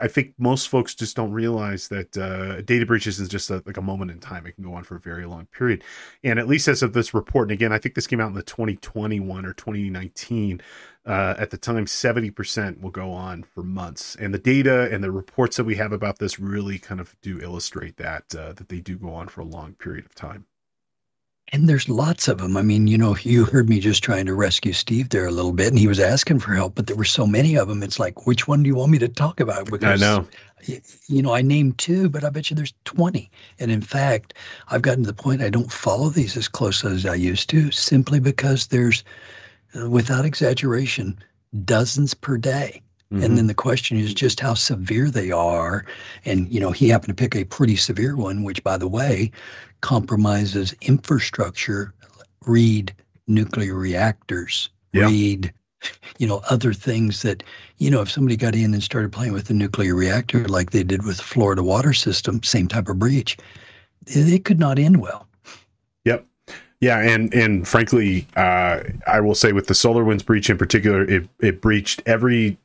I 0.00 0.08
think 0.08 0.34
most 0.38 0.68
folks 0.68 0.94
just 0.94 1.16
don't 1.16 1.32
realize 1.32 1.88
that 1.88 2.16
uh, 2.16 2.62
data 2.62 2.86
breaches 2.86 3.20
is 3.20 3.28
just 3.28 3.50
a, 3.50 3.62
like 3.66 3.76
a 3.76 3.82
moment 3.82 4.10
in 4.10 4.20
time. 4.20 4.46
It 4.46 4.52
can 4.52 4.64
go 4.64 4.74
on 4.74 4.84
for 4.84 4.96
a 4.96 5.00
very 5.00 5.26
long 5.26 5.46
period. 5.46 5.82
And 6.22 6.38
at 6.38 6.48
least 6.48 6.68
as 6.68 6.82
of 6.82 6.92
this 6.92 7.14
report, 7.14 7.48
and 7.48 7.52
again, 7.52 7.72
I 7.72 7.78
think 7.78 7.94
this 7.94 8.06
came 8.06 8.20
out 8.20 8.28
in 8.28 8.34
the 8.34 8.42
2021 8.42 9.44
or 9.44 9.52
2019. 9.52 10.60
Uh, 11.06 11.34
at 11.38 11.50
the 11.50 11.58
time, 11.58 11.84
70% 11.84 12.80
will 12.80 12.90
go 12.90 13.10
on 13.12 13.42
for 13.42 13.62
months. 13.62 14.16
And 14.16 14.32
the 14.32 14.38
data 14.38 14.88
and 14.90 15.04
the 15.04 15.10
reports 15.10 15.56
that 15.58 15.64
we 15.64 15.74
have 15.76 15.92
about 15.92 16.18
this 16.18 16.40
really 16.40 16.78
kind 16.78 17.00
of 17.00 17.14
do 17.20 17.40
illustrate 17.40 17.98
that, 17.98 18.34
uh, 18.34 18.54
that 18.54 18.68
they 18.68 18.80
do 18.80 18.96
go 18.96 19.12
on 19.12 19.28
for 19.28 19.42
a 19.42 19.44
long 19.44 19.74
period 19.74 20.06
of 20.06 20.14
time. 20.14 20.46
And 21.54 21.68
there's 21.68 21.88
lots 21.88 22.26
of 22.26 22.38
them. 22.38 22.56
I 22.56 22.62
mean, 22.62 22.88
you 22.88 22.98
know, 22.98 23.16
you 23.22 23.44
heard 23.44 23.68
me 23.68 23.78
just 23.78 24.02
trying 24.02 24.26
to 24.26 24.34
rescue 24.34 24.72
Steve 24.72 25.10
there 25.10 25.24
a 25.24 25.30
little 25.30 25.52
bit, 25.52 25.68
and 25.68 25.78
he 25.78 25.86
was 25.86 26.00
asking 26.00 26.40
for 26.40 26.52
help, 26.52 26.74
but 26.74 26.88
there 26.88 26.96
were 26.96 27.04
so 27.04 27.28
many 27.28 27.54
of 27.54 27.68
them. 27.68 27.84
It's 27.84 28.00
like, 28.00 28.26
which 28.26 28.48
one 28.48 28.64
do 28.64 28.66
you 28.66 28.74
want 28.74 28.90
me 28.90 28.98
to 28.98 29.06
talk 29.06 29.38
about? 29.38 29.70
Because, 29.70 30.02
I 30.02 30.04
know. 30.04 30.26
You 31.06 31.22
know, 31.22 31.32
I 31.32 31.42
named 31.42 31.78
two, 31.78 32.08
but 32.08 32.24
I 32.24 32.30
bet 32.30 32.50
you 32.50 32.56
there's 32.56 32.74
20. 32.86 33.30
And 33.60 33.70
in 33.70 33.82
fact, 33.82 34.34
I've 34.66 34.82
gotten 34.82 35.04
to 35.04 35.06
the 35.06 35.14
point 35.14 35.42
I 35.42 35.48
don't 35.48 35.70
follow 35.70 36.08
these 36.08 36.36
as 36.36 36.48
close 36.48 36.84
as 36.84 37.06
I 37.06 37.14
used 37.14 37.48
to, 37.50 37.70
simply 37.70 38.18
because 38.18 38.66
there's, 38.66 39.04
uh, 39.80 39.88
without 39.88 40.24
exaggeration, 40.24 41.16
dozens 41.64 42.14
per 42.14 42.36
day. 42.36 42.82
Mm-hmm. 43.12 43.22
And 43.22 43.38
then 43.38 43.46
the 43.46 43.54
question 43.54 43.96
is 43.96 44.12
just 44.12 44.40
how 44.40 44.54
severe 44.54 45.08
they 45.08 45.30
are. 45.30 45.84
And, 46.24 46.52
you 46.52 46.58
know, 46.58 46.72
he 46.72 46.88
happened 46.88 47.16
to 47.16 47.22
pick 47.22 47.36
a 47.36 47.44
pretty 47.44 47.76
severe 47.76 48.16
one, 48.16 48.42
which, 48.42 48.64
by 48.64 48.76
the 48.76 48.88
way, 48.88 49.30
compromises 49.84 50.74
infrastructure, 50.80 51.92
read 52.46 52.90
nuclear 53.26 53.74
reactors, 53.74 54.70
read 54.94 55.52
you 56.16 56.26
know 56.26 56.40
other 56.48 56.72
things 56.72 57.20
that 57.20 57.42
you 57.76 57.90
know 57.90 58.00
if 58.00 58.10
somebody 58.10 58.34
got 58.34 58.54
in 58.54 58.72
and 58.72 58.82
started 58.82 59.12
playing 59.12 59.34
with 59.34 59.44
the 59.44 59.52
nuclear 59.52 59.94
reactor 59.94 60.48
like 60.48 60.70
they 60.70 60.82
did 60.82 61.04
with 61.04 61.18
the 61.18 61.22
Florida 61.22 61.62
water 61.62 61.92
system, 61.92 62.42
same 62.42 62.66
type 62.66 62.88
of 62.88 62.98
breach, 62.98 63.36
it, 64.06 64.32
it 64.32 64.44
could 64.46 64.58
not 64.58 64.78
end 64.78 65.02
well. 65.02 65.28
Yep. 66.06 66.26
Yeah, 66.80 67.00
and 67.00 67.34
and 67.34 67.68
frankly, 67.68 68.26
uh, 68.36 68.80
I 69.06 69.20
will 69.20 69.34
say 69.34 69.52
with 69.52 69.66
the 69.66 69.74
SolarWinds 69.74 70.24
breach 70.24 70.48
in 70.48 70.56
particular, 70.56 71.04
it 71.04 71.28
it 71.40 71.60
breached 71.60 72.02
every 72.06 72.56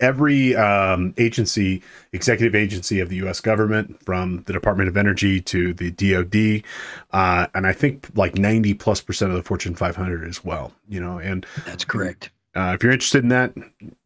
every 0.00 0.56
um, 0.56 1.14
agency, 1.18 1.82
executive 2.12 2.54
agency 2.54 3.00
of 3.00 3.08
the 3.08 3.16
U.S. 3.16 3.40
government, 3.40 4.02
from 4.04 4.42
the 4.46 4.52
Department 4.52 4.88
of 4.88 4.96
Energy 4.96 5.40
to 5.42 5.72
the 5.74 5.90
DoD, 5.90 6.64
uh, 7.12 7.46
and 7.54 7.66
I 7.66 7.72
think 7.72 8.08
like 8.14 8.36
ninety 8.36 8.74
plus 8.74 9.00
percent 9.00 9.30
of 9.30 9.36
the 9.36 9.42
Fortune 9.42 9.74
500 9.74 10.26
as 10.26 10.44
well. 10.44 10.72
You 10.88 11.00
know, 11.00 11.18
and 11.18 11.46
that's 11.64 11.84
correct. 11.84 12.30
Uh, 12.52 12.72
if 12.74 12.82
you're 12.82 12.92
interested 12.92 13.22
in 13.22 13.28
that, 13.28 13.54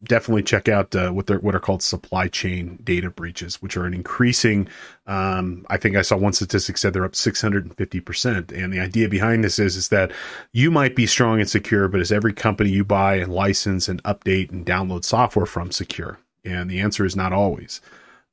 definitely 0.03 0.43
check 0.43 0.69
out 0.69 0.95
uh, 0.95 1.09
what 1.09 1.25
they're 1.25 1.39
what 1.39 1.55
are 1.55 1.59
called 1.59 1.81
supply 1.81 2.27
chain 2.27 2.77
data 2.83 3.09
breaches, 3.09 3.59
which 3.59 3.75
are 3.75 3.85
an 3.85 3.93
increasing. 3.93 4.67
Um, 5.07 5.65
I 5.69 5.77
think 5.77 5.95
I 5.95 6.03
saw 6.03 6.15
one 6.15 6.33
statistic 6.33 6.77
said 6.77 6.93
they're 6.93 7.05
up 7.05 7.15
650 7.15 7.99
percent, 8.01 8.51
and 8.51 8.71
the 8.71 8.79
idea 8.79 9.09
behind 9.09 9.43
this 9.43 9.57
is 9.57 9.75
is 9.75 9.89
that 9.89 10.11
you 10.51 10.69
might 10.69 10.95
be 10.95 11.07
strong 11.07 11.39
and 11.39 11.49
secure, 11.49 11.87
but 11.87 12.01
is 12.01 12.11
every 12.11 12.33
company 12.33 12.69
you 12.69 12.85
buy 12.85 13.15
and 13.15 13.33
license 13.33 13.89
and 13.89 14.03
update 14.03 14.51
and 14.51 14.63
download 14.63 15.05
software 15.05 15.47
from 15.47 15.71
secure? 15.71 16.19
And 16.43 16.69
the 16.69 16.81
answer 16.81 17.03
is 17.03 17.15
not 17.15 17.33
always. 17.33 17.81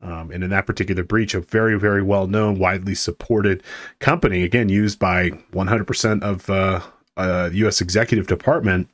Um, 0.03 0.31
and 0.31 0.43
in 0.45 0.51
that 0.51 0.67
particular 0.67 1.05
breach, 1.05 1.33
a 1.33 1.41
very, 1.41 1.79
very 1.79 2.03
well 2.03 2.27
known, 2.27 2.59
widely 2.59 2.95
supported 2.95 3.63
company, 4.01 4.43
again, 4.43 4.69
used 4.69 4.99
by 4.99 5.31
100% 5.53 6.23
of 6.23 6.51
uh, 6.51 6.81
uh, 7.17 7.51
U.S. 7.53 7.81
Executive 7.81 8.27
Department, 8.27 8.91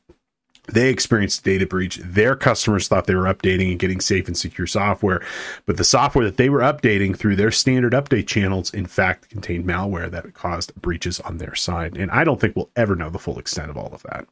they 0.68 0.90
experienced 0.90 1.44
data 1.44 1.66
breach. 1.66 1.96
Their 1.96 2.36
customers 2.36 2.88
thought 2.88 3.06
they 3.06 3.14
were 3.14 3.24
updating 3.24 3.70
and 3.70 3.78
getting 3.78 4.00
safe 4.00 4.26
and 4.26 4.36
secure 4.36 4.66
software, 4.66 5.22
but 5.66 5.76
the 5.76 5.84
software 5.84 6.24
that 6.24 6.36
they 6.36 6.48
were 6.50 6.60
updating 6.60 7.16
through 7.16 7.36
their 7.36 7.50
standard 7.50 7.92
update 7.92 8.26
channels, 8.26 8.72
in 8.72 8.86
fact, 8.86 9.30
contained 9.30 9.64
malware 9.64 10.10
that 10.10 10.34
caused 10.34 10.74
breaches 10.80 11.20
on 11.20 11.38
their 11.38 11.54
side. 11.54 11.96
And 11.96 12.10
I 12.10 12.24
don't 12.24 12.40
think 12.40 12.54
we'll 12.56 12.70
ever 12.76 12.94
know 12.94 13.10
the 13.10 13.18
full 13.18 13.38
extent 13.38 13.70
of 13.70 13.76
all 13.76 13.92
of 13.92 14.02
that. 14.04 14.26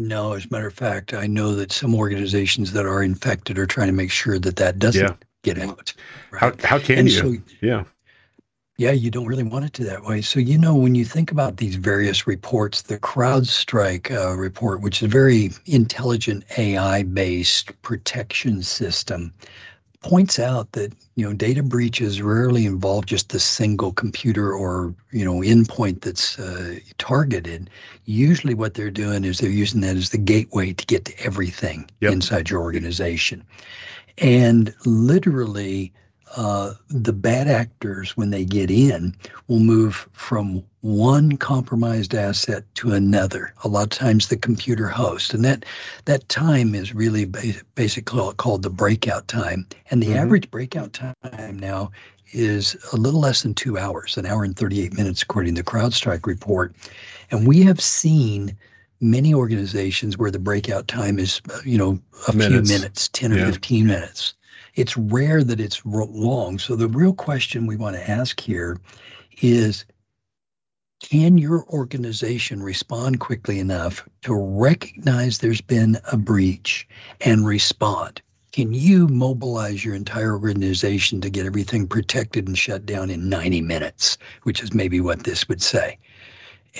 No, 0.00 0.34
as 0.34 0.44
a 0.44 0.48
matter 0.50 0.68
of 0.68 0.74
fact, 0.74 1.12
I 1.12 1.26
know 1.26 1.54
that 1.56 1.72
some 1.72 1.94
organizations 1.94 2.72
that 2.72 2.86
are 2.86 3.02
infected 3.02 3.58
are 3.58 3.66
trying 3.66 3.88
to 3.88 3.92
make 3.92 4.12
sure 4.12 4.38
that 4.38 4.56
that 4.56 4.78
doesn't 4.78 5.02
yeah. 5.02 5.14
get 5.42 5.58
out. 5.58 5.92
Right? 6.30 6.40
How, 6.60 6.78
how 6.78 6.78
can 6.78 7.00
and 7.00 7.10
you? 7.10 7.14
So, 7.14 7.34
yeah. 7.60 7.84
Yeah, 8.78 8.92
you 8.92 9.10
don't 9.10 9.26
really 9.26 9.42
want 9.42 9.64
it 9.64 9.72
to 9.74 9.84
that 9.86 10.04
way. 10.04 10.22
So, 10.22 10.38
you 10.38 10.56
know, 10.56 10.76
when 10.76 10.94
you 10.94 11.04
think 11.04 11.32
about 11.32 11.56
these 11.56 11.74
various 11.74 12.28
reports, 12.28 12.82
the 12.82 12.96
CrowdStrike 13.00 14.12
uh, 14.12 14.36
report, 14.36 14.82
which 14.82 15.02
is 15.02 15.06
a 15.06 15.10
very 15.10 15.50
intelligent 15.66 16.44
AI 16.56 17.02
based 17.02 17.72
protection 17.82 18.62
system, 18.62 19.32
points 20.00 20.38
out 20.38 20.70
that 20.72 20.92
you 21.16 21.26
know 21.26 21.32
data 21.32 21.60
breaches 21.60 22.22
rarely 22.22 22.66
involve 22.66 23.04
just 23.06 23.34
a 23.34 23.40
single 23.40 23.92
computer 23.92 24.52
or 24.52 24.94
you 25.10 25.24
know 25.24 25.40
endpoint 25.40 26.02
that's 26.02 26.38
uh, 26.38 26.78
targeted 26.98 27.68
usually 28.04 28.54
what 28.54 28.74
they're 28.74 28.92
doing 28.92 29.24
is 29.24 29.38
they're 29.38 29.50
using 29.50 29.80
that 29.80 29.96
as 29.96 30.10
the 30.10 30.18
gateway 30.18 30.72
to 30.72 30.86
get 30.86 31.04
to 31.04 31.24
everything 31.24 31.90
yep. 32.00 32.12
inside 32.12 32.48
your 32.48 32.60
organization 32.60 33.42
and 34.18 34.72
literally 34.86 35.92
uh, 36.36 36.74
the 36.88 37.12
bad 37.12 37.48
actors, 37.48 38.16
when 38.16 38.30
they 38.30 38.44
get 38.44 38.70
in, 38.70 39.14
will 39.46 39.60
move 39.60 40.08
from 40.12 40.62
one 40.80 41.36
compromised 41.36 42.14
asset 42.14 42.64
to 42.74 42.92
another. 42.92 43.52
A 43.64 43.68
lot 43.68 43.84
of 43.84 43.90
times, 43.90 44.28
the 44.28 44.36
computer 44.36 44.88
host, 44.88 45.34
and 45.34 45.44
that 45.44 45.64
that 46.04 46.28
time 46.28 46.74
is 46.74 46.94
really 46.94 47.24
ba- 47.24 47.62
basically 47.74 48.32
called 48.34 48.62
the 48.62 48.70
breakout 48.70 49.28
time. 49.28 49.66
And 49.90 50.02
the 50.02 50.08
mm-hmm. 50.08 50.18
average 50.18 50.50
breakout 50.50 50.92
time 50.92 51.58
now 51.58 51.90
is 52.32 52.76
a 52.92 52.96
little 52.96 53.20
less 53.20 53.42
than 53.42 53.54
two 53.54 53.78
hours, 53.78 54.16
an 54.16 54.26
hour 54.26 54.44
and 54.44 54.56
38 54.56 54.92
minutes, 54.94 55.22
according 55.22 55.54
to 55.54 55.62
the 55.62 55.70
CrowdStrike 55.70 56.26
report. 56.26 56.74
And 57.30 57.48
we 57.48 57.62
have 57.62 57.80
seen 57.80 58.56
many 59.00 59.32
organizations 59.32 60.18
where 60.18 60.30
the 60.30 60.38
breakout 60.38 60.88
time 60.88 61.18
is, 61.18 61.40
you 61.64 61.78
know, 61.78 61.98
a 62.28 62.32
minutes. 62.34 62.68
few 62.68 62.78
minutes, 62.78 63.08
10 63.08 63.32
or 63.32 63.38
yeah. 63.38 63.46
15 63.46 63.86
minutes 63.86 64.34
it's 64.78 64.96
rare 64.96 65.42
that 65.42 65.60
it's 65.60 65.84
long. 65.84 66.56
So 66.58 66.76
the 66.76 66.86
real 66.86 67.12
question 67.12 67.66
we 67.66 67.74
want 67.74 67.96
to 67.96 68.10
ask 68.10 68.38
here 68.38 68.78
is 69.42 69.84
can 71.00 71.36
your 71.36 71.64
organization 71.68 72.62
respond 72.62 73.18
quickly 73.18 73.58
enough 73.58 74.08
to 74.22 74.34
recognize 74.34 75.38
there's 75.38 75.60
been 75.60 75.98
a 76.12 76.16
breach 76.16 76.86
and 77.20 77.44
respond? 77.44 78.22
Can 78.52 78.72
you 78.72 79.08
mobilize 79.08 79.84
your 79.84 79.96
entire 79.96 80.34
organization 80.34 81.20
to 81.22 81.30
get 81.30 81.44
everything 81.44 81.88
protected 81.88 82.46
and 82.46 82.56
shut 82.56 82.86
down 82.86 83.10
in 83.10 83.28
90 83.28 83.62
minutes, 83.62 84.16
which 84.44 84.62
is 84.62 84.72
maybe 84.72 85.00
what 85.00 85.24
this 85.24 85.48
would 85.48 85.62
say? 85.62 85.98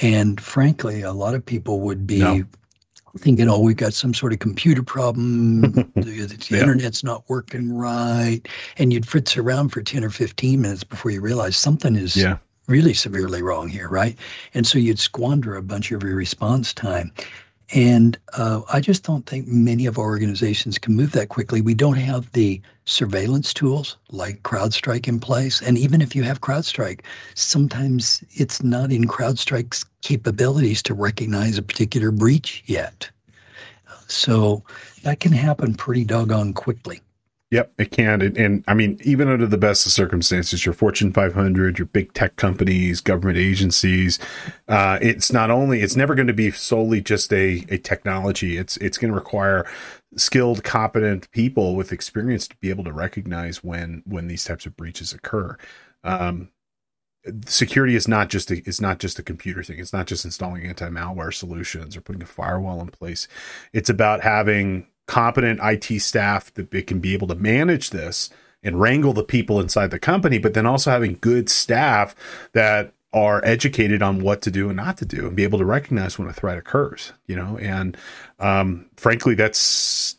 And 0.03 0.41
frankly, 0.41 1.03
a 1.03 1.13
lot 1.13 1.35
of 1.35 1.45
people 1.45 1.81
would 1.81 2.07
be 2.07 2.21
no 2.21 2.45
thinking, 3.17 3.49
oh, 3.49 3.59
we've 3.59 3.77
got 3.77 3.95
some 3.95 4.13
sort 4.13 4.33
of 4.33 4.39
computer 4.39 4.83
problem, 4.83 5.61
the, 5.63 5.91
the 5.95 6.47
yeah. 6.51 6.61
internet's 6.61 7.03
not 7.03 7.25
working 7.29 7.73
right. 7.73 8.41
And 8.77 8.93
you'd 8.93 9.07
fritz 9.07 9.37
around 9.37 9.71
for 9.71 9.83
10 9.83 10.05
or 10.05 10.11
15 10.11 10.61
minutes 10.61 10.85
before 10.85 11.11
you 11.11 11.21
realize 11.21 11.57
something 11.57 11.97
is 11.97 12.17
yeah. 12.17 12.39
really 12.67 12.95
severely 12.95 13.43
wrong 13.43 13.69
here, 13.69 13.89
right? 13.89 14.17
And 14.55 14.67
so 14.67 14.79
you'd 14.79 14.99
squander 14.99 15.57
a 15.57 15.63
bunch 15.63 15.91
of 15.93 16.03
your 16.03 16.15
response 16.15 16.73
time. 16.73 17.13
And 17.75 18.19
uh, 18.33 18.63
I 18.73 18.81
just 18.81 19.05
don't 19.05 19.27
think 19.27 19.47
many 19.47 19.85
of 19.85 19.99
our 19.99 20.05
organizations 20.07 20.79
can 20.79 20.97
move 20.97 21.13
that 21.13 21.29
quickly. 21.29 21.61
We 21.61 21.75
don't 21.75 21.99
have 21.99 22.33
the 22.33 22.63
surveillance 22.87 23.53
tools 23.53 23.99
like 24.11 24.43
CrowdStrike 24.43 25.07
in 25.07 25.21
place. 25.21 25.61
And 25.61 25.77
even 25.77 26.01
if 26.01 26.17
you 26.17 26.23
have 26.23 26.41
CrowdStrike, 26.41 27.01
sometimes 27.35 28.25
it's 28.31 28.63
not 28.63 28.91
in 28.91 29.05
CrowdStrike's 29.05 29.85
capabilities 30.01 30.83
to 30.85 30.95
recognize 30.95 31.59
a 31.59 31.63
particular 31.63 32.11
breach 32.11 32.63
yet. 32.67 33.11
So 34.07 34.65
that 35.03 35.21
can 35.21 35.33
happen 35.33 35.75
pretty 35.75 36.05
doggone 36.05 36.55
quickly. 36.55 37.03
Yep, 37.51 37.73
it 37.79 37.91
can. 37.91 38.21
And, 38.21 38.37
and, 38.37 38.65
I 38.69 38.75
mean, 38.75 39.01
even 39.05 39.27
under 39.29 39.47
the 39.47 39.57
best 39.57 39.87
of 39.87 39.93
circumstances, 39.93 40.67
your 40.67 40.75
Fortune 40.75 41.15
500, 41.15 41.79
your 41.79 41.87
big 41.87 42.13
tech 42.13 42.37
companies, 42.37 43.01
government 43.01 43.39
agencies, 43.39 44.19
uh, 44.69 44.99
it's 45.01 45.33
not 45.33 45.51
only, 45.51 45.81
it's 45.81 45.97
never 45.97 46.15
going 46.15 46.27
to 46.27 46.35
be 46.35 46.51
solely 46.51 47.01
just 47.01 47.33
a, 47.33 47.65
a 47.71 47.79
technology. 47.79 48.59
It's, 48.59 48.77
it's 48.79 48.99
going 48.99 49.13
to 49.13 49.19
require 49.19 49.67
skilled, 50.15 50.63
competent 50.63 51.31
people 51.31 51.75
with 51.75 51.91
experience 51.91 52.47
to 52.49 52.57
be 52.57 52.69
able 52.69 52.85
to 52.85 52.93
recognize 52.93 53.65
when, 53.65 54.03
when 54.05 54.27
these 54.27 54.45
types 54.45 54.67
of 54.67 54.77
breaches 54.77 55.15
occur. 55.15 55.57
Um, 56.05 56.51
security 57.47 57.95
is 57.95 58.07
not 58.07 58.29
just 58.29 58.51
a, 58.51 58.59
it's 58.69 58.81
not 58.81 58.99
just 58.99 59.19
a 59.19 59.23
computer 59.23 59.63
thing. 59.63 59.79
It's 59.79 59.93
not 59.95 60.07
just 60.07 60.27
installing 60.27 60.67
anti-malware 60.67 61.33
solutions 61.33 61.97
or 61.97 62.03
putting 62.03 62.23
a 62.23 62.27
firewall 62.27 62.83
in 62.83 62.89
place. 62.89 63.27
It's 63.73 63.89
about 63.89 64.21
having 64.21 64.87
competent 65.09 65.59
IT 65.63 66.01
staff 66.01 66.55
that 66.55 66.87
can 66.87 67.01
be 67.01 67.15
able 67.15 67.27
to 67.27 67.35
manage 67.35 67.91
this 67.91 68.31
and 68.63 68.81
wrangle 68.81 69.13
the 69.13 69.25
people 69.25 69.59
inside 69.59 69.91
the 69.91 69.99
company, 69.99 70.39
but 70.39 70.55
then 70.55 70.67
also 70.67 70.91
having 70.91 71.19
good 71.21 71.49
staff 71.49 72.15
that 72.53 72.93
are 73.13 73.41
educated 73.45 74.03
on 74.03 74.21
what 74.21 74.43
to 74.43 74.51
do 74.51 74.69
and 74.69 74.77
not 74.77 74.99
to 74.99 75.07
do 75.07 75.27
and 75.27 75.35
be 75.35 75.43
able 75.43 75.59
to 75.59 75.65
recognize 75.65 76.19
when 76.19 76.29
a 76.29 76.33
threat 76.33 76.59
occurs, 76.59 77.13
you 77.27 77.35
know, 77.35 77.57
and 77.59 77.97
um, 78.39 78.87
frankly, 78.97 79.35
that's 79.35 80.17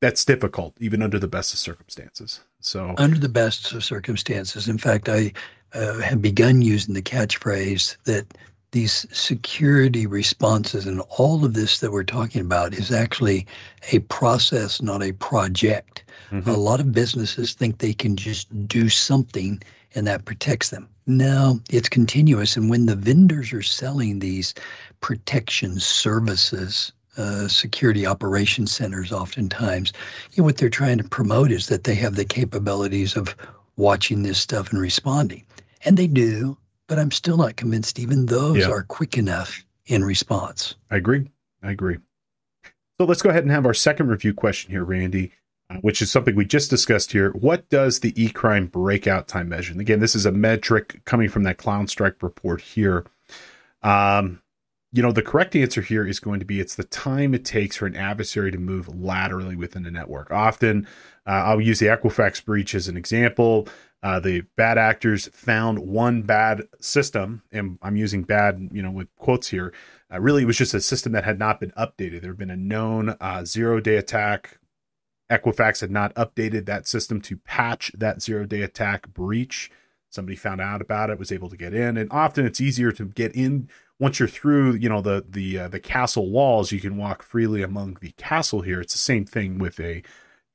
that's 0.00 0.24
difficult 0.24 0.76
even 0.78 1.02
under 1.02 1.18
the 1.18 1.26
best 1.26 1.52
of 1.52 1.58
circumstances. 1.58 2.40
So 2.60 2.94
under 2.98 3.18
the 3.18 3.30
best 3.30 3.72
of 3.72 3.82
circumstances, 3.82 4.68
in 4.68 4.78
fact, 4.78 5.08
I 5.08 5.32
uh, 5.72 6.00
have 6.00 6.20
begun 6.20 6.60
using 6.60 6.94
the 6.94 7.02
catchphrase 7.02 7.96
that 8.04 8.26
these 8.70 9.06
security 9.12 10.06
responses 10.06 10.86
and 10.86 11.00
all 11.08 11.44
of 11.44 11.54
this 11.54 11.80
that 11.80 11.92
we're 11.92 12.04
talking 12.04 12.40
about 12.40 12.74
is 12.74 12.92
actually 12.92 13.46
a 13.92 14.00
process, 14.00 14.82
not 14.82 15.02
a 15.02 15.12
project. 15.12 16.04
Mm-hmm. 16.30 16.50
A 16.50 16.56
lot 16.56 16.80
of 16.80 16.92
businesses 16.92 17.54
think 17.54 17.78
they 17.78 17.94
can 17.94 18.16
just 18.16 18.68
do 18.68 18.88
something 18.88 19.62
and 19.94 20.06
that 20.06 20.26
protects 20.26 20.68
them. 20.68 20.88
No, 21.06 21.60
it's 21.70 21.88
continuous. 21.88 22.56
And 22.56 22.68
when 22.68 22.84
the 22.84 22.94
vendors 22.94 23.52
are 23.54 23.62
selling 23.62 24.18
these 24.18 24.52
protection 25.00 25.80
services, 25.80 26.92
uh, 27.16 27.48
security 27.48 28.06
operations 28.06 28.70
centers, 28.72 29.10
oftentimes, 29.10 29.92
you 30.32 30.42
know, 30.42 30.44
what 30.44 30.58
they're 30.58 30.68
trying 30.68 30.98
to 30.98 31.04
promote 31.04 31.50
is 31.50 31.68
that 31.68 31.84
they 31.84 31.94
have 31.94 32.16
the 32.16 32.24
capabilities 32.24 33.16
of 33.16 33.34
watching 33.76 34.22
this 34.22 34.38
stuff 34.38 34.70
and 34.70 34.80
responding. 34.80 35.44
And 35.84 35.96
they 35.96 36.06
do, 36.06 36.58
but 36.88 36.98
I'm 36.98 37.12
still 37.12 37.36
not 37.36 37.56
convinced 37.56 37.98
even 37.98 38.26
those 38.26 38.58
yeah. 38.58 38.70
are 38.70 38.82
quick 38.82 39.16
enough 39.16 39.64
in 39.86 40.04
response. 40.04 40.74
I 40.90 40.96
agree. 40.96 41.30
I 41.62 41.70
agree. 41.70 41.98
So 42.98 43.06
let's 43.06 43.22
go 43.22 43.30
ahead 43.30 43.44
and 43.44 43.52
have 43.52 43.66
our 43.66 43.74
second 43.74 44.08
review 44.08 44.34
question 44.34 44.72
here, 44.72 44.84
Randy, 44.84 45.32
uh, 45.70 45.76
which 45.76 46.02
is 46.02 46.10
something 46.10 46.34
we 46.34 46.44
just 46.44 46.70
discussed 46.70 47.12
here. 47.12 47.30
What 47.30 47.68
does 47.68 48.00
the 48.00 48.20
e-crime 48.20 48.66
breakout 48.66 49.28
time 49.28 49.48
measure? 49.48 49.72
And 49.72 49.80
again, 49.80 50.00
this 50.00 50.16
is 50.16 50.26
a 50.26 50.32
metric 50.32 51.02
coming 51.04 51.28
from 51.28 51.44
that 51.44 51.58
CrowdStrike 51.58 52.22
report 52.22 52.60
here. 52.60 53.06
Um, 53.82 54.42
you 54.90 55.02
know, 55.02 55.12
the 55.12 55.22
correct 55.22 55.54
answer 55.54 55.82
here 55.82 56.06
is 56.06 56.18
going 56.18 56.40
to 56.40 56.46
be 56.46 56.60
it's 56.60 56.74
the 56.74 56.84
time 56.84 57.34
it 57.34 57.44
takes 57.44 57.76
for 57.76 57.86
an 57.86 57.94
adversary 57.94 58.50
to 58.50 58.58
move 58.58 58.88
laterally 58.88 59.54
within 59.54 59.82
the 59.82 59.90
network. 59.90 60.30
Often, 60.30 60.88
uh, 61.26 61.30
I'll 61.44 61.60
use 61.60 61.78
the 61.78 61.86
Equifax 61.86 62.42
breach 62.42 62.74
as 62.74 62.88
an 62.88 62.96
example. 62.96 63.68
Uh, 64.02 64.20
the 64.20 64.42
bad 64.56 64.78
actors 64.78 65.28
found 65.32 65.80
one 65.80 66.22
bad 66.22 66.62
system, 66.80 67.42
and 67.50 67.78
I'm 67.82 67.96
using 67.96 68.22
bad, 68.22 68.68
you 68.72 68.80
know, 68.80 68.92
with 68.92 69.14
quotes 69.16 69.48
here. 69.48 69.72
Uh, 70.12 70.20
really, 70.20 70.42
it 70.42 70.46
was 70.46 70.56
just 70.56 70.74
a 70.74 70.80
system 70.80 71.12
that 71.12 71.24
had 71.24 71.38
not 71.38 71.58
been 71.58 71.72
updated. 71.72 72.20
There 72.20 72.30
had 72.30 72.38
been 72.38 72.50
a 72.50 72.56
known 72.56 73.16
uh, 73.20 73.44
zero 73.44 73.80
day 73.80 73.96
attack. 73.96 74.58
Equifax 75.30 75.80
had 75.80 75.90
not 75.90 76.14
updated 76.14 76.64
that 76.66 76.86
system 76.86 77.20
to 77.22 77.36
patch 77.38 77.90
that 77.94 78.22
zero 78.22 78.46
day 78.46 78.62
attack 78.62 79.08
breach. 79.08 79.70
Somebody 80.10 80.36
found 80.36 80.60
out 80.60 80.80
about 80.80 81.10
it, 81.10 81.18
was 81.18 81.32
able 81.32 81.50
to 81.50 81.56
get 81.56 81.74
in, 81.74 81.96
and 81.96 82.10
often 82.12 82.46
it's 82.46 82.60
easier 82.60 82.92
to 82.92 83.06
get 83.06 83.34
in 83.34 83.68
once 83.98 84.18
you're 84.20 84.28
through, 84.28 84.74
you 84.74 84.88
know, 84.88 85.00
the 85.00 85.24
the 85.28 85.58
uh, 85.58 85.68
the 85.68 85.80
castle 85.80 86.30
walls. 86.30 86.72
You 86.72 86.80
can 86.80 86.96
walk 86.96 87.22
freely 87.22 87.62
among 87.62 87.98
the 88.00 88.12
castle 88.12 88.62
here. 88.62 88.80
It's 88.80 88.94
the 88.94 88.98
same 88.98 89.24
thing 89.24 89.58
with 89.58 89.80
a 89.80 90.02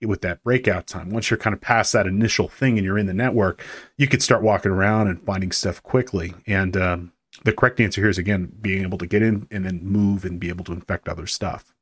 with 0.08 0.22
that 0.22 0.44
breakout 0.44 0.88
time. 0.88 1.10
Once 1.10 1.30
you're 1.30 1.38
kind 1.38 1.54
of 1.54 1.62
past 1.62 1.94
that 1.94 2.08
initial 2.08 2.48
thing 2.48 2.78
and 2.78 2.86
you're 2.86 2.98
in 2.98 3.06
the 3.06 3.14
network, 3.14 3.64
you 3.98 4.08
could 4.08 4.24
start 4.24 4.44
walking 4.44 4.72
around 4.72 5.08
and 5.08 5.24
finding 5.24 5.52
stuff 5.52 5.82
quickly. 5.84 6.34
And 6.48 6.76
um, 6.78 7.14
the 7.44 7.54
correct 7.54 7.80
answer 7.80 8.02
here 8.02 8.10
is 8.10 8.18
again 8.18 8.52
being 8.62 8.84
able 8.84 8.98
to 8.98 9.08
get 9.08 9.22
in 9.22 9.48
and 9.52 9.66
then 9.66 9.84
move 9.84 10.26
and 10.26 10.40
be 10.40 10.50
able 10.50 10.66
to 10.66 10.74
infect 10.74 11.08
other 11.08 11.28
stuff. 11.28 11.74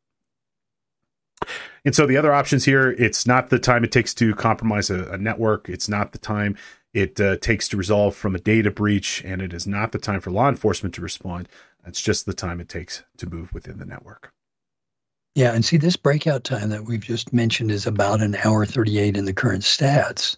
And 1.84 1.96
so 1.96 2.06
the 2.06 2.18
other 2.18 2.34
options 2.34 2.66
here, 2.66 2.92
it's 2.92 3.26
not 3.26 3.50
the 3.50 3.60
time 3.60 3.84
it 3.84 3.92
takes 3.92 4.14
to 4.16 4.36
compromise 4.36 4.90
a, 4.90 5.06
a 5.12 5.18
network. 5.18 5.68
It's 5.68 5.90
not 5.90 6.12
the 6.12 6.20
time 6.20 6.56
it 6.94 7.20
uh, 7.20 7.38
takes 7.38 7.68
to 7.70 7.78
resolve 7.78 8.16
from 8.16 8.36
a 8.36 8.40
data 8.40 8.70
breach, 8.70 9.24
and 9.26 9.42
it 9.42 9.54
is 9.54 9.66
not 9.66 9.92
the 9.92 9.98
time 9.98 10.20
for 10.20 10.30
law 10.30 10.50
enforcement 10.50 10.94
to 10.96 11.02
respond. 11.02 11.48
It's 11.86 12.02
just 12.02 12.26
the 12.26 12.34
time 12.34 12.60
it 12.60 12.70
takes 12.70 13.04
to 13.18 13.28
move 13.28 13.54
within 13.54 13.80
the 13.80 13.86
network. 13.86 14.34
Yeah, 15.34 15.54
and 15.54 15.64
see, 15.64 15.78
this 15.78 15.96
breakout 15.96 16.44
time 16.44 16.70
that 16.70 16.86
we've 16.86 17.00
just 17.00 17.32
mentioned 17.32 17.72
is 17.72 17.88
about 17.88 18.22
an 18.22 18.36
hour 18.44 18.66
38 18.66 19.16
in 19.16 19.24
the 19.24 19.34
current 19.34 19.64
stats. 19.64 20.36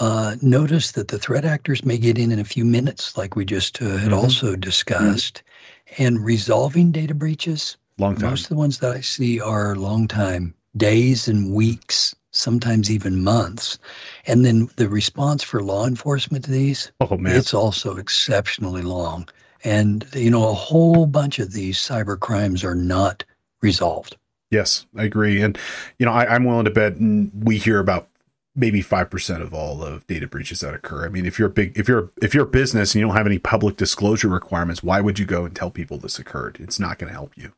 Uh, 0.00 0.36
notice 0.40 0.92
that 0.92 1.08
the 1.08 1.18
threat 1.18 1.44
actors 1.44 1.84
may 1.84 1.98
get 1.98 2.16
in 2.16 2.32
in 2.32 2.38
a 2.38 2.44
few 2.44 2.64
minutes, 2.64 3.18
like 3.18 3.36
we 3.36 3.44
just 3.44 3.82
uh, 3.82 3.96
had 3.98 4.10
mm-hmm. 4.10 4.14
also 4.14 4.56
discussed. 4.56 5.42
Mm-hmm. 5.42 6.02
And 6.02 6.24
resolving 6.24 6.92
data 6.92 7.14
breaches, 7.14 7.76
long 7.98 8.16
time. 8.16 8.30
Most 8.30 8.44
of 8.44 8.48
the 8.50 8.54
ones 8.54 8.78
that 8.78 8.92
I 8.92 9.00
see 9.00 9.40
are 9.40 9.76
long 9.76 10.08
time, 10.08 10.54
days 10.76 11.28
and 11.28 11.52
weeks, 11.52 12.14
sometimes 12.30 12.90
even 12.90 13.22
months. 13.22 13.78
And 14.26 14.44
then 14.44 14.70
the 14.76 14.88
response 14.88 15.42
for 15.42 15.62
law 15.62 15.86
enforcement 15.86 16.44
to 16.44 16.50
these, 16.50 16.92
oh, 17.00 17.16
man. 17.16 17.36
it's 17.36 17.52
also 17.52 17.96
exceptionally 17.96 18.82
long. 18.82 19.28
And, 19.64 20.06
you 20.14 20.30
know, 20.30 20.48
a 20.48 20.54
whole 20.54 21.06
bunch 21.06 21.38
of 21.40 21.52
these 21.52 21.76
cyber 21.76 22.18
crimes 22.18 22.64
are 22.64 22.76
not 22.76 23.24
resolved. 23.60 24.16
Yes, 24.50 24.86
I 24.96 25.04
agree. 25.04 25.40
And, 25.40 25.56
you 25.98 26.06
know, 26.06 26.12
I, 26.12 26.34
am 26.34 26.44
willing 26.44 26.64
to 26.64 26.70
bet 26.70 26.96
we 26.98 27.58
hear 27.58 27.78
about 27.78 28.08
maybe 28.56 28.82
5% 28.82 29.40
of 29.40 29.54
all 29.54 29.82
of 29.82 30.06
data 30.08 30.26
breaches 30.26 30.60
that 30.60 30.74
occur. 30.74 31.06
I 31.06 31.08
mean, 31.08 31.24
if 31.24 31.38
you're 31.38 31.48
a 31.48 31.52
big, 31.52 31.78
if 31.78 31.88
you're, 31.88 32.10
if 32.20 32.34
you're 32.34 32.44
a 32.44 32.48
business 32.48 32.94
and 32.94 33.00
you 33.00 33.06
don't 33.06 33.16
have 33.16 33.26
any 33.26 33.38
public 33.38 33.76
disclosure 33.76 34.28
requirements, 34.28 34.82
why 34.82 35.00
would 35.00 35.20
you 35.20 35.24
go 35.24 35.44
and 35.44 35.54
tell 35.54 35.70
people 35.70 35.98
this 35.98 36.18
occurred? 36.18 36.58
It's 36.58 36.80
not 36.80 36.98
going 36.98 37.08
to 37.08 37.16
help 37.16 37.36
you. 37.36 37.52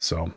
So, 0.00 0.32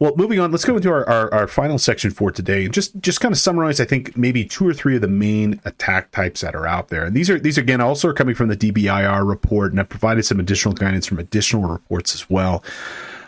well, 0.00 0.14
moving 0.16 0.40
on, 0.40 0.50
let's 0.50 0.64
go 0.64 0.76
into 0.76 0.90
our, 0.90 1.08
our, 1.08 1.32
our, 1.32 1.46
final 1.48 1.78
section 1.78 2.10
for 2.10 2.30
today 2.30 2.64
and 2.64 2.74
just, 2.74 2.98
just 3.00 3.20
kind 3.20 3.32
of 3.32 3.38
summarize, 3.38 3.80
I 3.80 3.84
think, 3.84 4.16
maybe 4.16 4.44
two 4.44 4.66
or 4.66 4.74
three 4.74 4.94
of 4.94 5.00
the 5.00 5.08
main 5.08 5.60
attack 5.64 6.10
types 6.12 6.42
that 6.42 6.54
are 6.54 6.66
out 6.66 6.88
there. 6.88 7.04
And 7.04 7.16
these 7.16 7.28
are, 7.30 7.40
these 7.40 7.58
again, 7.58 7.80
also 7.80 8.08
are 8.08 8.14
coming 8.14 8.34
from 8.34 8.48
the 8.48 8.56
DBIR 8.56 9.26
report, 9.26 9.72
and 9.72 9.80
I've 9.80 9.88
provided 9.88 10.24
some 10.24 10.38
additional 10.38 10.74
guidance 10.74 11.06
from 11.06 11.18
additional 11.18 11.68
reports 11.68 12.14
as 12.14 12.28
well. 12.30 12.62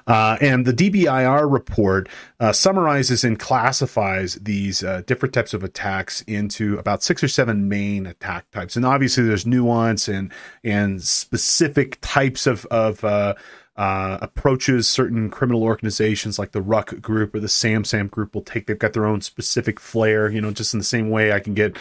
Uh, 0.06 0.36
and 0.40 0.66
the 0.66 0.72
DBIR 0.72 1.50
report 1.50 2.08
uh, 2.38 2.52
summarizes 2.52 3.24
and 3.24 3.38
classifies 3.38 4.34
these 4.36 4.82
uh, 4.82 5.02
different 5.06 5.34
types 5.34 5.54
of 5.54 5.62
attacks 5.62 6.22
into 6.22 6.78
about 6.78 7.02
six 7.02 7.22
or 7.22 7.28
seven 7.28 7.68
main 7.68 8.06
attack 8.06 8.50
types. 8.50 8.76
And 8.76 8.84
obviously, 8.84 9.24
there's 9.24 9.46
nuance 9.46 10.08
and 10.08 10.32
and 10.64 11.02
specific 11.02 11.98
types 12.00 12.46
of 12.46 12.66
of 12.66 13.04
uh, 13.04 13.34
uh, 13.80 14.18
approaches 14.20 14.86
certain 14.88 15.30
criminal 15.30 15.62
organizations 15.62 16.38
like 16.38 16.52
the 16.52 16.60
Ryuk 16.60 17.00
Group 17.00 17.34
or 17.34 17.40
the 17.40 17.46
SamSam 17.46 18.10
Group 18.10 18.34
will 18.34 18.42
take. 18.42 18.66
They've 18.66 18.78
got 18.78 18.92
their 18.92 19.06
own 19.06 19.22
specific 19.22 19.80
flair, 19.80 20.30
you 20.30 20.40
know, 20.40 20.50
just 20.50 20.74
in 20.74 20.78
the 20.78 20.84
same 20.84 21.08
way 21.08 21.32
I 21.32 21.40
can 21.40 21.54
get, 21.54 21.78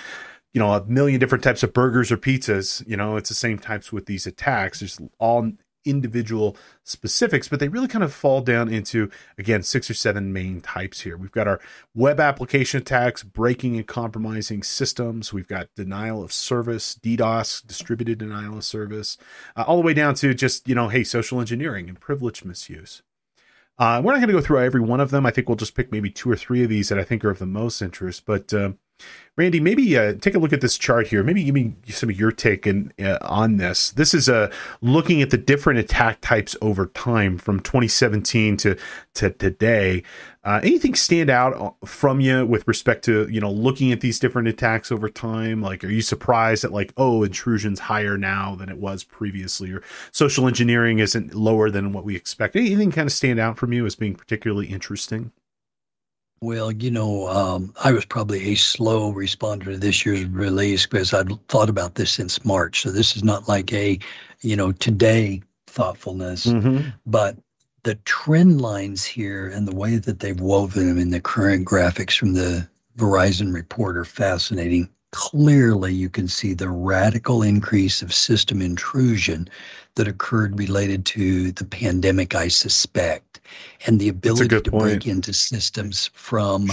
you 0.53 0.59
know, 0.59 0.71
a 0.71 0.85
million 0.85 1.19
different 1.19 1.43
types 1.43 1.61
of 1.61 1.73
burgers 1.73 2.09
or 2.09 2.15
pizzas. 2.15 2.87
You 2.87 2.95
know, 2.95 3.17
it's 3.17 3.27
the 3.27 3.35
same 3.35 3.59
types 3.59 3.91
with 3.91 4.05
these 4.05 4.25
attacks. 4.25 4.79
There's 4.79 4.97
all 5.17 5.51
individual 5.85 6.57
specifics, 6.83 7.47
but 7.47 7.59
they 7.59 7.67
really 7.67 7.87
kind 7.87 8.03
of 8.03 8.13
fall 8.13 8.41
down 8.41 8.69
into, 8.69 9.09
again, 9.37 9.63
six 9.63 9.89
or 9.89 9.93
seven 9.93 10.33
main 10.33 10.61
types 10.61 11.01
here. 11.01 11.17
We've 11.17 11.31
got 11.31 11.47
our 11.47 11.59
web 11.95 12.19
application 12.19 12.81
attacks, 12.81 13.23
breaking 13.23 13.75
and 13.75 13.87
compromising 13.87 14.63
systems. 14.63 15.33
We've 15.33 15.47
got 15.47 15.73
denial 15.75 16.23
of 16.23 16.31
service, 16.31 16.95
DDoS, 17.01 17.65
distributed 17.65 18.19
denial 18.19 18.57
of 18.57 18.63
service, 18.63 19.17
uh, 19.55 19.63
all 19.67 19.77
the 19.77 19.85
way 19.85 19.93
down 19.93 20.15
to 20.15 20.33
just, 20.33 20.67
you 20.67 20.75
know, 20.75 20.89
hey, 20.89 21.03
social 21.03 21.39
engineering 21.39 21.89
and 21.89 21.99
privilege 21.99 22.43
misuse. 22.43 23.01
Uh, 23.77 24.01
we're 24.03 24.11
not 24.11 24.17
going 24.17 24.27
to 24.27 24.33
go 24.33 24.41
through 24.41 24.59
every 24.59 24.81
one 24.81 24.99
of 24.99 25.09
them. 25.09 25.25
I 25.25 25.31
think 25.31 25.47
we'll 25.47 25.55
just 25.55 25.75
pick 25.75 25.89
maybe 25.89 26.09
two 26.09 26.29
or 26.29 26.35
three 26.35 26.63
of 26.63 26.69
these 26.69 26.89
that 26.89 26.99
I 26.99 27.03
think 27.03 27.23
are 27.23 27.29
of 27.29 27.39
the 27.39 27.45
most 27.45 27.81
interest. 27.81 28.25
But 28.25 28.53
uh, 28.53 28.73
Randy, 29.39 29.61
maybe 29.61 29.97
uh, 29.97 30.15
take 30.19 30.35
a 30.35 30.37
look 30.37 30.51
at 30.51 30.59
this 30.59 30.77
chart 30.77 31.07
here. 31.07 31.23
Maybe 31.23 31.45
give 31.45 31.55
me 31.55 31.73
some 31.87 32.09
of 32.09 32.19
your 32.19 32.29
take 32.29 32.67
in, 32.67 32.91
uh, 33.01 33.19
on 33.21 33.55
this. 33.55 33.91
This 33.91 34.13
is 34.13 34.27
uh, 34.27 34.51
looking 34.81 35.21
at 35.21 35.29
the 35.29 35.37
different 35.37 35.79
attack 35.79 36.19
types 36.19 36.57
over 36.61 36.87
time 36.87 37.37
from 37.37 37.61
2017 37.61 38.57
to 38.57 38.77
to 39.13 39.29
today. 39.29 40.03
Uh, 40.43 40.59
anything 40.61 40.93
stand 40.93 41.29
out 41.29 41.53
uh, 41.53 41.85
from 41.85 42.19
you 42.19 42.45
with 42.45 42.67
respect 42.67 43.05
to 43.05 43.29
you 43.29 43.39
know 43.39 43.49
looking 43.49 43.93
at 43.93 44.01
these 44.01 44.19
different 44.19 44.49
attacks 44.49 44.91
over 44.91 45.07
time? 45.07 45.61
Like, 45.61 45.85
are 45.85 45.89
you 45.89 46.01
surprised 46.01 46.65
that 46.65 46.73
like 46.73 46.91
oh 46.97 47.23
intrusion's 47.23 47.79
higher 47.79 48.17
now 48.17 48.55
than 48.55 48.67
it 48.67 48.77
was 48.77 49.05
previously, 49.05 49.71
or 49.71 49.81
social 50.11 50.49
engineering 50.49 50.99
isn't 50.99 51.33
lower 51.33 51.69
than 51.69 51.93
what 51.93 52.03
we 52.03 52.13
expect? 52.13 52.57
Anything 52.57 52.91
kind 52.91 53.07
of 53.07 53.13
stand 53.13 53.39
out 53.39 53.57
from 53.57 53.71
you 53.71 53.85
as 53.85 53.95
being 53.95 54.15
particularly 54.15 54.67
interesting? 54.67 55.31
Well, 56.41 56.71
you 56.71 56.89
know, 56.89 57.27
um, 57.27 57.73
I 57.83 57.91
was 57.91 58.05
probably 58.05 58.51
a 58.51 58.55
slow 58.55 59.13
responder 59.13 59.65
to 59.65 59.77
this 59.77 60.05
year's 60.05 60.25
release 60.25 60.85
because 60.85 61.13
I'd 61.13 61.31
thought 61.49 61.69
about 61.69 61.95
this 61.95 62.11
since 62.11 62.45
March. 62.45 62.81
So 62.81 62.91
this 62.91 63.17
is 63.17 63.23
not 63.23 63.49
like 63.49 63.73
a, 63.73 63.99
you 64.41 64.55
know, 64.55 64.71
today 64.71 65.41
thoughtfulness, 65.67 66.45
mm-hmm. 66.45 66.89
but 67.05 67.37
the 67.83 67.95
trend 68.05 68.61
lines 68.61 69.03
here 69.05 69.47
and 69.47 69.67
the 69.67 69.75
way 69.75 69.97
that 69.97 70.19
they've 70.19 70.39
woven 70.39 70.87
them 70.87 70.97
in 70.97 71.09
the 71.09 71.19
current 71.19 71.67
graphics 71.67 72.17
from 72.17 72.33
the 72.33 72.67
Verizon 72.97 73.53
report 73.53 73.97
are 73.97 74.05
fascinating. 74.05 74.89
Clearly, 75.11 75.93
you 75.93 76.09
can 76.09 76.27
see 76.27 76.53
the 76.53 76.69
radical 76.69 77.41
increase 77.41 78.01
of 78.01 78.13
system 78.13 78.61
intrusion 78.61 79.49
that 79.95 80.07
occurred 80.07 80.59
related 80.59 81.05
to 81.07 81.51
the 81.53 81.65
pandemic, 81.65 82.35
I 82.35 82.47
suspect, 82.47 83.41
and 83.87 83.99
the 83.99 84.09
ability 84.09 84.61
to 84.61 84.71
point. 84.71 84.83
break 84.83 85.07
into 85.07 85.33
systems 85.33 86.11
from 86.13 86.69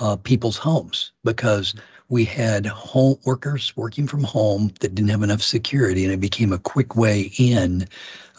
uh, 0.00 0.16
people's 0.16 0.56
homes 0.56 1.12
because 1.24 1.74
we 2.08 2.24
had 2.24 2.66
home 2.66 3.16
workers 3.24 3.76
working 3.76 4.08
from 4.08 4.24
home 4.24 4.72
that 4.80 4.94
didn't 4.94 5.10
have 5.10 5.22
enough 5.22 5.42
security, 5.42 6.04
and 6.04 6.12
it 6.12 6.20
became 6.20 6.52
a 6.52 6.58
quick 6.58 6.96
way 6.96 7.32
in 7.38 7.86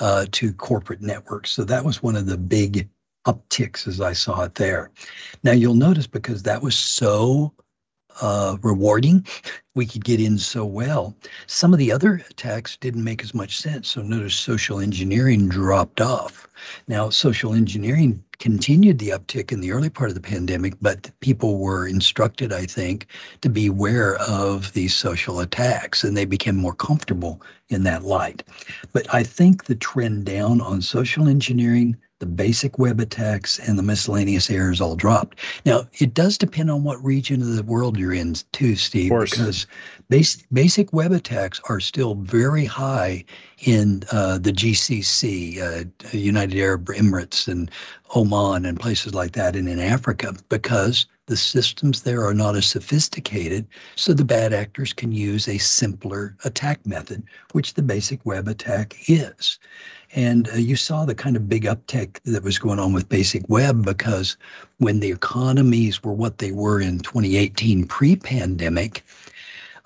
uh, 0.02 0.26
to 0.34 0.52
corporate 0.54 1.02
networks. 1.02 1.52
So 1.52 1.64
that 1.64 1.86
was 1.86 2.04
one 2.04 2.18
of 2.18 2.26
the 2.26 2.38
big 2.38 2.90
upticks 3.26 3.88
as 3.88 4.02
I 4.02 4.14
saw 4.14 4.44
it 4.44 4.56
there. 4.56 4.92
Now 5.44 5.52
you'll 5.52 5.76
notice 5.76 6.08
because 6.08 6.44
that 6.44 6.62
was 6.62 6.76
so 6.76 7.54
uh, 8.22 8.58
rewarding. 8.62 9.26
We 9.74 9.86
could 9.86 10.04
get 10.04 10.20
in 10.20 10.38
so 10.38 10.66
well. 10.66 11.16
Some 11.48 11.72
of 11.72 11.80
the 11.80 11.92
other 11.92 12.22
attacks 12.30 12.76
didn't 12.78 13.04
make 13.04 13.24
as 13.24 13.34
much 13.34 13.58
sense. 13.58 13.90
So 13.90 14.02
notice 14.02 14.36
social 14.36 14.80
engineering 14.80 15.48
dropped 15.48 16.02
off. 16.02 16.48
Now, 16.88 17.10
social 17.10 17.54
engineering 17.54 18.24
continued 18.40 19.00
the 19.00 19.10
uptick 19.10 19.52
in 19.52 19.62
the 19.62 19.72
early 19.72 19.90
part 19.90 20.10
of 20.10 20.16
the 20.16 20.22
pandemic, 20.22 20.74
but 20.82 21.10
people 21.22 21.58
were 21.60 21.88
instructed, 21.88 22.52
I 22.52 22.66
think, 22.66 23.08
to 23.42 23.50
be 23.50 23.68
aware 23.68 24.18
of 24.18 24.74
these 24.74 24.96
social 24.96 25.40
attacks 25.40 26.04
and 26.04 26.18
they 26.18 26.26
became 26.26 26.56
more 26.56 26.76
comfortable 26.76 27.42
in 27.70 27.84
that 27.84 28.04
light. 28.04 28.44
But 28.94 29.12
I 29.14 29.24
think 29.24 29.66
the 29.66 29.76
trend 29.76 30.26
down 30.26 30.60
on 30.60 30.82
social 30.82 31.28
engineering 31.28 31.98
the 32.22 32.28
basic 32.28 32.78
web 32.78 33.00
attacks 33.00 33.58
and 33.58 33.80
the 33.80 33.84
miscellaneous 33.84 34.52
errors 34.52 34.80
all 34.80 34.96
dropped. 34.96 35.40
Now, 35.66 35.88
it 36.00 36.14
does 36.14 36.38
depend 36.38 36.70
on 36.70 36.84
what 36.84 37.04
region 37.04 37.42
of 37.42 37.56
the 37.56 37.64
world 37.64 37.98
you're 37.98 38.14
in, 38.14 38.36
too, 38.52 38.76
Steve, 38.76 39.10
because 39.10 39.66
base, 40.08 40.38
basic 40.54 40.94
web 40.94 41.14
attacks 41.14 41.60
are 41.68 41.80
still 41.80 42.14
very 42.14 42.64
high 42.64 43.26
in 43.66 44.04
uh, 44.12 44.38
the 44.38 44.54
GCC, 44.54 45.60
uh, 45.60 46.16
United 46.16 46.60
Arab 46.60 46.86
Emirates, 46.90 47.48
and 47.48 47.72
Oman, 48.16 48.68
and 48.68 48.80
places 48.80 49.16
like 49.16 49.32
that, 49.32 49.56
and 49.56 49.68
in 49.68 49.80
Africa, 49.80 50.36
because 50.48 51.08
the 51.26 51.38
systems 51.38 52.04
there 52.04 52.24
are 52.24 52.36
not 52.36 52.56
as 52.56 52.68
sophisticated, 52.68 53.66
so 53.96 54.14
the 54.14 54.24
bad 54.24 54.54
actors 54.54 54.94
can 54.94 55.12
use 55.12 55.48
a 55.48 55.58
simpler 55.58 56.36
attack 56.44 56.86
method, 56.86 57.24
which 57.54 57.74
the 57.74 57.82
basic 57.82 58.24
web 58.28 58.48
attack 58.48 58.96
is. 59.08 59.58
And 60.14 60.50
uh, 60.50 60.56
you 60.56 60.76
saw 60.76 61.06
the 61.06 61.16
kind 61.16 61.36
of 61.36 61.48
big 61.48 61.64
uptick 61.64 62.20
that 62.26 62.44
was 62.44 62.60
going 62.60 62.80
on 62.80 62.94
with 62.94 63.08
basic 63.08 63.48
web 63.48 63.86
because 63.86 64.36
when 64.78 65.00
the 65.00 65.12
economies 65.12 66.04
were 66.04 66.14
what 66.14 66.40
they 66.40 66.52
were 66.52 66.82
in 66.82 67.00
2018 67.00 67.88
pre 67.88 68.16
pandemic, 68.16 69.04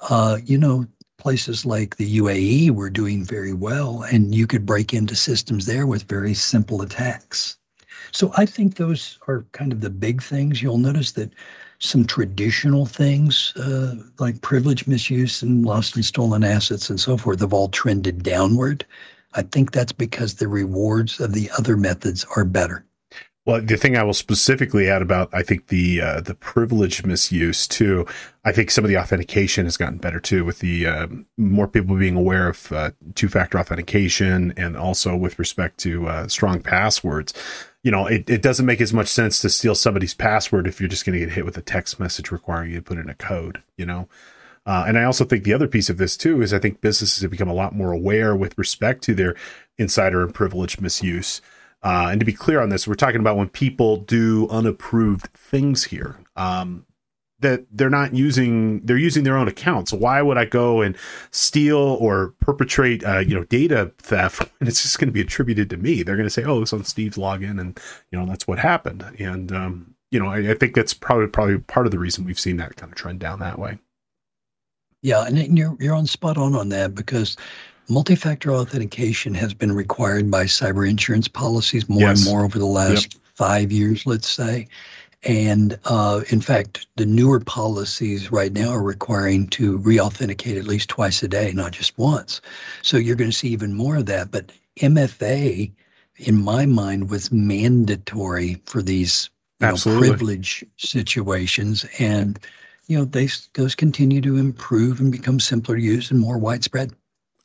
uh, 0.09 0.38
you 0.43 0.57
know, 0.57 0.86
places 1.17 1.65
like 1.65 1.95
the 1.97 2.19
UAE 2.19 2.71
were 2.71 2.89
doing 2.89 3.23
very 3.23 3.53
well, 3.53 4.03
and 4.03 4.34
you 4.36 4.45
could 4.45 4.65
break 4.65 4.93
into 4.93 5.15
systems 5.15 5.65
there 5.65 5.88
with 5.88 6.03
very 6.03 6.34
simple 6.34 6.82
attacks. 6.82 7.57
So 8.11 8.32
I 8.38 8.45
think 8.45 8.76
those 8.76 9.17
are 9.28 9.45
kind 9.51 9.71
of 9.71 9.82
the 9.82 9.89
big 9.89 10.21
things. 10.21 10.61
You'll 10.61 10.78
notice 10.78 11.13
that 11.13 11.32
some 11.80 12.05
traditional 12.05 12.86
things 12.86 13.53
uh, 13.57 13.95
like 14.19 14.41
privilege 14.41 14.88
misuse 14.88 15.41
and 15.41 15.65
lost 15.65 15.95
and 15.95 16.05
stolen 16.05 16.43
assets 16.43 16.89
and 16.89 16.99
so 16.99 17.17
forth 17.17 17.41
have 17.41 17.53
all 17.53 17.69
trended 17.69 18.23
downward. 18.23 18.86
I 19.36 19.43
think 19.43 19.71
that's 19.71 19.91
because 19.91 20.36
the 20.36 20.47
rewards 20.47 21.19
of 21.19 21.33
the 21.33 21.49
other 21.57 21.77
methods 21.77 22.25
are 22.36 22.45
better. 22.45 22.86
Well, 23.45 23.61
the 23.61 23.77
thing 23.77 23.95
I 23.95 24.01
will 24.01 24.15
specifically 24.15 24.89
add 24.89 25.03
about, 25.03 25.29
I 25.31 25.43
think 25.43 25.67
the 25.67 26.01
uh, 26.01 26.21
the 26.21 26.33
privilege 26.33 27.05
misuse 27.05 27.67
too. 27.67 28.07
I 28.43 28.51
think 28.51 28.71
some 28.71 28.83
of 28.83 28.89
the 28.89 28.97
authentication 28.97 29.65
has 29.65 29.77
gotten 29.77 29.99
better 29.99 30.19
too, 30.19 30.43
with 30.43 30.59
the 30.59 30.88
uh, 30.88 31.07
more 31.38 31.67
people 31.67 31.95
being 31.95 32.15
aware 32.15 32.49
of 32.49 32.71
uh, 32.71 32.91
two 33.13 33.27
factor 33.27 33.59
authentication, 33.59 34.51
and 34.57 34.75
also 34.75 35.15
with 35.15 35.38
respect 35.38 35.77
to 35.81 36.07
uh, 36.07 36.27
strong 36.27 36.59
passwords. 36.59 37.33
You 37.83 37.91
know, 37.91 38.07
it, 38.07 38.27
it 38.27 38.41
doesn't 38.41 38.65
make 38.65 38.81
as 38.81 38.93
much 38.93 39.09
sense 39.09 39.39
to 39.41 39.49
steal 39.51 39.75
somebody's 39.75 40.15
password 40.15 40.65
if 40.65 40.79
you're 40.79 40.89
just 40.89 41.05
going 41.05 41.19
to 41.19 41.23
get 41.23 41.36
hit 41.36 41.45
with 41.45 41.55
a 41.55 41.61
text 41.61 41.99
message 41.99 42.31
requiring 42.31 42.71
you 42.71 42.77
to 42.77 42.81
put 42.81 42.97
in 42.97 43.09
a 43.09 43.15
code. 43.15 43.61
You 43.77 43.86
know, 43.86 44.09
uh, 44.66 44.86
and 44.88 44.97
I 44.97 45.03
also 45.03 45.26
think 45.26 45.43
the 45.43 45.53
other 45.53 45.68
piece 45.68 45.89
of 45.89 45.97
this 45.97 46.18
too 46.18 46.41
is 46.41 46.53
I 46.53 46.59
think 46.59 46.82
businesses 46.82 47.22
have 47.22 47.32
become 47.32 47.49
a 47.49 47.53
lot 47.53 47.76
more 47.76 47.91
aware 47.91 48.36
with 48.36 48.57
respect 48.57 49.03
to 49.03 49.13
their 49.13 49.36
insider 49.78 50.24
and 50.24 50.34
privilege 50.34 50.80
misuse. 50.80 51.41
Uh, 51.84 52.07
and 52.09 52.20
to 52.20 52.26
be 52.26 52.34
clear 52.34 52.61
on 52.61 52.70
this, 52.70 52.88
we're 52.88 52.95
talking 52.95 53.20
about 53.20 53.38
when 53.38 53.49
people 53.49 53.97
do 53.97 54.47
unapproved 54.49 55.32
things 55.34 55.86
here. 55.86 56.18
Um, 56.36 56.86
that 57.39 57.66
they're 57.70 57.89
not 57.89 58.16
using 58.16 58.80
they're 58.86 58.97
using 58.97 59.24
their 59.24 59.38
own 59.38 59.47
accounts. 59.47 59.93
Why 59.93 60.22
would 60.22 60.38
I 60.38 60.45
go 60.45 60.82
and 60.82 60.97
steal 61.32 61.78
or 61.78 62.34
perpetrate 62.39 63.03
uh, 63.03 63.20
you 63.20 63.36
know 63.36 63.43
data 63.43 63.91
theft 63.99 64.49
and 64.59 64.68
it's 64.68 64.82
just 64.82 64.99
going 64.99 65.09
to 65.09 65.13
be 65.13 65.22
attributed 65.22 65.70
to 65.70 65.78
me? 65.78 66.01
They're 66.01 66.16
going 66.16 66.26
to 66.26 66.34
say, 66.34 66.43
"Oh, 66.43 66.61
it's 66.61 66.74
on 66.74 66.84
Steve's 66.86 67.18
login," 67.18 67.59
and 67.59 67.80
you 68.09 68.18
know 68.18 68.26
that's 68.26 68.47
what 68.47 68.57
happened. 68.57 69.03
And 69.20 69.51
um, 69.51 69.95
you 70.11 70.20
know, 70.20 70.28
I, 70.28 70.51
I, 70.51 70.53
think 70.53 70.76
that's 70.76 70.93
probably 70.93 71.28
probably 71.28 71.57
part 71.59 71.86
of 71.86 71.91
the 71.91 71.99
reason 71.99 72.26
we've 72.26 72.39
seen 72.39 72.57
that 72.57 72.78
kind 72.78 72.91
of 72.91 72.97
trend 72.97 73.20
down 73.20 73.39
that 73.39 73.59
way. 73.59 73.80
Yeah, 75.02 75.26
and 75.26 75.58
you're 75.58 75.78
you're 75.80 75.96
on 75.96 76.08
spot 76.08 76.38
on 76.38 76.56
on 76.56 76.70
that 76.70 76.96
because 76.96 77.38
multi-factor 77.89 78.52
authentication 78.52 79.34
has 79.36 79.54
been 79.54 79.72
required 79.72 80.32
by 80.32 80.46
cyber 80.46 80.89
insurance 80.89 81.28
policies 81.28 81.88
more 81.88 82.02
yes. 82.02 82.26
and 82.26 82.34
more 82.34 82.43
over 82.43 82.58
the 82.58 82.66
last 82.66 83.14
yep. 83.14 83.24
five 83.36 83.72
years, 83.72 84.06
let's 84.06 84.30
say. 84.30 84.68
And 85.24 85.80
uh, 85.86 86.22
in 86.30 86.39
fact, 86.39 86.86
the 86.98 87.06
newer 87.06 87.39
policies 87.39 88.32
right 88.32 88.54
now 88.54 88.70
are 88.70 88.84
requiring 88.84 89.48
to 89.50 89.78
re-authenticate 89.78 90.58
at 90.58 90.66
least 90.66 90.89
twice 90.89 91.24
a 91.24 91.28
day, 91.28 91.52
not 91.52 91.72
just 91.72 91.98
once. 91.98 92.41
So 92.84 92.98
you're 92.98 93.16
going 93.16 93.32
to 93.32 93.36
see 93.36 93.50
even 93.50 93.74
more 93.74 93.98
of 93.98 94.06
that. 94.06 94.30
But 94.30 94.52
MFA, 94.80 95.72
in 96.18 96.43
my 96.43 96.68
mind, 96.68 97.10
was 97.10 97.32
mandatory 97.32 98.62
for 98.66 98.84
these 98.84 99.32
know, 99.60 99.76
privilege 99.76 100.64
situations, 100.78 101.86
and 101.98 102.39
you 102.88 102.97
know, 102.97 103.05
they 103.05 103.29
those 103.53 103.75
continue 103.75 104.21
to 104.21 104.38
improve 104.38 104.99
and 104.99 105.11
become 105.11 105.39
simpler 105.39 105.75
to 105.75 105.81
use 105.81 106.11
and 106.11 106.19
more 106.19 106.38
widespread. 106.38 106.93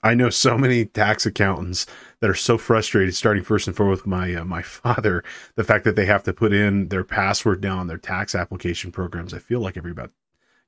I 0.03 0.15
know 0.15 0.31
so 0.31 0.57
many 0.57 0.87
tax 0.87 1.27
accountants 1.27 1.87
that 2.21 2.31
are 2.31 2.35
so 2.35 2.57
frustrated. 2.57 3.15
Starting 3.15 3.43
first 3.43 3.67
and 3.67 3.77
foremost 3.77 4.03
with 4.03 4.07
my 4.07 4.35
uh, 4.35 4.45
my 4.45 4.63
father, 4.63 5.23
the 5.57 5.65
fact 5.65 5.85
that 5.85 5.97
they 5.97 6.07
have 6.07 6.23
to 6.25 6.33
put 6.33 6.53
in 6.53 6.89
their 6.89 7.05
password 7.05 7.61
down 7.61 7.79
on 7.79 7.87
their 7.87 7.99
tax 7.99 8.35
application 8.35 8.93
programs. 8.93 9.35
I 9.35 9.39
feel 9.39 9.61
like 9.61 9.77
every 9.77 9.91
about 9.91 10.11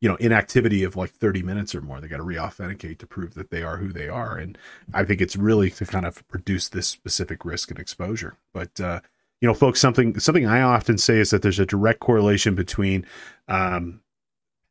you 0.03 0.09
know 0.09 0.17
inactivity 0.17 0.83
of 0.83 0.97
like 0.97 1.13
30 1.13 1.43
minutes 1.43 1.75
or 1.75 1.81
more 1.81 2.01
they 2.01 2.09
got 2.09 2.17
to 2.19 2.25
re-authenticate 2.25 2.99
to 2.99 3.07
prove 3.07 3.35
that 3.35 3.51
they 3.51 3.63
are 3.63 3.77
who 3.77 3.93
they 3.93 4.09
are 4.09 4.37
and 4.37 4.59
i 4.93 5.05
think 5.05 5.21
it's 5.21 5.37
really 5.37 5.71
to 5.71 5.87
kind 5.87 6.05
of 6.05 6.25
reduce 6.33 6.69
this 6.69 6.89
specific 6.89 7.45
risk 7.45 7.71
and 7.71 7.79
exposure 7.79 8.37
but 8.53 8.81
uh, 8.81 9.01
you 9.41 9.47
know 9.47 9.55
folks 9.55 9.81
something 9.81 10.19
something 10.19 10.45
i 10.45 10.61
often 10.61 10.99
say 10.99 11.19
is 11.19 11.31
that 11.31 11.41
there's 11.41 11.61
a 11.61 11.67
direct 11.67 12.01
correlation 12.01 12.57
between 12.57 13.07
um, 13.47 14.01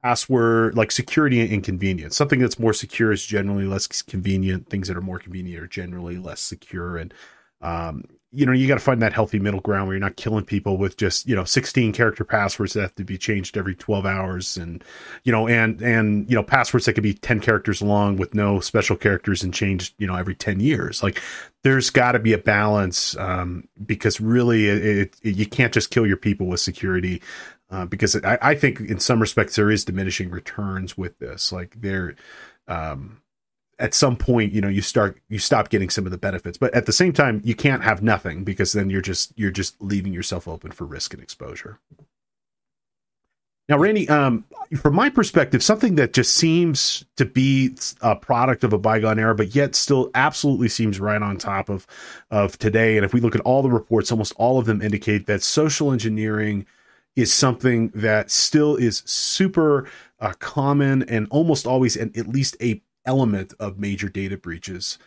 password 0.04 0.76
like 0.76 0.92
security 0.92 1.54
and 1.54 1.64
convenience. 1.64 2.16
Something 2.16 2.40
that's 2.40 2.60
more 2.60 2.74
secure 2.74 3.12
is 3.12 3.26
generally 3.26 3.66
less 3.66 4.02
convenient. 4.02 4.70
Things 4.70 4.88
that 4.88 4.98
are 4.98 5.02
more 5.02 5.20
convenient 5.20 5.64
are 5.64 5.68
generally 5.68 6.18
less 6.18 6.42
secure. 6.42 6.98
And 6.98 7.14
um, 7.62 8.06
you 8.34 8.46
know, 8.46 8.54
you 8.54 8.66
got 8.66 8.76
to 8.76 8.80
find 8.80 9.02
that 9.02 9.12
healthy 9.12 9.40
middle 9.40 9.60
ground 9.60 9.88
where 9.88 9.96
you're 9.96 10.00
not 10.02 10.16
killing 10.16 10.46
people 10.46 10.78
with 10.78 10.96
just 10.96 11.28
you 11.28 11.36
know 11.36 11.44
16 11.44 11.92
character 11.92 12.24
passwords 12.24 12.74
that 12.74 12.82
have 12.82 12.96
to 12.96 13.04
be 13.04 13.18
changed 13.18 13.58
every 13.58 13.76
12 13.76 14.06
hours, 14.06 14.56
and 14.56 14.84
you 15.24 15.34
know, 15.34 15.50
and 15.50 15.82
and 15.82 16.30
you 16.30 16.36
know, 16.36 16.44
passwords 16.44 16.86
that 16.86 16.94
could 16.94 17.04
be 17.04 17.14
10 17.14 17.42
characters 17.42 17.82
long 17.82 18.16
with 18.16 18.34
no 18.34 18.62
special 18.62 18.96
characters 18.96 19.44
and 19.44 19.54
changed 19.54 19.94
you 19.98 20.08
know 20.08 20.16
every 20.16 20.34
10 20.34 20.62
years. 20.62 21.04
Like, 21.04 21.22
there's 21.64 21.90
got 21.90 22.14
to 22.14 22.20
be 22.20 22.32
a 22.32 22.38
balance 22.38 23.18
um, 23.18 23.68
because 23.86 24.22
really, 24.22 24.68
it, 24.68 25.14
it, 25.22 25.36
you 25.36 25.46
can't 25.46 25.74
just 25.74 25.92
kill 25.92 26.08
your 26.08 26.18
people 26.18 26.48
with 26.48 26.62
security. 26.62 27.22
Uh, 27.72 27.86
because 27.86 28.18
I, 28.18 28.38
I, 28.42 28.56
think 28.56 28.82
in 28.82 29.00
some 29.00 29.22
respects 29.22 29.56
there 29.56 29.72
is 29.72 29.86
diminishing 29.86 30.30
returns 30.30 30.98
with 30.98 31.20
this. 31.20 31.54
Like 31.54 31.80
there, 31.80 32.16
um, 32.68 33.22
at 33.80 33.94
some 33.94 34.18
point, 34.18 34.52
you 34.52 34.60
know, 34.60 34.68
you 34.68 34.82
start 34.82 35.22
you 35.30 35.40
stop 35.40 35.70
getting 35.70 35.90
some 35.90 36.06
of 36.06 36.12
the 36.12 36.18
benefits, 36.18 36.58
but 36.58 36.74
at 36.74 36.86
the 36.86 36.92
same 36.92 37.14
time, 37.14 37.42
you 37.46 37.56
can't 37.56 37.82
have 37.82 38.04
nothing 38.04 38.44
because 38.44 38.74
then 38.74 38.90
you're 38.90 39.02
just 39.02 39.32
you're 39.38 39.52
just 39.52 39.82
leaving 39.82 40.14
yourself 40.14 40.50
open 40.50 40.72
for 40.72 40.86
risk 40.86 41.14
and 41.14 41.24
exposure. 41.24 41.80
Now, 43.70 43.78
Randy, 43.78 44.10
um, 44.10 44.44
from 44.76 44.96
my 44.96 45.10
perspective, 45.10 45.64
something 45.64 45.96
that 45.96 46.12
just 46.12 46.36
seems 46.36 47.06
to 47.16 47.24
be 47.24 47.74
a 48.02 48.18
product 48.18 48.66
of 48.66 48.74
a 48.74 48.78
bygone 48.78 49.18
era, 49.18 49.34
but 49.34 49.56
yet 49.56 49.76
still 49.76 50.12
absolutely 50.14 50.68
seems 50.68 51.00
right 51.00 51.22
on 51.22 51.38
top 51.38 51.70
of 51.70 51.88
of 52.30 52.60
today. 52.60 52.98
And 52.98 53.06
if 53.06 53.14
we 53.14 53.22
look 53.22 53.34
at 53.34 53.42
all 53.42 53.64
the 53.64 53.72
reports, 53.72 54.12
almost 54.12 54.34
all 54.36 54.60
of 54.60 54.66
them 54.66 54.82
indicate 54.82 55.26
that 55.28 55.42
social 55.42 55.94
engineering 55.94 56.66
is 57.16 57.34
something 57.34 57.90
that 57.90 58.32
still 58.32 58.76
is 58.76 59.04
super 59.06 59.88
uh, 60.20 60.34
common 60.40 61.04
and 61.04 61.28
almost 61.30 61.68
always 61.68 61.98
and 61.98 62.16
at 62.18 62.28
least 62.28 62.56
a 62.62 62.82
element 63.06 63.54
of 63.60 63.80
major 63.80 64.08
data 64.08 64.38
breaches. 64.38 64.98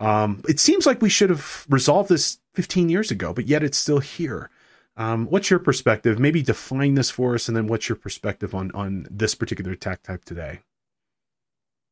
Um, 0.00 0.42
it 0.48 0.58
seems 0.60 0.86
like 0.86 1.00
we 1.00 1.08
should 1.08 1.30
have 1.30 1.66
resolved 1.68 2.08
this 2.08 2.38
15 2.54 2.88
years 2.88 3.10
ago, 3.10 3.32
but 3.32 3.46
yet 3.46 3.62
it's 3.62 3.78
still 3.78 4.00
here. 4.00 4.50
Um, 4.96 5.26
what's 5.26 5.50
your 5.50 5.58
perspective? 5.58 6.18
Maybe 6.18 6.42
define 6.42 6.94
this 6.94 7.10
for 7.10 7.34
us, 7.34 7.48
and 7.48 7.56
then 7.56 7.66
what's 7.66 7.88
your 7.88 7.96
perspective 7.96 8.54
on 8.54 8.70
on 8.72 9.06
this 9.10 9.34
particular 9.34 9.72
attack 9.72 10.02
type 10.02 10.24
today? 10.24 10.60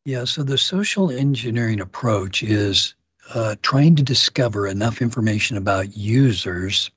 Yeah, 0.04 0.24
so 0.24 0.42
the 0.42 0.58
social 0.58 1.10
engineering 1.10 1.80
approach 1.80 2.42
is 2.42 2.94
uh, 3.34 3.56
trying 3.62 3.96
to 3.96 4.02
discover 4.02 4.66
enough 4.66 5.00
information 5.00 5.56
about 5.56 5.96
users 5.96 6.90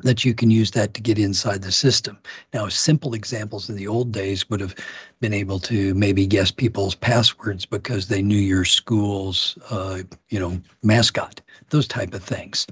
that 0.00 0.24
you 0.24 0.34
can 0.34 0.50
use 0.50 0.70
that 0.72 0.94
to 0.94 1.00
get 1.00 1.18
inside 1.18 1.62
the 1.62 1.72
system. 1.72 2.18
Now, 2.52 2.68
simple 2.68 3.14
examples 3.14 3.70
in 3.70 3.76
the 3.76 3.86
old 3.86 4.12
days 4.12 4.48
would 4.50 4.60
have 4.60 4.74
been 5.20 5.32
able 5.32 5.58
to 5.60 5.94
maybe 5.94 6.26
guess 6.26 6.50
people's 6.50 6.94
passwords 6.94 7.64
because 7.64 8.08
they 8.08 8.20
knew 8.20 8.38
your 8.38 8.64
school's, 8.64 9.56
uh, 9.70 10.02
you 10.28 10.38
know, 10.38 10.60
mascot, 10.82 11.40
those 11.70 11.88
type 11.88 12.12
of 12.12 12.22
things. 12.22 12.66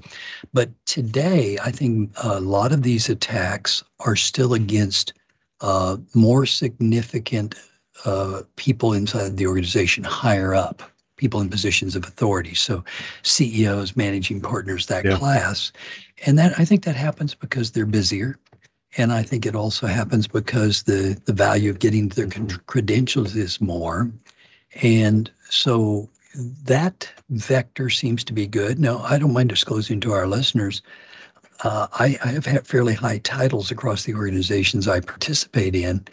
But 0.53 0.69
today, 0.85 1.57
I 1.63 1.71
think 1.71 2.11
a 2.23 2.39
lot 2.39 2.71
of 2.71 2.83
these 2.83 3.09
attacks 3.09 3.83
are 4.01 4.15
still 4.15 4.53
against 4.53 5.13
uh, 5.61 5.97
more 6.13 6.45
significant 6.45 7.55
uh, 8.03 8.43
people 8.55 8.93
inside 8.93 9.37
the 9.37 9.47
organization 9.47 10.03
higher 10.03 10.53
up 10.53 10.83
people 11.17 11.39
in 11.39 11.49
positions 11.49 11.95
of 11.95 12.03
authority. 12.03 12.53
So 12.53 12.83
CEOs, 13.23 13.95
managing 13.95 14.41
partners, 14.41 14.87
that 14.87 15.05
yeah. 15.05 15.17
class. 15.17 15.71
And 16.25 16.37
that 16.37 16.57
I 16.59 16.65
think 16.65 16.83
that 16.85 16.95
happens 16.95 17.35
because 17.35 17.71
they're 17.71 17.85
busier. 17.85 18.37
And 18.97 19.11
I 19.11 19.23
think 19.23 19.45
it 19.45 19.55
also 19.55 19.87
happens 19.87 20.27
because 20.27 20.83
the, 20.83 21.19
the 21.25 21.33
value 21.33 21.69
of 21.69 21.79
getting 21.79 22.07
their 22.09 22.27
credentials 22.67 23.35
is 23.35 23.59
more. 23.59 24.09
And 24.81 25.29
so 25.49 26.09
that 26.63 27.11
vector 27.29 27.89
seems 27.89 28.23
to 28.25 28.33
be 28.33 28.47
good. 28.47 28.79
Now, 28.79 28.99
I 28.99 29.17
don't 29.17 29.33
mind 29.33 29.49
disclosing 29.49 29.99
to 30.01 30.13
our 30.13 30.27
listeners, 30.27 30.81
uh, 31.63 31.87
I, 31.93 32.17
I, 32.23 32.27
have 32.29 32.45
had 32.45 32.67
fairly 32.67 32.93
high 32.93 33.19
titles 33.19 33.71
across 33.71 34.03
the 34.03 34.13
organizations 34.13 34.87
I 34.87 34.99
participate 34.99 35.75
in, 35.75 36.05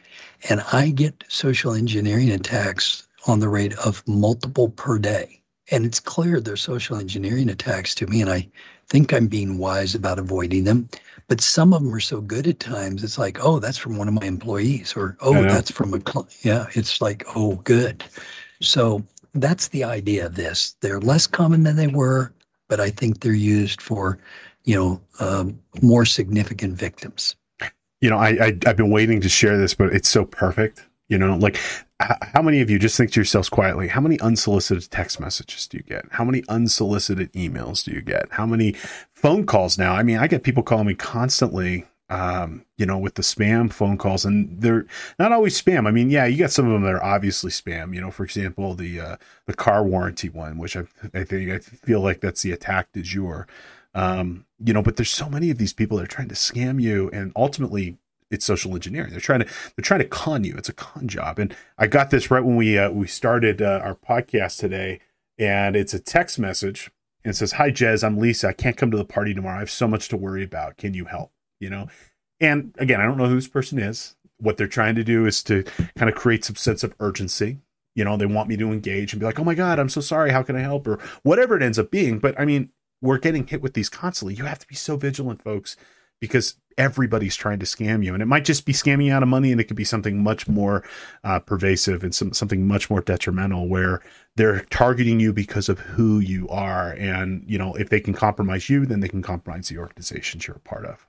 and 0.48 0.60
I 0.72 0.90
get 0.90 1.24
social 1.28 1.74
engineering 1.74 2.30
attacks 2.30 3.08
on 3.26 3.40
the 3.40 3.48
rate 3.48 3.74
of 3.78 4.06
multiple 4.06 4.68
per 4.68 4.98
day. 4.98 5.42
And 5.70 5.84
it's 5.84 6.00
clear 6.00 6.40
they're 6.40 6.56
social 6.56 6.96
engineering 6.96 7.48
attacks 7.48 7.94
to 7.96 8.06
me, 8.06 8.20
and 8.20 8.30
I 8.30 8.48
think 8.92 9.14
I'm 9.14 9.26
being 9.26 9.56
wise 9.56 9.94
about 9.94 10.18
avoiding 10.18 10.64
them. 10.64 10.86
But 11.26 11.40
some 11.40 11.72
of 11.72 11.82
them 11.82 11.94
are 11.94 12.00
so 12.00 12.20
good 12.20 12.46
at 12.46 12.60
times, 12.60 13.02
it's 13.02 13.16
like, 13.16 13.38
oh, 13.42 13.58
that's 13.58 13.78
from 13.78 13.96
one 13.96 14.06
of 14.06 14.12
my 14.12 14.26
employees, 14.26 14.94
or 14.94 15.16
oh, 15.20 15.42
that's 15.44 15.70
from 15.70 15.94
a 15.94 16.00
client. 16.00 16.36
Yeah, 16.42 16.66
it's 16.74 17.00
like, 17.00 17.24
oh, 17.34 17.54
good. 17.64 18.04
So 18.60 19.02
that's 19.32 19.68
the 19.68 19.82
idea 19.82 20.26
of 20.26 20.34
this. 20.34 20.76
They're 20.82 21.00
less 21.00 21.26
common 21.26 21.62
than 21.62 21.76
they 21.76 21.86
were, 21.86 22.34
but 22.68 22.80
I 22.80 22.90
think 22.90 23.20
they're 23.20 23.32
used 23.32 23.80
for, 23.80 24.18
you 24.64 24.76
know, 24.76 25.00
um, 25.20 25.58
more 25.80 26.04
significant 26.04 26.74
victims. 26.76 27.34
You 28.02 28.10
know, 28.10 28.18
I, 28.18 28.28
I 28.28 28.58
I've 28.66 28.76
been 28.76 28.90
waiting 28.90 29.22
to 29.22 29.28
share 29.30 29.56
this, 29.56 29.72
but 29.72 29.94
it's 29.94 30.08
so 30.08 30.26
perfect 30.26 30.84
you 31.12 31.18
know, 31.18 31.36
like 31.36 31.60
how 32.34 32.42
many 32.42 32.60
of 32.60 32.70
you 32.70 32.78
just 32.78 32.96
think 32.96 33.12
to 33.12 33.20
yourselves 33.20 33.48
quietly, 33.48 33.88
how 33.88 34.00
many 34.00 34.18
unsolicited 34.20 34.90
text 34.90 35.20
messages 35.20 35.66
do 35.66 35.78
you 35.78 35.82
get? 35.82 36.04
How 36.10 36.24
many 36.24 36.42
unsolicited 36.48 37.32
emails 37.32 37.84
do 37.84 37.92
you 37.92 38.02
get? 38.02 38.28
How 38.30 38.46
many 38.46 38.72
phone 39.14 39.46
calls 39.46 39.78
now? 39.78 39.94
I 39.94 40.02
mean, 40.02 40.18
I 40.18 40.26
get 40.26 40.42
people 40.42 40.62
calling 40.62 40.86
me 40.86 40.94
constantly 40.94 41.86
um, 42.12 42.66
you 42.76 42.84
know, 42.84 42.98
with 42.98 43.14
the 43.14 43.22
spam 43.22 43.72
phone 43.72 43.96
calls, 43.96 44.26
and 44.26 44.60
they're 44.60 44.84
not 45.18 45.32
always 45.32 45.60
spam. 45.60 45.88
I 45.88 45.90
mean, 45.90 46.10
yeah, 46.10 46.26
you 46.26 46.36
got 46.36 46.50
some 46.50 46.66
of 46.66 46.72
them 46.72 46.82
that 46.82 46.92
are 46.92 47.02
obviously 47.02 47.50
spam. 47.50 47.94
You 47.94 48.02
know, 48.02 48.10
for 48.10 48.22
example, 48.22 48.74
the 48.74 49.00
uh, 49.00 49.16
the 49.46 49.54
car 49.54 49.82
warranty 49.82 50.28
one, 50.28 50.58
which 50.58 50.76
I 50.76 50.82
I 51.14 51.24
think 51.24 51.50
I 51.50 51.58
feel 51.58 52.00
like 52.00 52.20
that's 52.20 52.42
the 52.42 52.52
attack 52.52 52.92
du 52.92 53.00
jour. 53.00 53.46
Um, 53.94 54.44
you 54.62 54.74
know, 54.74 54.82
but 54.82 54.96
there's 54.96 55.10
so 55.10 55.30
many 55.30 55.50
of 55.50 55.56
these 55.56 55.72
people 55.72 55.96
that 55.96 56.04
are 56.04 56.06
trying 56.06 56.28
to 56.28 56.34
scam 56.34 56.82
you, 56.82 57.08
and 57.14 57.32
ultimately, 57.34 57.96
it's 58.32 58.46
social 58.46 58.74
engineering. 58.74 59.10
They're 59.10 59.20
trying 59.20 59.40
to 59.40 59.46
they're 59.46 59.82
trying 59.82 60.00
to 60.00 60.08
con 60.08 60.42
you. 60.42 60.56
It's 60.56 60.68
a 60.68 60.72
con 60.72 61.06
job. 61.06 61.38
And 61.38 61.54
I 61.78 61.86
got 61.86 62.10
this 62.10 62.30
right 62.30 62.42
when 62.42 62.56
we 62.56 62.78
uh, 62.78 62.90
we 62.90 63.06
started 63.06 63.62
uh, 63.62 63.80
our 63.84 63.94
podcast 63.94 64.58
today, 64.58 65.00
and 65.38 65.76
it's 65.76 65.94
a 65.94 66.00
text 66.00 66.38
message 66.38 66.90
and 67.24 67.36
says, 67.36 67.52
"Hi 67.52 67.70
Jez, 67.70 68.02
I'm 68.02 68.18
Lisa. 68.18 68.48
I 68.48 68.52
can't 68.54 68.76
come 68.76 68.90
to 68.90 68.96
the 68.96 69.04
party 69.04 69.34
tomorrow. 69.34 69.56
I 69.56 69.60
have 69.60 69.70
so 69.70 69.86
much 69.86 70.08
to 70.08 70.16
worry 70.16 70.42
about. 70.42 70.78
Can 70.78 70.94
you 70.94 71.04
help?" 71.04 71.30
You 71.60 71.70
know, 71.70 71.88
and 72.40 72.74
again, 72.78 73.00
I 73.00 73.04
don't 73.04 73.18
know 73.18 73.28
who 73.28 73.36
this 73.36 73.48
person 73.48 73.78
is. 73.78 74.16
What 74.38 74.56
they're 74.56 74.66
trying 74.66 74.96
to 74.96 75.04
do 75.04 75.26
is 75.26 75.42
to 75.44 75.62
kind 75.96 76.10
of 76.10 76.16
create 76.16 76.44
some 76.44 76.56
sense 76.56 76.82
of 76.82 76.94
urgency. 76.98 77.58
You 77.94 78.04
know, 78.04 78.16
they 78.16 78.26
want 78.26 78.48
me 78.48 78.56
to 78.56 78.72
engage 78.72 79.12
and 79.12 79.20
be 79.20 79.26
like, 79.26 79.38
"Oh 79.38 79.44
my 79.44 79.54
god, 79.54 79.78
I'm 79.78 79.90
so 79.90 80.00
sorry. 80.00 80.30
How 80.30 80.42
can 80.42 80.56
I 80.56 80.60
help?" 80.60 80.88
or 80.88 80.98
whatever 81.22 81.54
it 81.56 81.62
ends 81.62 81.78
up 81.78 81.90
being. 81.90 82.18
But 82.18 82.40
I 82.40 82.46
mean, 82.46 82.70
we're 83.02 83.18
getting 83.18 83.46
hit 83.46 83.60
with 83.60 83.74
these 83.74 83.90
constantly. 83.90 84.34
You 84.34 84.44
have 84.46 84.60
to 84.60 84.66
be 84.66 84.74
so 84.74 84.96
vigilant, 84.96 85.42
folks, 85.42 85.76
because 86.20 86.56
everybody's 86.78 87.36
trying 87.36 87.58
to 87.60 87.66
scam 87.66 88.04
you. 88.04 88.14
And 88.14 88.22
it 88.22 88.26
might 88.26 88.44
just 88.44 88.66
be 88.66 88.72
scamming 88.72 89.06
you 89.06 89.12
out 89.12 89.22
of 89.22 89.28
money 89.28 89.52
and 89.52 89.60
it 89.60 89.64
could 89.64 89.76
be 89.76 89.84
something 89.84 90.22
much 90.22 90.48
more 90.48 90.82
uh, 91.24 91.38
pervasive 91.40 92.04
and 92.04 92.14
some, 92.14 92.32
something 92.32 92.66
much 92.66 92.90
more 92.90 93.00
detrimental 93.00 93.68
where 93.68 94.00
they're 94.36 94.60
targeting 94.70 95.20
you 95.20 95.32
because 95.32 95.68
of 95.68 95.78
who 95.78 96.18
you 96.18 96.48
are. 96.48 96.92
And 96.92 97.44
you 97.46 97.58
know 97.58 97.74
if 97.74 97.90
they 97.90 98.00
can 98.00 98.14
compromise 98.14 98.68
you 98.68 98.86
then 98.86 99.00
they 99.00 99.08
can 99.08 99.22
compromise 99.22 99.68
the 99.68 99.78
organizations 99.78 100.46
you're 100.46 100.56
a 100.56 100.60
part 100.60 100.86
of 100.86 101.06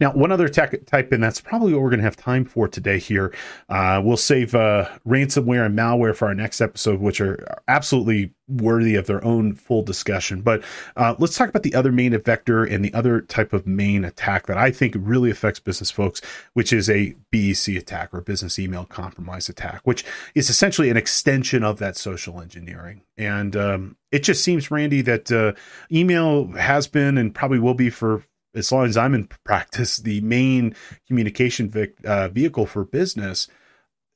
now, 0.00 0.12
one 0.12 0.32
other 0.32 0.48
tech 0.48 0.74
type, 0.86 1.12
and 1.12 1.22
that's 1.22 1.40
probably 1.40 1.72
what 1.72 1.82
we're 1.82 1.90
going 1.90 2.00
to 2.00 2.04
have 2.04 2.16
time 2.16 2.44
for 2.44 2.66
today 2.66 2.98
here. 2.98 3.32
Uh, 3.68 4.00
we'll 4.04 4.16
save 4.16 4.54
uh, 4.54 4.88
ransomware 5.06 5.66
and 5.66 5.78
malware 5.78 6.14
for 6.14 6.26
our 6.26 6.34
next 6.34 6.60
episode, 6.60 7.00
which 7.00 7.20
are 7.20 7.62
absolutely 7.68 8.32
worthy 8.48 8.94
of 8.94 9.06
their 9.06 9.24
own 9.24 9.54
full 9.54 9.82
discussion. 9.82 10.42
But 10.42 10.62
uh, 10.96 11.14
let's 11.18 11.36
talk 11.36 11.48
about 11.48 11.62
the 11.62 11.74
other 11.74 11.92
main 11.92 12.18
vector 12.20 12.64
and 12.64 12.84
the 12.84 12.92
other 12.92 13.20
type 13.20 13.52
of 13.52 13.66
main 13.66 14.04
attack 14.04 14.46
that 14.46 14.58
I 14.58 14.70
think 14.70 14.94
really 14.98 15.30
affects 15.30 15.60
business 15.60 15.90
folks, 15.90 16.20
which 16.52 16.72
is 16.72 16.90
a 16.90 17.14
BEC 17.30 17.76
attack 17.76 18.10
or 18.12 18.20
business 18.20 18.58
email 18.58 18.84
compromise 18.84 19.48
attack, 19.48 19.80
which 19.84 20.04
is 20.34 20.50
essentially 20.50 20.90
an 20.90 20.96
extension 20.96 21.62
of 21.62 21.78
that 21.78 21.96
social 21.96 22.40
engineering. 22.40 23.02
And 23.16 23.56
um, 23.56 23.96
it 24.10 24.24
just 24.24 24.42
seems, 24.44 24.70
Randy, 24.70 25.00
that 25.02 25.32
uh, 25.32 25.52
email 25.90 26.48
has 26.52 26.86
been 26.86 27.16
and 27.16 27.34
probably 27.34 27.60
will 27.60 27.74
be 27.74 27.88
for 27.88 28.24
as 28.54 28.70
long 28.72 28.86
as 28.86 28.96
I'm 28.96 29.14
in 29.14 29.26
practice, 29.44 29.96
the 29.96 30.20
main 30.20 30.74
communication 31.06 31.68
vic, 31.68 31.96
uh, 32.04 32.28
vehicle 32.28 32.66
for 32.66 32.84
business. 32.84 33.48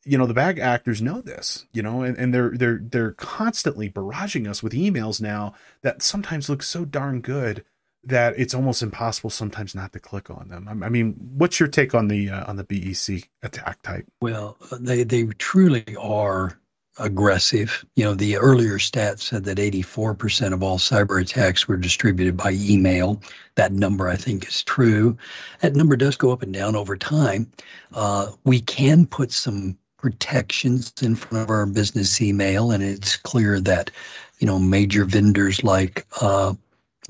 You 0.04 0.16
know, 0.16 0.26
the 0.26 0.34
bag 0.34 0.58
actors 0.58 1.02
know 1.02 1.20
this, 1.20 1.66
you 1.72 1.82
know, 1.82 2.02
and, 2.02 2.16
and 2.16 2.32
they're 2.32 2.50
they're 2.50 2.80
they're 2.82 3.12
constantly 3.12 3.90
barraging 3.90 4.48
us 4.48 4.62
with 4.62 4.72
emails 4.72 5.20
now 5.20 5.54
that 5.82 6.02
sometimes 6.02 6.48
look 6.48 6.62
so 6.62 6.84
darn 6.84 7.20
good 7.20 7.64
that 8.04 8.34
it's 8.38 8.54
almost 8.54 8.82
impossible 8.82 9.28
sometimes 9.28 9.74
not 9.74 9.92
to 9.92 10.00
click 10.00 10.30
on 10.30 10.48
them. 10.48 10.82
I, 10.82 10.88
mean, 10.88 11.14
what's 11.36 11.60
your 11.60 11.68
take 11.68 11.94
on 11.94 12.08
the 12.08 12.30
uh, 12.30 12.44
on 12.48 12.56
the 12.56 12.64
BEC 12.64 13.28
attack 13.42 13.82
type? 13.82 14.06
Well, 14.20 14.56
they 14.80 15.02
they 15.02 15.24
truly 15.24 15.84
are 15.96 16.58
aggressive. 16.98 17.84
You 17.96 18.04
know, 18.04 18.14
the 18.14 18.36
earlier 18.36 18.78
stats 18.78 19.20
said 19.20 19.44
that 19.44 19.58
84% 19.58 20.52
of 20.52 20.62
all 20.62 20.78
cyber 20.78 21.20
attacks 21.20 21.68
were 21.68 21.76
distributed 21.76 22.36
by 22.36 22.52
email. 22.52 23.20
That 23.54 23.72
number, 23.72 24.08
I 24.08 24.16
think, 24.16 24.46
is 24.46 24.62
true. 24.62 25.16
That 25.60 25.74
number 25.74 25.96
does 25.96 26.16
go 26.16 26.30
up 26.30 26.42
and 26.42 26.52
down 26.52 26.76
over 26.76 26.96
time. 26.96 27.50
Uh, 27.92 28.32
we 28.44 28.60
can 28.60 29.06
put 29.06 29.32
some 29.32 29.76
protections 29.96 30.92
in 31.02 31.14
front 31.14 31.42
of 31.42 31.50
our 31.50 31.66
business 31.66 32.20
email, 32.22 32.70
and 32.70 32.82
it's 32.82 33.16
clear 33.16 33.60
that, 33.60 33.90
you 34.38 34.46
know, 34.46 34.58
major 34.58 35.04
vendors 35.04 35.64
like 35.64 36.06
uh, 36.20 36.54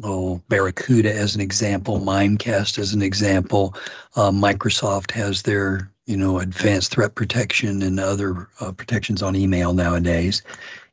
oh, 0.03 0.41
Barracuda 0.49 1.15
as 1.15 1.35
an 1.35 1.41
example, 1.41 2.01
Mimecast 2.01 2.79
as 2.79 2.93
an 2.93 3.03
example, 3.03 3.75
uh, 4.17 4.31
Microsoft 4.31 5.11
has 5.13 5.43
their 5.43 5.91
you 6.09 6.17
know, 6.17 6.39
advanced 6.39 6.91
threat 6.91 7.15
protection 7.15 7.83
and 7.83 8.01
other 8.01 8.49
uh, 8.61 8.73
protections 8.73 9.23
on 9.23 9.37
email 9.37 9.75
nowadays, 9.75 10.43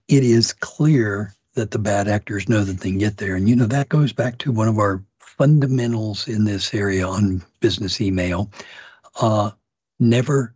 it 0.10 0.26
is 0.26 0.52
clear 0.52 1.34
that 1.54 1.72
the 1.72 1.80
bad 1.80 2.10
actors 2.10 2.50
know 2.50 2.66
that 2.66 2.82
they 2.82 2.90
can 2.90 2.98
get 2.98 3.16
there. 3.16 3.36
And, 3.36 3.48
you 3.48 3.56
know, 3.56 3.66
that 3.66 3.88
goes 3.88 4.12
back 4.12 4.38
to 4.40 4.52
one 4.52 4.68
of 4.68 4.78
our 4.78 5.02
fundamentals 5.20 6.28
in 6.28 6.44
this 6.44 6.74
area 6.74 7.08
on 7.08 7.42
business 7.62 8.02
email. 8.02 8.52
Uh, 9.22 9.52
never 10.02 10.54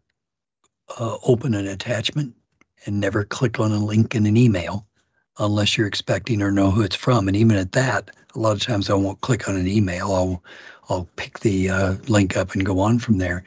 uh, 1.00 1.18
open 1.26 1.54
an 1.54 1.66
attachment 1.66 2.36
and 2.86 3.00
never 3.00 3.24
click 3.24 3.62
on 3.62 3.72
a 3.72 3.80
link 3.80 4.14
in 4.14 4.26
an 4.26 4.36
email 4.36 4.86
unless 5.38 5.78
you're 5.78 5.88
expecting 5.88 6.42
or 6.42 6.52
know 6.52 6.70
who 6.70 6.82
it's 6.82 6.98
from. 6.98 7.30
And 7.30 7.38
even 7.38 7.56
at 7.56 7.72
that, 7.72 8.12
a 8.36 8.40
lot 8.40 8.58
of 8.58 8.62
times 8.62 8.90
I 8.90 8.94
won't 8.96 9.22
click 9.22 9.48
on 9.48 9.56
an 9.56 9.70
email. 9.70 10.12
I'll 10.12 10.44
I'll 10.90 11.08
pick 11.16 11.40
the 11.40 11.70
uh, 11.70 11.96
link 12.08 12.36
up 12.36 12.56
and 12.56 12.66
go 12.66 12.80
on 12.80 12.98
from 13.00 13.20
there. 13.20 13.44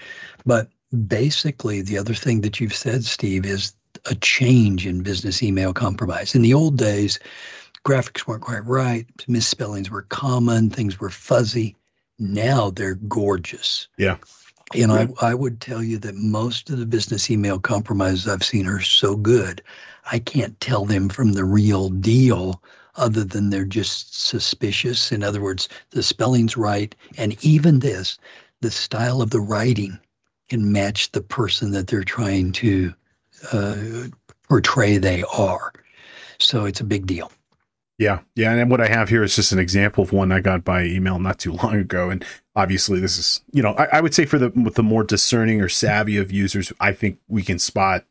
But 0.46 0.68
basically, 0.93 1.82
the 1.82 1.99
other 1.99 2.14
thing 2.14 2.40
that 2.43 2.61
you've 2.61 2.74
said, 2.74 3.05
Steve, 3.05 3.47
is 3.47 3.74
a 4.07 4.14
change 4.16 4.86
in 4.86 5.03
business 5.03 5.43
email 5.43 5.72
compromise. 5.72 6.34
In 6.34 6.43
the 6.43 6.55
old 6.55 6.76
days, 6.76 7.18
graphics 7.84 8.26
weren't 8.26 8.43
quite 8.43 8.64
right, 8.64 9.07
misspellings 9.28 9.90
were 9.90 10.03
common, 10.03 10.70
things 10.70 11.01
were 11.01 11.11
fuzzy. 11.11 11.76
Now 12.18 12.70
they're 12.70 12.95
gorgeous. 12.95 13.88
Yeah. 13.97 14.16
And 14.74 14.93
I, 14.93 15.09
I 15.20 15.34
would 15.34 15.61
tell 15.61 15.82
you 15.82 15.99
that 15.99 16.14
most 16.14 16.70
of 16.70 16.78
the 16.78 16.86
business 16.86 17.30
email 17.30 17.59
compromises 17.59 18.26
I've 18.26 18.45
seen 18.45 18.66
are 18.66 18.80
so 18.80 19.16
good, 19.16 19.62
I 20.11 20.18
can't 20.18 20.59
tell 20.61 20.86
them 20.86 21.09
from 21.09 21.32
the 21.32 21.45
real 21.45 21.90
deal 21.90 22.62
other 22.97 23.24
than 23.24 23.51
they're 23.51 23.64
just 23.64 24.18
suspicious. 24.18 25.12
In 25.12 25.22
other 25.22 25.40
words, 25.40 25.68
the 25.90 26.03
spelling's 26.03 26.57
right. 26.57 26.95
And 27.18 27.43
even 27.45 27.80
this, 27.80 28.18
the 28.61 28.70
style 28.70 29.20
of 29.20 29.30
the 29.30 29.40
writing 29.40 29.99
can 30.53 30.70
match 30.70 31.11
the 31.12 31.22
person 31.22 31.70
that 31.70 31.86
they're 31.86 32.05
trying 32.05 32.53
to 32.53 32.92
uh, 33.53 33.74
portray 34.46 34.98
they 34.98 35.24
are. 35.34 35.72
So 36.38 36.66
it's 36.66 36.80
a 36.80 36.84
big 36.84 37.07
deal. 37.07 37.32
Yeah, 37.96 38.20
yeah, 38.34 38.53
and 38.53 38.70
what 38.70 38.82
I 38.82 38.88
have 38.88 39.09
here 39.09 39.22
is 39.22 39.34
just 39.34 39.53
an 39.53 39.59
example 39.59 40.05
of 40.05 40.12
one 40.12 40.30
I 40.30 40.40
got 40.40 40.62
by 40.62 40.84
email 40.84 41.18
not 41.18 41.38
too 41.38 41.53
long 41.53 41.76
ago, 41.76 42.11
and 42.11 42.22
obviously 42.55 43.00
this 43.00 43.16
is, 43.16 43.40
you 43.53 43.62
know, 43.62 43.72
I, 43.72 43.98
I 43.98 44.00
would 44.03 44.12
say 44.12 44.26
for 44.26 44.38
the 44.38 44.50
with 44.50 44.74
the 44.74 44.82
more 44.82 45.05
discerning 45.05 45.62
or 45.62 45.70
savvy 45.70 46.18
of 46.18 46.30
users, 46.30 46.70
I 46.80 46.92
think 46.92 47.18
we 47.28 47.42
can 47.42 47.59
spot 47.59 48.05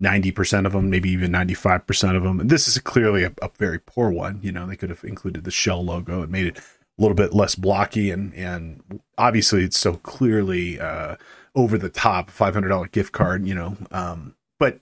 ninety 0.00 0.30
percent 0.30 0.66
of 0.66 0.72
them, 0.72 0.88
maybe 0.88 1.10
even 1.10 1.32
ninety 1.32 1.54
five 1.54 1.86
percent 1.86 2.16
of 2.16 2.22
them. 2.22 2.40
And 2.40 2.48
this 2.48 2.66
is 2.66 2.78
clearly 2.78 3.24
a, 3.24 3.32
a, 3.42 3.50
very 3.58 3.78
poor 3.78 4.10
one. 4.10 4.40
You 4.42 4.52
know, 4.52 4.66
they 4.66 4.76
could 4.76 4.90
have 4.90 5.04
included 5.04 5.44
the 5.44 5.50
shell 5.50 5.84
logo 5.84 6.22
and 6.22 6.32
made 6.32 6.46
it 6.46 6.58
a 6.58 6.62
little 7.02 7.16
bit 7.16 7.34
less 7.34 7.56
blocky, 7.56 8.10
and 8.10 8.32
and 8.34 9.00
obviously 9.18 9.64
it's 9.64 9.78
so 9.78 9.94
clearly 9.94 10.80
uh, 10.80 11.16
over 11.54 11.78
the 11.78 11.88
top 11.88 12.30
$500 12.30 12.90
gift 12.92 13.12
card, 13.12 13.46
you 13.46 13.54
know. 13.54 13.76
Um, 13.90 14.34
but, 14.58 14.80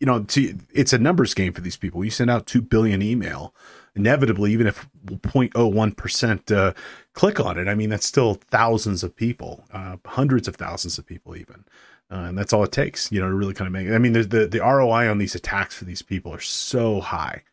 you 0.00 0.06
know, 0.06 0.22
to, 0.24 0.58
it's 0.72 0.92
a 0.92 0.98
numbers 0.98 1.34
game 1.34 1.52
for 1.52 1.60
these 1.60 1.76
people. 1.76 2.04
You 2.04 2.10
send 2.10 2.30
out 2.30 2.46
2 2.46 2.62
billion 2.62 3.02
email. 3.02 3.54
Inevitably, 3.96 4.52
even 4.52 4.66
if 4.66 4.88
0.01% 5.06 6.56
uh, 6.56 6.72
click 7.12 7.38
on 7.38 7.58
it, 7.58 7.68
I 7.68 7.76
mean, 7.76 7.90
that's 7.90 8.06
still 8.06 8.34
thousands 8.34 9.04
of 9.04 9.14
people, 9.14 9.64
uh, 9.72 9.98
hundreds 10.04 10.48
of 10.48 10.56
thousands 10.56 10.98
of 10.98 11.06
people, 11.06 11.36
even. 11.36 11.64
Uh, 12.10 12.26
and 12.26 12.36
that's 12.36 12.52
all 12.52 12.64
it 12.64 12.72
takes, 12.72 13.12
you 13.12 13.20
know, 13.20 13.28
to 13.28 13.34
really 13.34 13.54
kind 13.54 13.66
of 13.66 13.72
make. 13.72 13.88
I 13.88 13.98
mean, 13.98 14.12
the, 14.12 14.24
the 14.24 14.46
the 14.46 14.58
ROI 14.58 15.08
on 15.08 15.18
these 15.18 15.34
attacks 15.34 15.76
for 15.76 15.84
these 15.84 16.02
people 16.02 16.34
are 16.34 16.40
so 16.40 17.00
high 17.00 17.44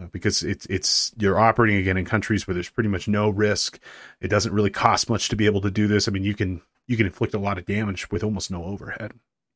uh, 0.00 0.06
because 0.06 0.42
it's 0.42 0.66
it's 0.66 1.12
you're 1.18 1.38
operating 1.38 1.76
again 1.76 1.96
in 1.96 2.04
countries 2.04 2.46
where 2.46 2.54
there's 2.54 2.70
pretty 2.70 2.88
much 2.88 3.08
no 3.08 3.28
risk. 3.28 3.78
It 4.20 4.28
doesn't 4.28 4.52
really 4.52 4.70
cost 4.70 5.10
much 5.10 5.28
to 5.28 5.36
be 5.36 5.46
able 5.46 5.60
to 5.62 5.70
do 5.70 5.86
this. 5.86 6.08
I 6.08 6.10
mean, 6.10 6.24
you 6.24 6.34
can 6.34 6.62
you 6.88 6.96
can 6.96 7.06
inflict 7.06 7.34
a 7.34 7.38
lot 7.38 7.58
of 7.58 7.66
damage 7.66 8.10
with 8.10 8.24
almost 8.24 8.50
no 8.50 8.64
overhead. 8.64 9.12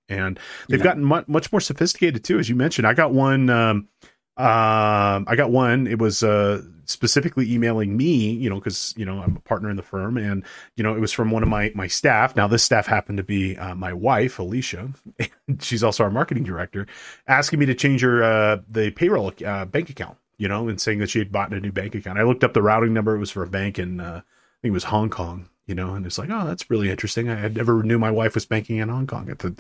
And 0.09 0.39
they've 0.69 0.79
yeah. 0.79 0.85
gotten 0.85 1.03
much, 1.03 1.27
much 1.27 1.51
more 1.51 1.61
sophisticated 1.61 2.23
too, 2.23 2.39
as 2.39 2.49
you 2.49 2.55
mentioned. 2.55 2.87
I 2.87 2.95
got 2.95 3.13
one. 3.13 3.51
Um, 3.51 3.89
um, 4.37 5.27
I 5.29 5.35
got 5.37 5.51
one. 5.51 5.87
It 5.87 5.99
was 5.99 6.23
uh, 6.23 6.63
specifically 6.87 7.53
emailing 7.53 7.97
me, 7.97 8.31
you 8.31 8.49
know, 8.49 8.57
because 8.57 8.95
you 8.97 9.05
know 9.05 9.21
I'm 9.21 9.37
a 9.37 9.41
partner 9.41 9.69
in 9.71 9.77
the 9.77 9.83
firm, 9.83 10.17
and 10.17 10.45
you 10.77 10.83
know 10.83 10.95
it 10.95 11.01
was 11.01 11.13
from 11.13 11.31
one 11.31 11.43
of 11.43 11.49
my 11.49 11.71
my 11.75 11.87
staff. 11.87 12.35
Now 12.35 12.49
this 12.49 12.63
staff 12.63 12.87
happened 12.87 13.19
to 13.19 13.25
be 13.25 13.57
uh, 13.57 13.75
my 13.75 13.93
wife, 13.93 14.39
Alicia. 14.39 14.91
And 15.49 15.61
she's 15.63 15.83
also 15.83 16.05
our 16.05 16.11
marketing 16.11 16.45
director, 16.45 16.87
asking 17.27 17.59
me 17.59 17.67
to 17.67 17.75
change 17.75 18.01
her 18.03 18.23
uh, 18.23 18.59
the 18.69 18.91
payroll 18.93 19.33
uh, 19.45 19.65
bank 19.65 19.91
account, 19.91 20.17
you 20.39 20.47
know, 20.49 20.69
and 20.69 20.81
saying 20.81 21.01
that 21.01 21.11
she 21.11 21.19
had 21.19 21.33
bought 21.33 21.53
a 21.53 21.61
new 21.61 21.73
bank 21.73 21.95
account. 21.95 22.19
I 22.19 22.23
looked 22.23 22.45
up 22.45 22.55
the 22.55 22.63
routing 22.63 22.95
number; 22.95 23.15
it 23.15 23.19
was 23.19 23.31
for 23.31 23.43
a 23.43 23.49
bank 23.49 23.79
in 23.79 24.01
uh, 24.01 24.23
I 24.23 24.59
think 24.63 24.71
it 24.71 24.71
was 24.71 24.85
Hong 24.85 25.11
Kong, 25.11 25.49
you 25.67 25.75
know, 25.75 25.95
and 25.95 26.05
it's 26.07 26.19
like, 26.19 26.31
oh, 26.31 26.47
that's 26.47 26.71
really 26.71 26.91
interesting. 26.91 27.29
I, 27.29 27.49
never 27.49 27.83
knew 27.83 27.99
my 27.99 28.11
wife 28.11 28.35
was 28.35 28.47
banking 28.47 28.79
in 28.79 28.89
Hong 28.89 29.07
Kong 29.07 29.31
at 29.31 29.41
the 29.41 29.55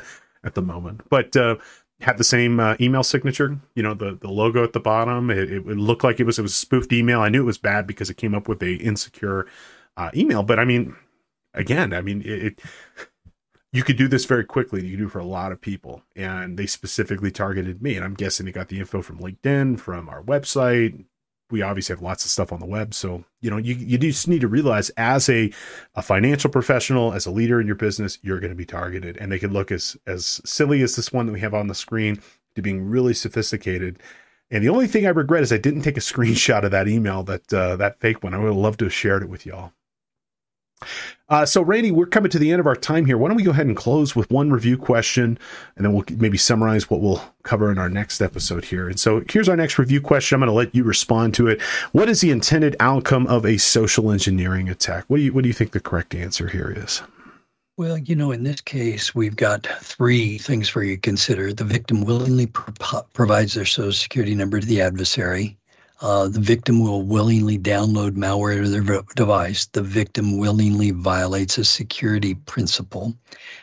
at 0.44 0.54
the 0.54 0.62
moment, 0.62 1.02
but 1.08 1.36
uh, 1.36 1.56
had 2.00 2.18
the 2.18 2.24
same 2.24 2.58
uh, 2.58 2.74
email 2.80 3.04
signature. 3.04 3.58
You 3.74 3.82
know, 3.82 3.94
the 3.94 4.18
the 4.20 4.30
logo 4.30 4.64
at 4.64 4.72
the 4.72 4.80
bottom. 4.80 5.30
It, 5.30 5.50
it, 5.50 5.66
looked 5.66 6.04
like 6.04 6.20
it 6.20 6.24
was 6.24 6.38
it 6.38 6.42
was 6.42 6.54
spoofed 6.54 6.92
email. 6.92 7.20
I 7.20 7.28
knew 7.28 7.42
it 7.42 7.46
was 7.46 7.58
bad 7.58 7.86
because 7.86 8.10
it 8.10 8.16
came 8.16 8.34
up 8.34 8.48
with 8.48 8.62
a 8.62 8.74
insecure 8.74 9.46
uh, 9.96 10.10
email. 10.14 10.42
But 10.42 10.58
I 10.58 10.64
mean, 10.64 10.96
again, 11.54 11.92
I 11.92 12.02
mean, 12.02 12.22
it, 12.22 12.44
it 12.44 12.60
you 13.72 13.84
could 13.84 13.96
do 13.96 14.08
this 14.08 14.24
very 14.24 14.44
quickly. 14.44 14.84
You 14.84 14.96
could 14.96 15.04
do 15.04 15.08
for 15.08 15.20
a 15.20 15.24
lot 15.24 15.52
of 15.52 15.60
people, 15.60 16.02
and 16.16 16.58
they 16.58 16.66
specifically 16.66 17.30
targeted 17.30 17.80
me. 17.80 17.94
And 17.96 18.04
I'm 18.04 18.14
guessing 18.14 18.46
they 18.46 18.52
got 18.52 18.68
the 18.68 18.80
info 18.80 19.02
from 19.02 19.18
LinkedIn, 19.18 19.78
from 19.78 20.08
our 20.08 20.22
website, 20.22 21.04
we 21.52 21.62
obviously 21.62 21.92
have 21.94 22.02
lots 22.02 22.24
of 22.24 22.30
stuff 22.30 22.52
on 22.52 22.58
the 22.58 22.66
web. 22.66 22.94
So, 22.94 23.24
you 23.40 23.50
know, 23.50 23.58
you, 23.58 23.74
you 23.74 23.98
just 23.98 24.26
need 24.26 24.40
to 24.40 24.48
realize 24.48 24.90
as 24.90 25.28
a, 25.28 25.52
a 25.94 26.02
financial 26.02 26.50
professional, 26.50 27.12
as 27.12 27.26
a 27.26 27.30
leader 27.30 27.60
in 27.60 27.66
your 27.66 27.76
business, 27.76 28.18
you're 28.22 28.40
going 28.40 28.50
to 28.50 28.56
be 28.56 28.64
targeted. 28.64 29.18
And 29.18 29.30
they 29.30 29.38
can 29.38 29.52
look 29.52 29.70
as, 29.70 29.96
as 30.06 30.40
silly 30.44 30.82
as 30.82 30.96
this 30.96 31.12
one 31.12 31.26
that 31.26 31.32
we 31.32 31.40
have 31.40 31.54
on 31.54 31.68
the 31.68 31.74
screen 31.74 32.20
to 32.56 32.62
being 32.62 32.88
really 32.88 33.14
sophisticated. 33.14 34.00
And 34.50 34.64
the 34.64 34.70
only 34.70 34.86
thing 34.86 35.06
I 35.06 35.10
regret 35.10 35.42
is 35.42 35.52
I 35.52 35.58
didn't 35.58 35.82
take 35.82 35.96
a 35.96 36.00
screenshot 36.12 36.64
of 36.64 36.70
that 36.70 36.88
email, 36.88 37.22
that, 37.24 37.52
uh, 37.52 37.76
that 37.76 38.00
fake 38.00 38.22
one. 38.22 38.34
I 38.34 38.38
would 38.38 38.46
have 38.46 38.56
loved 38.56 38.78
to 38.80 38.86
have 38.86 38.94
shared 38.94 39.22
it 39.22 39.28
with 39.28 39.46
y'all. 39.46 39.72
Uh, 41.28 41.46
so, 41.46 41.62
Randy, 41.62 41.90
we're 41.90 42.06
coming 42.06 42.30
to 42.30 42.38
the 42.38 42.50
end 42.50 42.60
of 42.60 42.66
our 42.66 42.76
time 42.76 43.06
here. 43.06 43.16
Why 43.16 43.28
don't 43.28 43.36
we 43.36 43.42
go 43.42 43.52
ahead 43.52 43.66
and 43.66 43.76
close 43.76 44.14
with 44.14 44.30
one 44.30 44.50
review 44.50 44.76
question, 44.76 45.38
and 45.76 45.84
then 45.84 45.92
we'll 45.92 46.04
maybe 46.16 46.36
summarize 46.36 46.90
what 46.90 47.00
we'll 47.00 47.22
cover 47.42 47.70
in 47.70 47.78
our 47.78 47.88
next 47.88 48.20
episode 48.20 48.66
here. 48.66 48.88
And 48.88 49.00
so, 49.00 49.22
here's 49.30 49.48
our 49.48 49.56
next 49.56 49.78
review 49.78 50.00
question. 50.00 50.36
I'm 50.36 50.40
going 50.40 50.48
to 50.48 50.54
let 50.54 50.74
you 50.74 50.84
respond 50.84 51.34
to 51.34 51.48
it. 51.48 51.60
What 51.92 52.08
is 52.08 52.20
the 52.20 52.30
intended 52.30 52.76
outcome 52.80 53.26
of 53.26 53.46
a 53.46 53.56
social 53.56 54.10
engineering 54.10 54.68
attack? 54.68 55.04
What 55.08 55.18
do 55.18 55.22
you 55.22 55.32
What 55.32 55.42
do 55.42 55.48
you 55.48 55.54
think 55.54 55.72
the 55.72 55.80
correct 55.80 56.14
answer 56.14 56.48
here 56.48 56.72
is? 56.76 57.02
Well, 57.78 57.96
you 57.96 58.14
know, 58.14 58.32
in 58.32 58.44
this 58.44 58.60
case, 58.60 59.14
we've 59.14 59.34
got 59.34 59.66
three 59.80 60.36
things 60.36 60.68
for 60.68 60.82
you 60.82 60.96
to 60.96 61.00
consider. 61.00 61.54
The 61.54 61.64
victim 61.64 62.04
willingly 62.04 62.46
pro- 62.46 63.02
provides 63.14 63.54
their 63.54 63.64
social 63.64 63.92
security 63.92 64.34
number 64.34 64.60
to 64.60 64.66
the 64.66 64.82
adversary. 64.82 65.56
Uh, 66.02 66.26
the 66.26 66.40
victim 66.40 66.80
will 66.80 67.02
willingly 67.02 67.56
download 67.56 68.16
malware 68.16 68.62
to 68.62 68.68
their 68.68 69.02
device. 69.14 69.66
The 69.66 69.82
victim 69.82 70.36
willingly 70.36 70.90
violates 70.90 71.58
a 71.58 71.64
security 71.64 72.34
principle, 72.34 73.14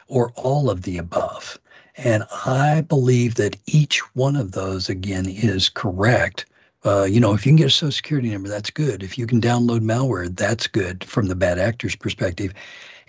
or 0.08 0.32
all 0.36 0.70
of 0.70 0.84
the 0.84 0.98
above. 0.98 1.60
And 1.98 2.24
I 2.46 2.80
believe 2.80 3.36
that 3.36 3.58
each 3.68 4.00
one 4.16 4.38
of 4.38 4.54
those, 4.54 4.88
again, 4.88 5.26
is 5.28 5.68
correct. 5.68 6.46
Uh, 6.86 7.04
you 7.04 7.20
know, 7.20 7.34
if 7.34 7.46
you 7.46 7.50
can 7.50 7.58
get 7.58 7.68
a 7.68 7.70
social 7.70 7.92
security 7.92 8.30
number, 8.30 8.48
that's 8.48 8.70
good. 8.70 9.04
If 9.04 9.18
you 9.18 9.28
can 9.28 9.42
download 9.42 9.82
malware, 9.82 10.34
that's 10.34 10.66
good 10.66 11.04
from 11.04 11.28
the 11.28 11.36
bad 11.36 11.60
actor's 11.60 11.98
perspective. 11.98 12.54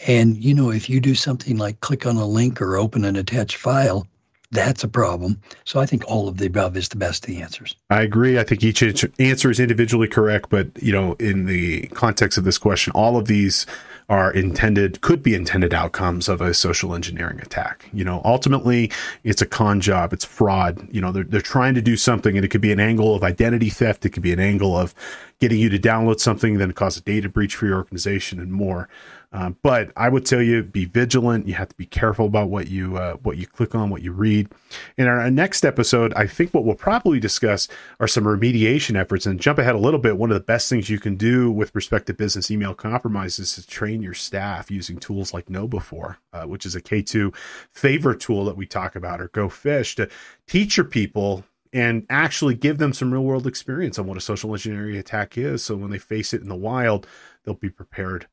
And, 0.08 0.42
you 0.42 0.54
know, 0.54 0.70
if 0.70 0.90
you 0.90 0.98
do 0.98 1.14
something 1.14 1.56
like 1.56 1.80
click 1.80 2.04
on 2.04 2.16
a 2.16 2.26
link 2.26 2.60
or 2.60 2.76
open 2.76 3.04
an 3.04 3.14
attached 3.14 3.58
file, 3.58 4.08
that's 4.53 4.82
a 4.82 4.88
problem. 4.88 5.40
So 5.64 5.78
I 5.78 5.86
think 5.86 6.05
all 6.09 6.28
of 6.28 6.38
the 6.38 6.46
above 6.46 6.76
is 6.76 6.88
the 6.88 6.96
best 6.96 7.24
of 7.24 7.28
the 7.28 7.40
answers. 7.40 7.76
I 7.88 8.03
agree. 8.03 8.38
I 8.38 8.42
think 8.42 8.64
each 8.64 8.82
answer 8.82 9.51
is 9.51 9.61
individually 9.61 10.09
correct, 10.09 10.51
but 10.51 10.70
you 10.82 10.92
know, 10.92 11.14
in 11.14 11.46
the 11.46 11.86
context 11.88 12.36
of 12.36 12.44
this 12.44 12.59
question, 12.59 12.92
all 12.94 13.16
of 13.16 13.28
these 13.28 13.64
are 14.09 14.32
intended 14.32 15.01
could 15.03 15.22
be 15.22 15.36
intended 15.36 15.72
outcomes 15.72 16.28
of 16.28 16.40
a 16.40 16.53
social 16.53 16.96
engineering 16.96 17.38
attack. 17.40 17.88
You 17.92 18.05
know, 18.05 18.20
ultimately 18.24 18.90
it's 19.22 19.40
a 19.40 19.46
con 19.46 19.80
job, 19.80 20.12
it's 20.12 20.24
fraud. 20.24 20.84
You 20.90 21.01
know, 21.01 21.12
they're 21.12 21.22
they're 21.22 21.40
trying 21.40 21.74
to 21.74 21.82
do 21.82 21.96
something 21.96 22.36
and 22.36 22.44
it 22.44 22.48
could 22.48 22.61
be 22.61 22.72
an 22.72 22.80
angle 22.80 23.14
of 23.14 23.22
identity 23.22 23.70
theft, 23.70 24.05
it 24.05 24.11
could 24.11 24.24
be 24.24 24.32
an 24.32 24.40
angle 24.40 24.76
of 24.76 24.94
getting 25.38 25.61
you 25.61 25.70
to 25.70 25.78
download 25.78 26.18
something 26.20 26.59
then 26.59 26.72
cause 26.72 26.96
a 26.96 27.01
data 27.01 27.28
breach 27.28 27.55
for 27.55 27.66
your 27.66 27.76
organization 27.76 28.40
and 28.40 28.53
more. 28.53 28.88
Uh, 29.32 29.50
but 29.62 29.92
I 29.96 30.08
would 30.08 30.26
tell 30.26 30.42
you, 30.42 30.64
be 30.64 30.86
vigilant. 30.86 31.46
You 31.46 31.54
have 31.54 31.68
to 31.68 31.74
be 31.76 31.86
careful 31.86 32.26
about 32.26 32.50
what 32.50 32.66
you 32.66 32.96
uh, 32.96 33.14
what 33.22 33.36
you 33.36 33.46
click 33.46 33.76
on, 33.76 33.88
what 33.88 34.02
you 34.02 34.10
read. 34.12 34.48
In 34.96 35.06
our 35.06 35.30
next 35.30 35.64
episode, 35.64 36.12
I 36.14 36.26
think 36.26 36.52
what 36.52 36.64
we'll 36.64 36.74
probably 36.74 37.20
discuss 37.20 37.68
are 38.00 38.08
some 38.08 38.24
remediation 38.24 38.96
efforts. 38.96 39.26
And 39.26 39.38
jump 39.38 39.60
ahead 39.60 39.76
a 39.76 39.78
little 39.78 40.00
bit. 40.00 40.16
One 40.16 40.30
of 40.30 40.34
the 40.34 40.40
best 40.40 40.68
things 40.68 40.90
you 40.90 40.98
can 40.98 41.14
do 41.14 41.48
with 41.50 41.72
respect 41.76 42.06
to 42.06 42.14
business 42.14 42.50
email 42.50 42.74
compromise 42.74 43.38
is 43.38 43.54
to 43.54 43.66
train 43.66 44.02
your 44.02 44.14
staff 44.14 44.68
using 44.68 44.98
tools 44.98 45.32
like 45.32 45.46
KnowBe4, 45.46 46.16
uh, 46.32 46.42
which 46.44 46.66
is 46.66 46.74
a 46.74 46.80
K2 46.80 47.34
favor 47.70 48.14
tool 48.16 48.44
that 48.46 48.56
we 48.56 48.66
talk 48.66 48.96
about, 48.96 49.20
or 49.20 49.28
GoPhish 49.28 49.94
to 49.96 50.08
teach 50.48 50.76
your 50.76 50.86
people 50.86 51.44
and 51.72 52.04
actually 52.10 52.56
give 52.56 52.78
them 52.78 52.92
some 52.92 53.12
real 53.12 53.22
world 53.22 53.46
experience 53.46 53.96
on 53.96 54.06
what 54.08 54.16
a 54.16 54.20
social 54.20 54.52
engineering 54.52 54.96
attack 54.96 55.38
is. 55.38 55.62
So 55.62 55.76
when 55.76 55.90
they 55.90 55.98
face 55.98 56.34
it 56.34 56.42
in 56.42 56.48
the 56.48 56.56
wild, 56.56 57.06
they'll 57.44 57.54
be 57.54 57.70
prepared 57.70 58.26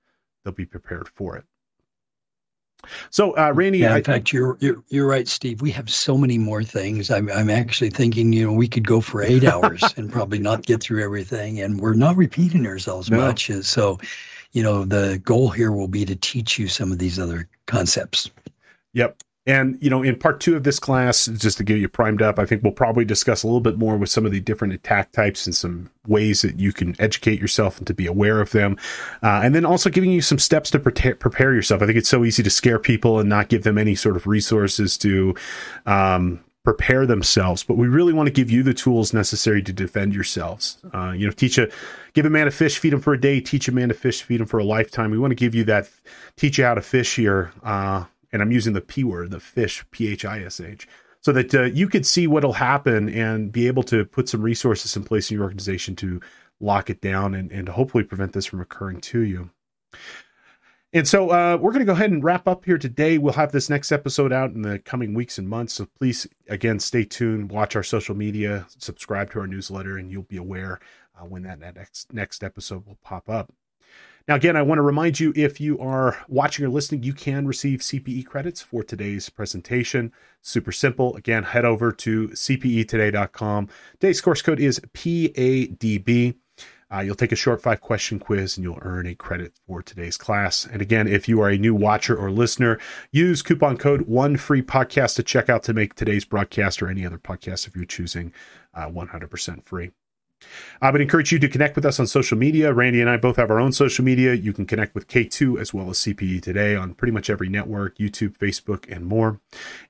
they'll 0.47 0.53
be 0.53 0.65
prepared 0.65 1.09
for 1.09 1.35
it. 1.35 1.43
So, 3.09 3.35
uh, 3.35 3.51
Randy, 3.53 3.79
yeah, 3.79 3.87
in 3.87 3.97
I, 3.97 4.01
fact, 4.01 4.31
you're, 4.31 4.55
you're 4.61 4.81
you're 4.87 5.07
right, 5.07 5.27
Steve. 5.27 5.61
We 5.61 5.71
have 5.71 5.89
so 5.89 6.17
many 6.17 6.37
more 6.37 6.63
things. 6.63 7.11
I'm 7.11 7.29
I'm 7.31 7.49
actually 7.49 7.89
thinking, 7.89 8.31
you 8.31 8.45
know, 8.45 8.53
we 8.53 8.67
could 8.67 8.87
go 8.87 9.01
for 9.01 9.21
eight 9.21 9.43
hours 9.43 9.83
and 9.97 10.09
probably 10.11 10.39
not 10.39 10.65
get 10.65 10.81
through 10.81 11.03
everything, 11.03 11.59
and 11.59 11.81
we're 11.81 11.95
not 11.95 12.15
repeating 12.15 12.65
ourselves 12.65 13.11
no. 13.11 13.17
much. 13.17 13.51
So, 13.63 13.99
you 14.53 14.63
know, 14.63 14.85
the 14.85 15.19
goal 15.25 15.49
here 15.49 15.71
will 15.71 15.89
be 15.89 16.05
to 16.05 16.15
teach 16.15 16.57
you 16.57 16.67
some 16.69 16.91
of 16.93 16.99
these 16.99 17.19
other 17.19 17.49
concepts. 17.65 18.29
Yep. 18.93 19.21
And, 19.47 19.77
you 19.81 19.89
know, 19.89 20.03
in 20.03 20.19
part 20.19 20.41
two 20.41 20.57
of 20.57 20.63
this 20.63 20.77
class, 20.77 21.25
just 21.25 21.57
to 21.57 21.63
get 21.63 21.79
you 21.79 21.87
primed 21.87 22.21
up, 22.21 22.37
I 22.37 22.45
think 22.45 22.63
we'll 22.63 22.73
probably 22.73 23.05
discuss 23.05 23.43
a 23.43 23.47
little 23.47 23.61
bit 23.61 23.77
more 23.77 23.95
with 23.95 24.09
some 24.09 24.25
of 24.25 24.33
the 24.33 24.41
different 24.41 24.73
attack 24.73 25.13
types 25.13 25.45
and 25.45 25.55
some 25.55 25.89
ways 26.05 26.41
that 26.41 26.59
you 26.59 26.73
can 26.73 26.95
educate 26.99 27.39
yourself 27.39 27.77
and 27.77 27.87
to 27.87 27.93
be 27.93 28.07
aware 28.07 28.41
of 28.41 28.51
them. 28.51 28.77
Uh, 29.23 29.41
and 29.43 29.55
then 29.55 29.65
also 29.65 29.89
giving 29.89 30.11
you 30.11 30.21
some 30.21 30.37
steps 30.37 30.69
to 30.71 30.79
prepare, 30.79 31.15
prepare 31.15 31.53
yourself. 31.53 31.81
I 31.81 31.85
think 31.85 31.97
it's 31.97 32.09
so 32.09 32.25
easy 32.25 32.43
to 32.43 32.49
scare 32.49 32.77
people 32.77 33.19
and 33.19 33.29
not 33.29 33.47
give 33.47 33.63
them 33.63 33.77
any 33.77 33.95
sort 33.95 34.17
of 34.17 34.27
resources 34.27 34.97
to, 34.99 35.33
um, 35.85 36.43
prepare 36.65 37.05
themselves, 37.05 37.63
but 37.63 37.77
we 37.77 37.87
really 37.87 38.11
want 38.11 38.27
to 38.27 38.33
give 38.33 38.51
you 38.51 38.61
the 38.61 38.73
tools 38.73 39.13
necessary 39.13 39.63
to 39.63 39.71
defend 39.71 40.13
yourselves. 40.13 40.77
Uh, 40.93 41.13
you 41.15 41.25
know, 41.25 41.31
teach 41.31 41.57
a, 41.57 41.71
give 42.13 42.25
a 42.25 42.29
man 42.29 42.45
a 42.45 42.51
fish, 42.51 42.77
feed 42.77 42.91
him 42.91 42.99
for 42.99 43.13
a 43.13 43.21
day, 43.21 43.39
teach 43.39 43.69
a 43.69 43.71
man 43.71 43.87
to 43.87 43.93
fish, 43.93 44.21
feed 44.21 44.41
him 44.41 44.45
for 44.45 44.57
a 44.57 44.65
lifetime. 44.65 45.09
We 45.09 45.17
want 45.17 45.31
to 45.31 45.35
give 45.35 45.55
you 45.55 45.63
that, 45.63 45.89
teach 46.35 46.57
you 46.57 46.65
how 46.65 46.73
to 46.73 46.81
fish 46.81 47.15
here, 47.15 47.53
uh, 47.63 48.03
and 48.37 48.43
I'm 48.43 48.51
using 48.51 48.73
the 48.73 48.81
P 48.81 49.03
word, 49.03 49.31
the 49.31 49.39
fish, 49.39 49.83
P 49.89 50.07
H 50.09 50.23
I 50.23 50.41
S 50.43 50.59
H, 50.59 50.87
so 51.21 51.31
that 51.31 51.55
uh, 51.55 51.63
you 51.63 51.89
could 51.89 52.05
see 52.05 52.27
what'll 52.27 52.53
happen 52.53 53.09
and 53.09 53.51
be 53.51 53.65
able 53.65 53.81
to 53.83 54.05
put 54.05 54.29
some 54.29 54.43
resources 54.43 54.95
in 54.95 55.03
place 55.03 55.31
in 55.31 55.37
your 55.37 55.43
organization 55.45 55.95
to 55.95 56.21
lock 56.59 56.91
it 56.91 57.01
down 57.01 57.33
and, 57.33 57.51
and 57.51 57.67
hopefully 57.67 58.03
prevent 58.03 58.33
this 58.33 58.45
from 58.45 58.61
occurring 58.61 59.01
to 59.01 59.21
you. 59.21 59.49
And 60.93 61.07
so 61.07 61.31
uh, 61.31 61.57
we're 61.59 61.71
going 61.71 61.79
to 61.79 61.85
go 61.85 61.93
ahead 61.93 62.11
and 62.11 62.23
wrap 62.23 62.47
up 62.47 62.63
here 62.63 62.77
today. 62.77 63.17
We'll 63.17 63.33
have 63.33 63.51
this 63.51 63.71
next 63.71 63.91
episode 63.91 64.31
out 64.31 64.51
in 64.51 64.61
the 64.61 64.77
coming 64.77 65.15
weeks 65.15 65.39
and 65.39 65.49
months. 65.49 65.73
So 65.73 65.87
please, 65.97 66.27
again, 66.47 66.79
stay 66.79 67.05
tuned, 67.05 67.51
watch 67.51 67.75
our 67.75 67.83
social 67.83 68.15
media, 68.15 68.67
subscribe 68.77 69.31
to 69.31 69.39
our 69.39 69.47
newsletter, 69.47 69.97
and 69.97 70.11
you'll 70.11 70.23
be 70.23 70.37
aware 70.37 70.79
uh, 71.19 71.25
when 71.25 71.41
that 71.41 71.59
next 71.59 72.13
next 72.13 72.43
episode 72.43 72.85
will 72.85 72.99
pop 73.03 73.29
up. 73.29 73.51
Now, 74.27 74.35
again, 74.35 74.57
I 74.57 74.61
want 74.61 74.79
to 74.79 74.83
remind 74.83 75.21
you 75.21 75.31
if 75.37 75.61
you 75.61 75.79
are 75.79 76.17
watching 76.27 76.65
or 76.65 76.69
listening, 76.69 77.03
you 77.03 77.13
can 77.13 77.47
receive 77.47 77.79
CPE 77.79 78.25
credits 78.25 78.61
for 78.61 78.83
today's 78.83 79.29
presentation. 79.29 80.11
Super 80.41 80.73
simple. 80.73 81.15
Again, 81.15 81.43
head 81.43 81.63
over 81.63 81.93
to 81.93 82.27
cpetoday.com. 82.29 83.69
Today's 84.01 84.19
course 84.19 84.41
code 84.41 84.59
is 84.59 84.81
PADB. 84.93 86.35
Uh, 86.93 86.99
you'll 86.99 87.15
take 87.15 87.31
a 87.31 87.37
short 87.37 87.61
five 87.61 87.79
question 87.79 88.19
quiz 88.19 88.57
and 88.57 88.65
you'll 88.65 88.79
earn 88.81 89.07
a 89.07 89.15
credit 89.15 89.53
for 89.65 89.81
today's 89.81 90.17
class. 90.17 90.65
And 90.65 90.81
again, 90.81 91.07
if 91.07 91.29
you 91.29 91.41
are 91.41 91.49
a 91.49 91.57
new 91.57 91.75
watcher 91.75 92.15
or 92.15 92.29
listener, 92.29 92.79
use 93.11 93.41
coupon 93.41 93.77
code 93.77 94.01
one 94.03 94.35
free 94.35 94.61
podcast 94.61 95.15
to 95.15 95.23
check 95.23 95.49
out 95.49 95.63
to 95.63 95.73
make 95.73 95.95
today's 95.95 96.25
broadcast 96.25 96.81
or 96.81 96.89
any 96.89 97.05
other 97.05 97.17
podcast 97.17 97.65
if 97.67 97.77
you're 97.77 97.85
choosing 97.85 98.33
uh, 98.73 98.89
100% 98.89 99.63
free. 99.63 99.91
I 100.81 100.91
would 100.91 101.01
encourage 101.01 101.31
you 101.31 101.39
to 101.39 101.47
connect 101.47 101.75
with 101.75 101.85
us 101.85 101.99
on 101.99 102.07
social 102.07 102.37
media. 102.37 102.73
Randy 102.73 103.01
and 103.01 103.09
I 103.09 103.17
both 103.17 103.37
have 103.37 103.49
our 103.49 103.59
own 103.59 103.71
social 103.71 104.05
media. 104.05 104.33
You 104.33 104.53
can 104.53 104.65
connect 104.65 104.93
with 104.93 105.07
K2 105.07 105.59
as 105.59 105.73
well 105.73 105.89
as 105.89 105.97
CPE 105.99 106.41
Today 106.41 106.75
on 106.75 106.93
pretty 106.93 107.11
much 107.11 107.29
every 107.29 107.49
network, 107.49 107.97
YouTube, 107.97 108.37
Facebook, 108.37 108.89
and 108.93 109.05
more. 109.05 109.39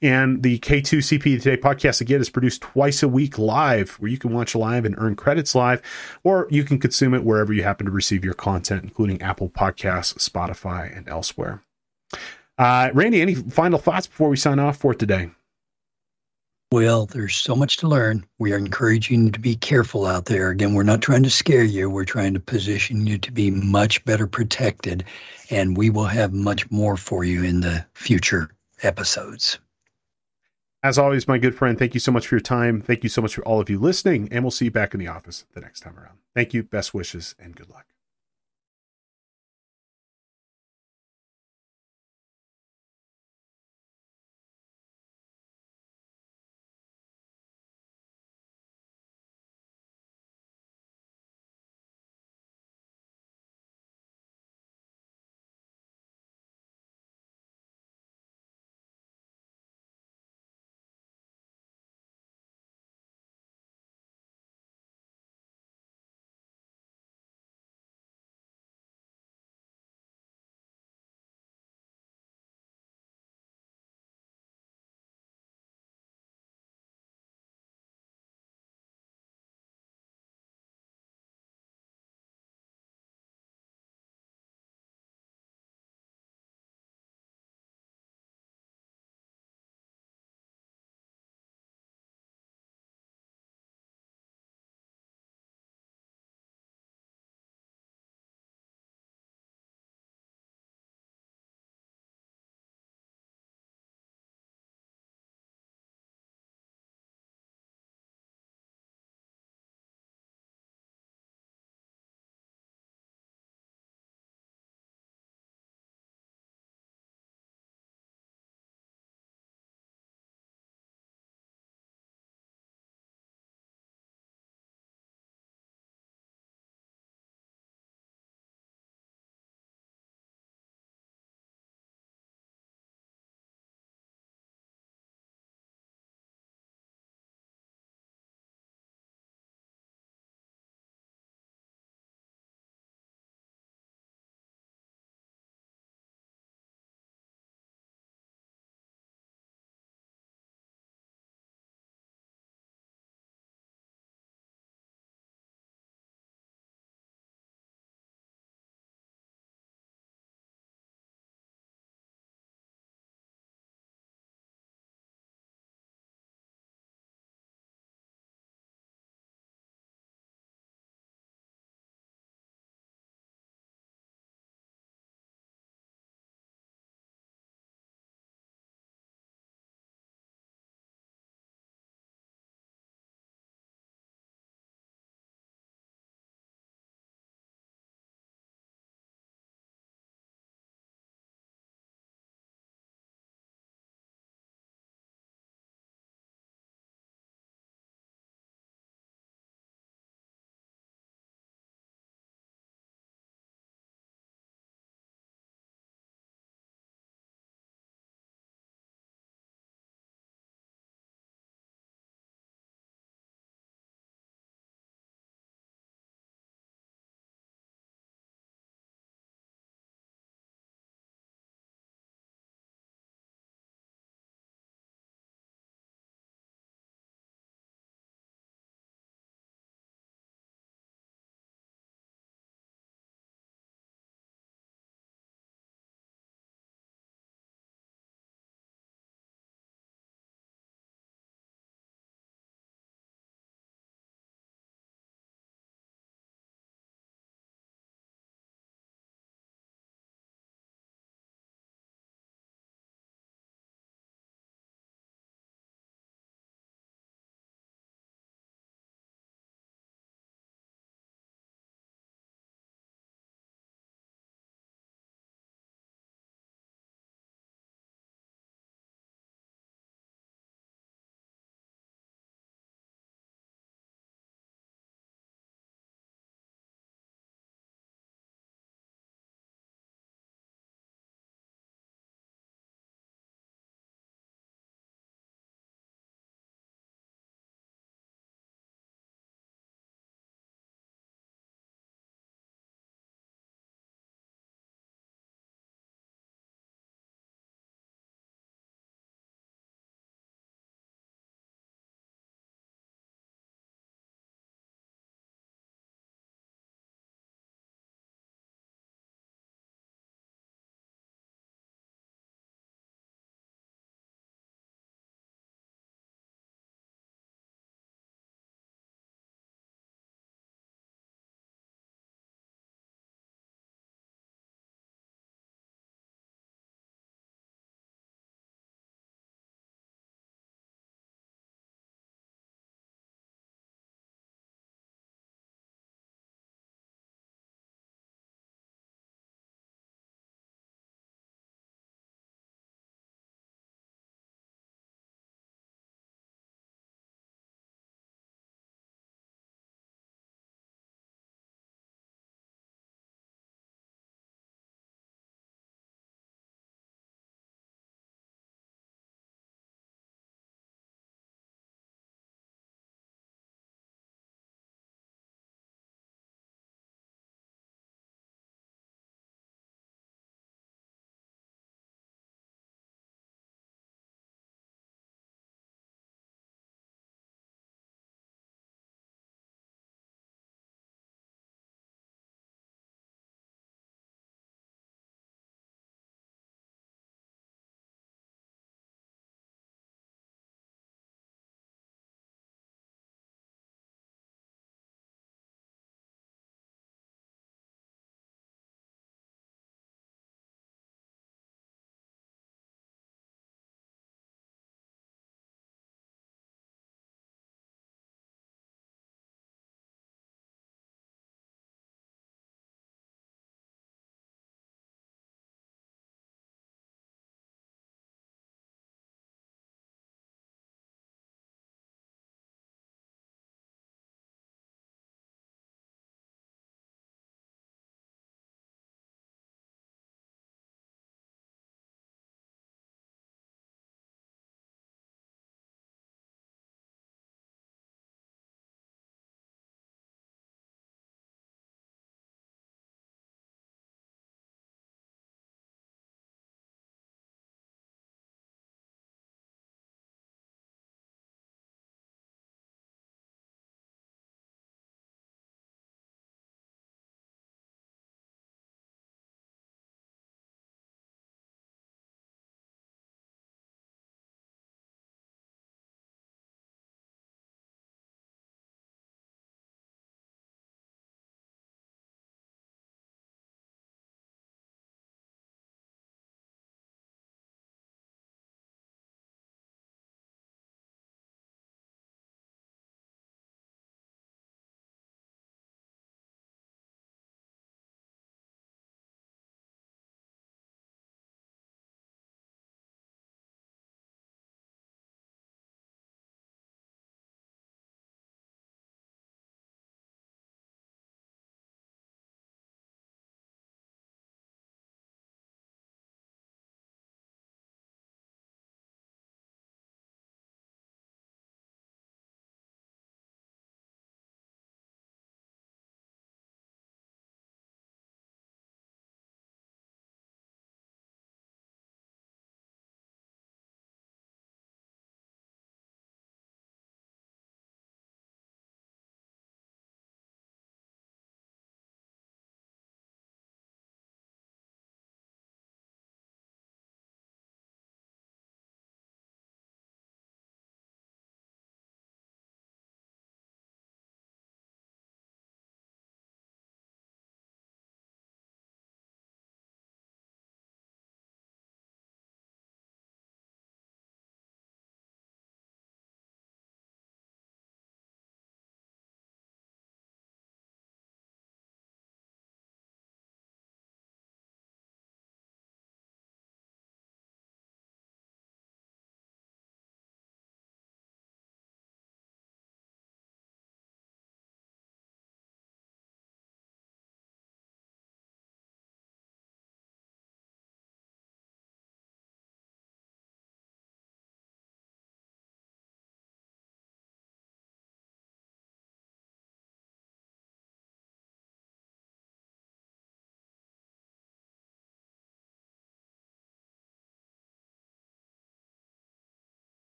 And 0.00 0.42
the 0.42 0.58
K2 0.58 0.98
CPE 0.98 1.42
Today 1.42 1.60
podcast, 1.60 2.00
again, 2.00 2.20
is 2.20 2.30
produced 2.30 2.62
twice 2.62 3.02
a 3.02 3.08
week 3.08 3.38
live, 3.38 3.90
where 3.98 4.10
you 4.10 4.18
can 4.18 4.32
watch 4.32 4.54
live 4.54 4.84
and 4.84 4.94
earn 4.98 5.16
credits 5.16 5.54
live, 5.54 5.82
or 6.22 6.46
you 6.50 6.64
can 6.64 6.78
consume 6.78 7.14
it 7.14 7.24
wherever 7.24 7.52
you 7.52 7.62
happen 7.62 7.86
to 7.86 7.92
receive 7.92 8.24
your 8.24 8.34
content, 8.34 8.84
including 8.84 9.20
Apple 9.22 9.48
Podcasts, 9.48 10.18
Spotify, 10.18 10.96
and 10.96 11.08
elsewhere. 11.08 11.62
Uh, 12.58 12.90
Randy, 12.94 13.20
any 13.20 13.34
final 13.34 13.78
thoughts 13.78 14.06
before 14.06 14.28
we 14.28 14.36
sign 14.36 14.58
off 14.58 14.78
for 14.78 14.94
today? 14.94 15.30
Well, 16.72 17.06
there's 17.06 17.36
so 17.36 17.54
much 17.54 17.76
to 17.78 17.88
learn. 17.88 18.26
We 18.38 18.52
are 18.52 18.58
encouraging 18.58 19.26
you 19.26 19.30
to 19.30 19.38
be 19.38 19.54
careful 19.54 20.04
out 20.04 20.24
there. 20.24 20.50
Again, 20.50 20.74
we're 20.74 20.82
not 20.82 21.00
trying 21.00 21.22
to 21.22 21.30
scare 21.30 21.62
you. 21.62 21.88
We're 21.88 22.04
trying 22.04 22.34
to 22.34 22.40
position 22.40 23.06
you 23.06 23.18
to 23.18 23.30
be 23.30 23.52
much 23.52 24.04
better 24.04 24.26
protected. 24.26 25.04
And 25.48 25.76
we 25.76 25.90
will 25.90 26.06
have 26.06 26.32
much 26.32 26.68
more 26.70 26.96
for 26.96 27.22
you 27.22 27.44
in 27.44 27.60
the 27.60 27.86
future 27.94 28.50
episodes. 28.82 29.60
As 30.82 30.98
always, 30.98 31.28
my 31.28 31.38
good 31.38 31.54
friend, 31.54 31.78
thank 31.78 31.94
you 31.94 32.00
so 32.00 32.12
much 32.12 32.26
for 32.26 32.34
your 32.34 32.40
time. 32.40 32.80
Thank 32.80 33.04
you 33.04 33.08
so 33.08 33.22
much 33.22 33.36
for 33.36 33.44
all 33.46 33.60
of 33.60 33.70
you 33.70 33.78
listening. 33.78 34.28
And 34.32 34.42
we'll 34.42 34.50
see 34.50 34.66
you 34.66 34.70
back 34.72 34.92
in 34.92 35.00
the 35.00 35.08
office 35.08 35.44
the 35.54 35.60
next 35.60 35.80
time 35.80 35.96
around. 35.96 36.18
Thank 36.34 36.52
you. 36.52 36.64
Best 36.64 36.92
wishes 36.92 37.36
and 37.38 37.54
good 37.54 37.70
luck. 37.70 37.86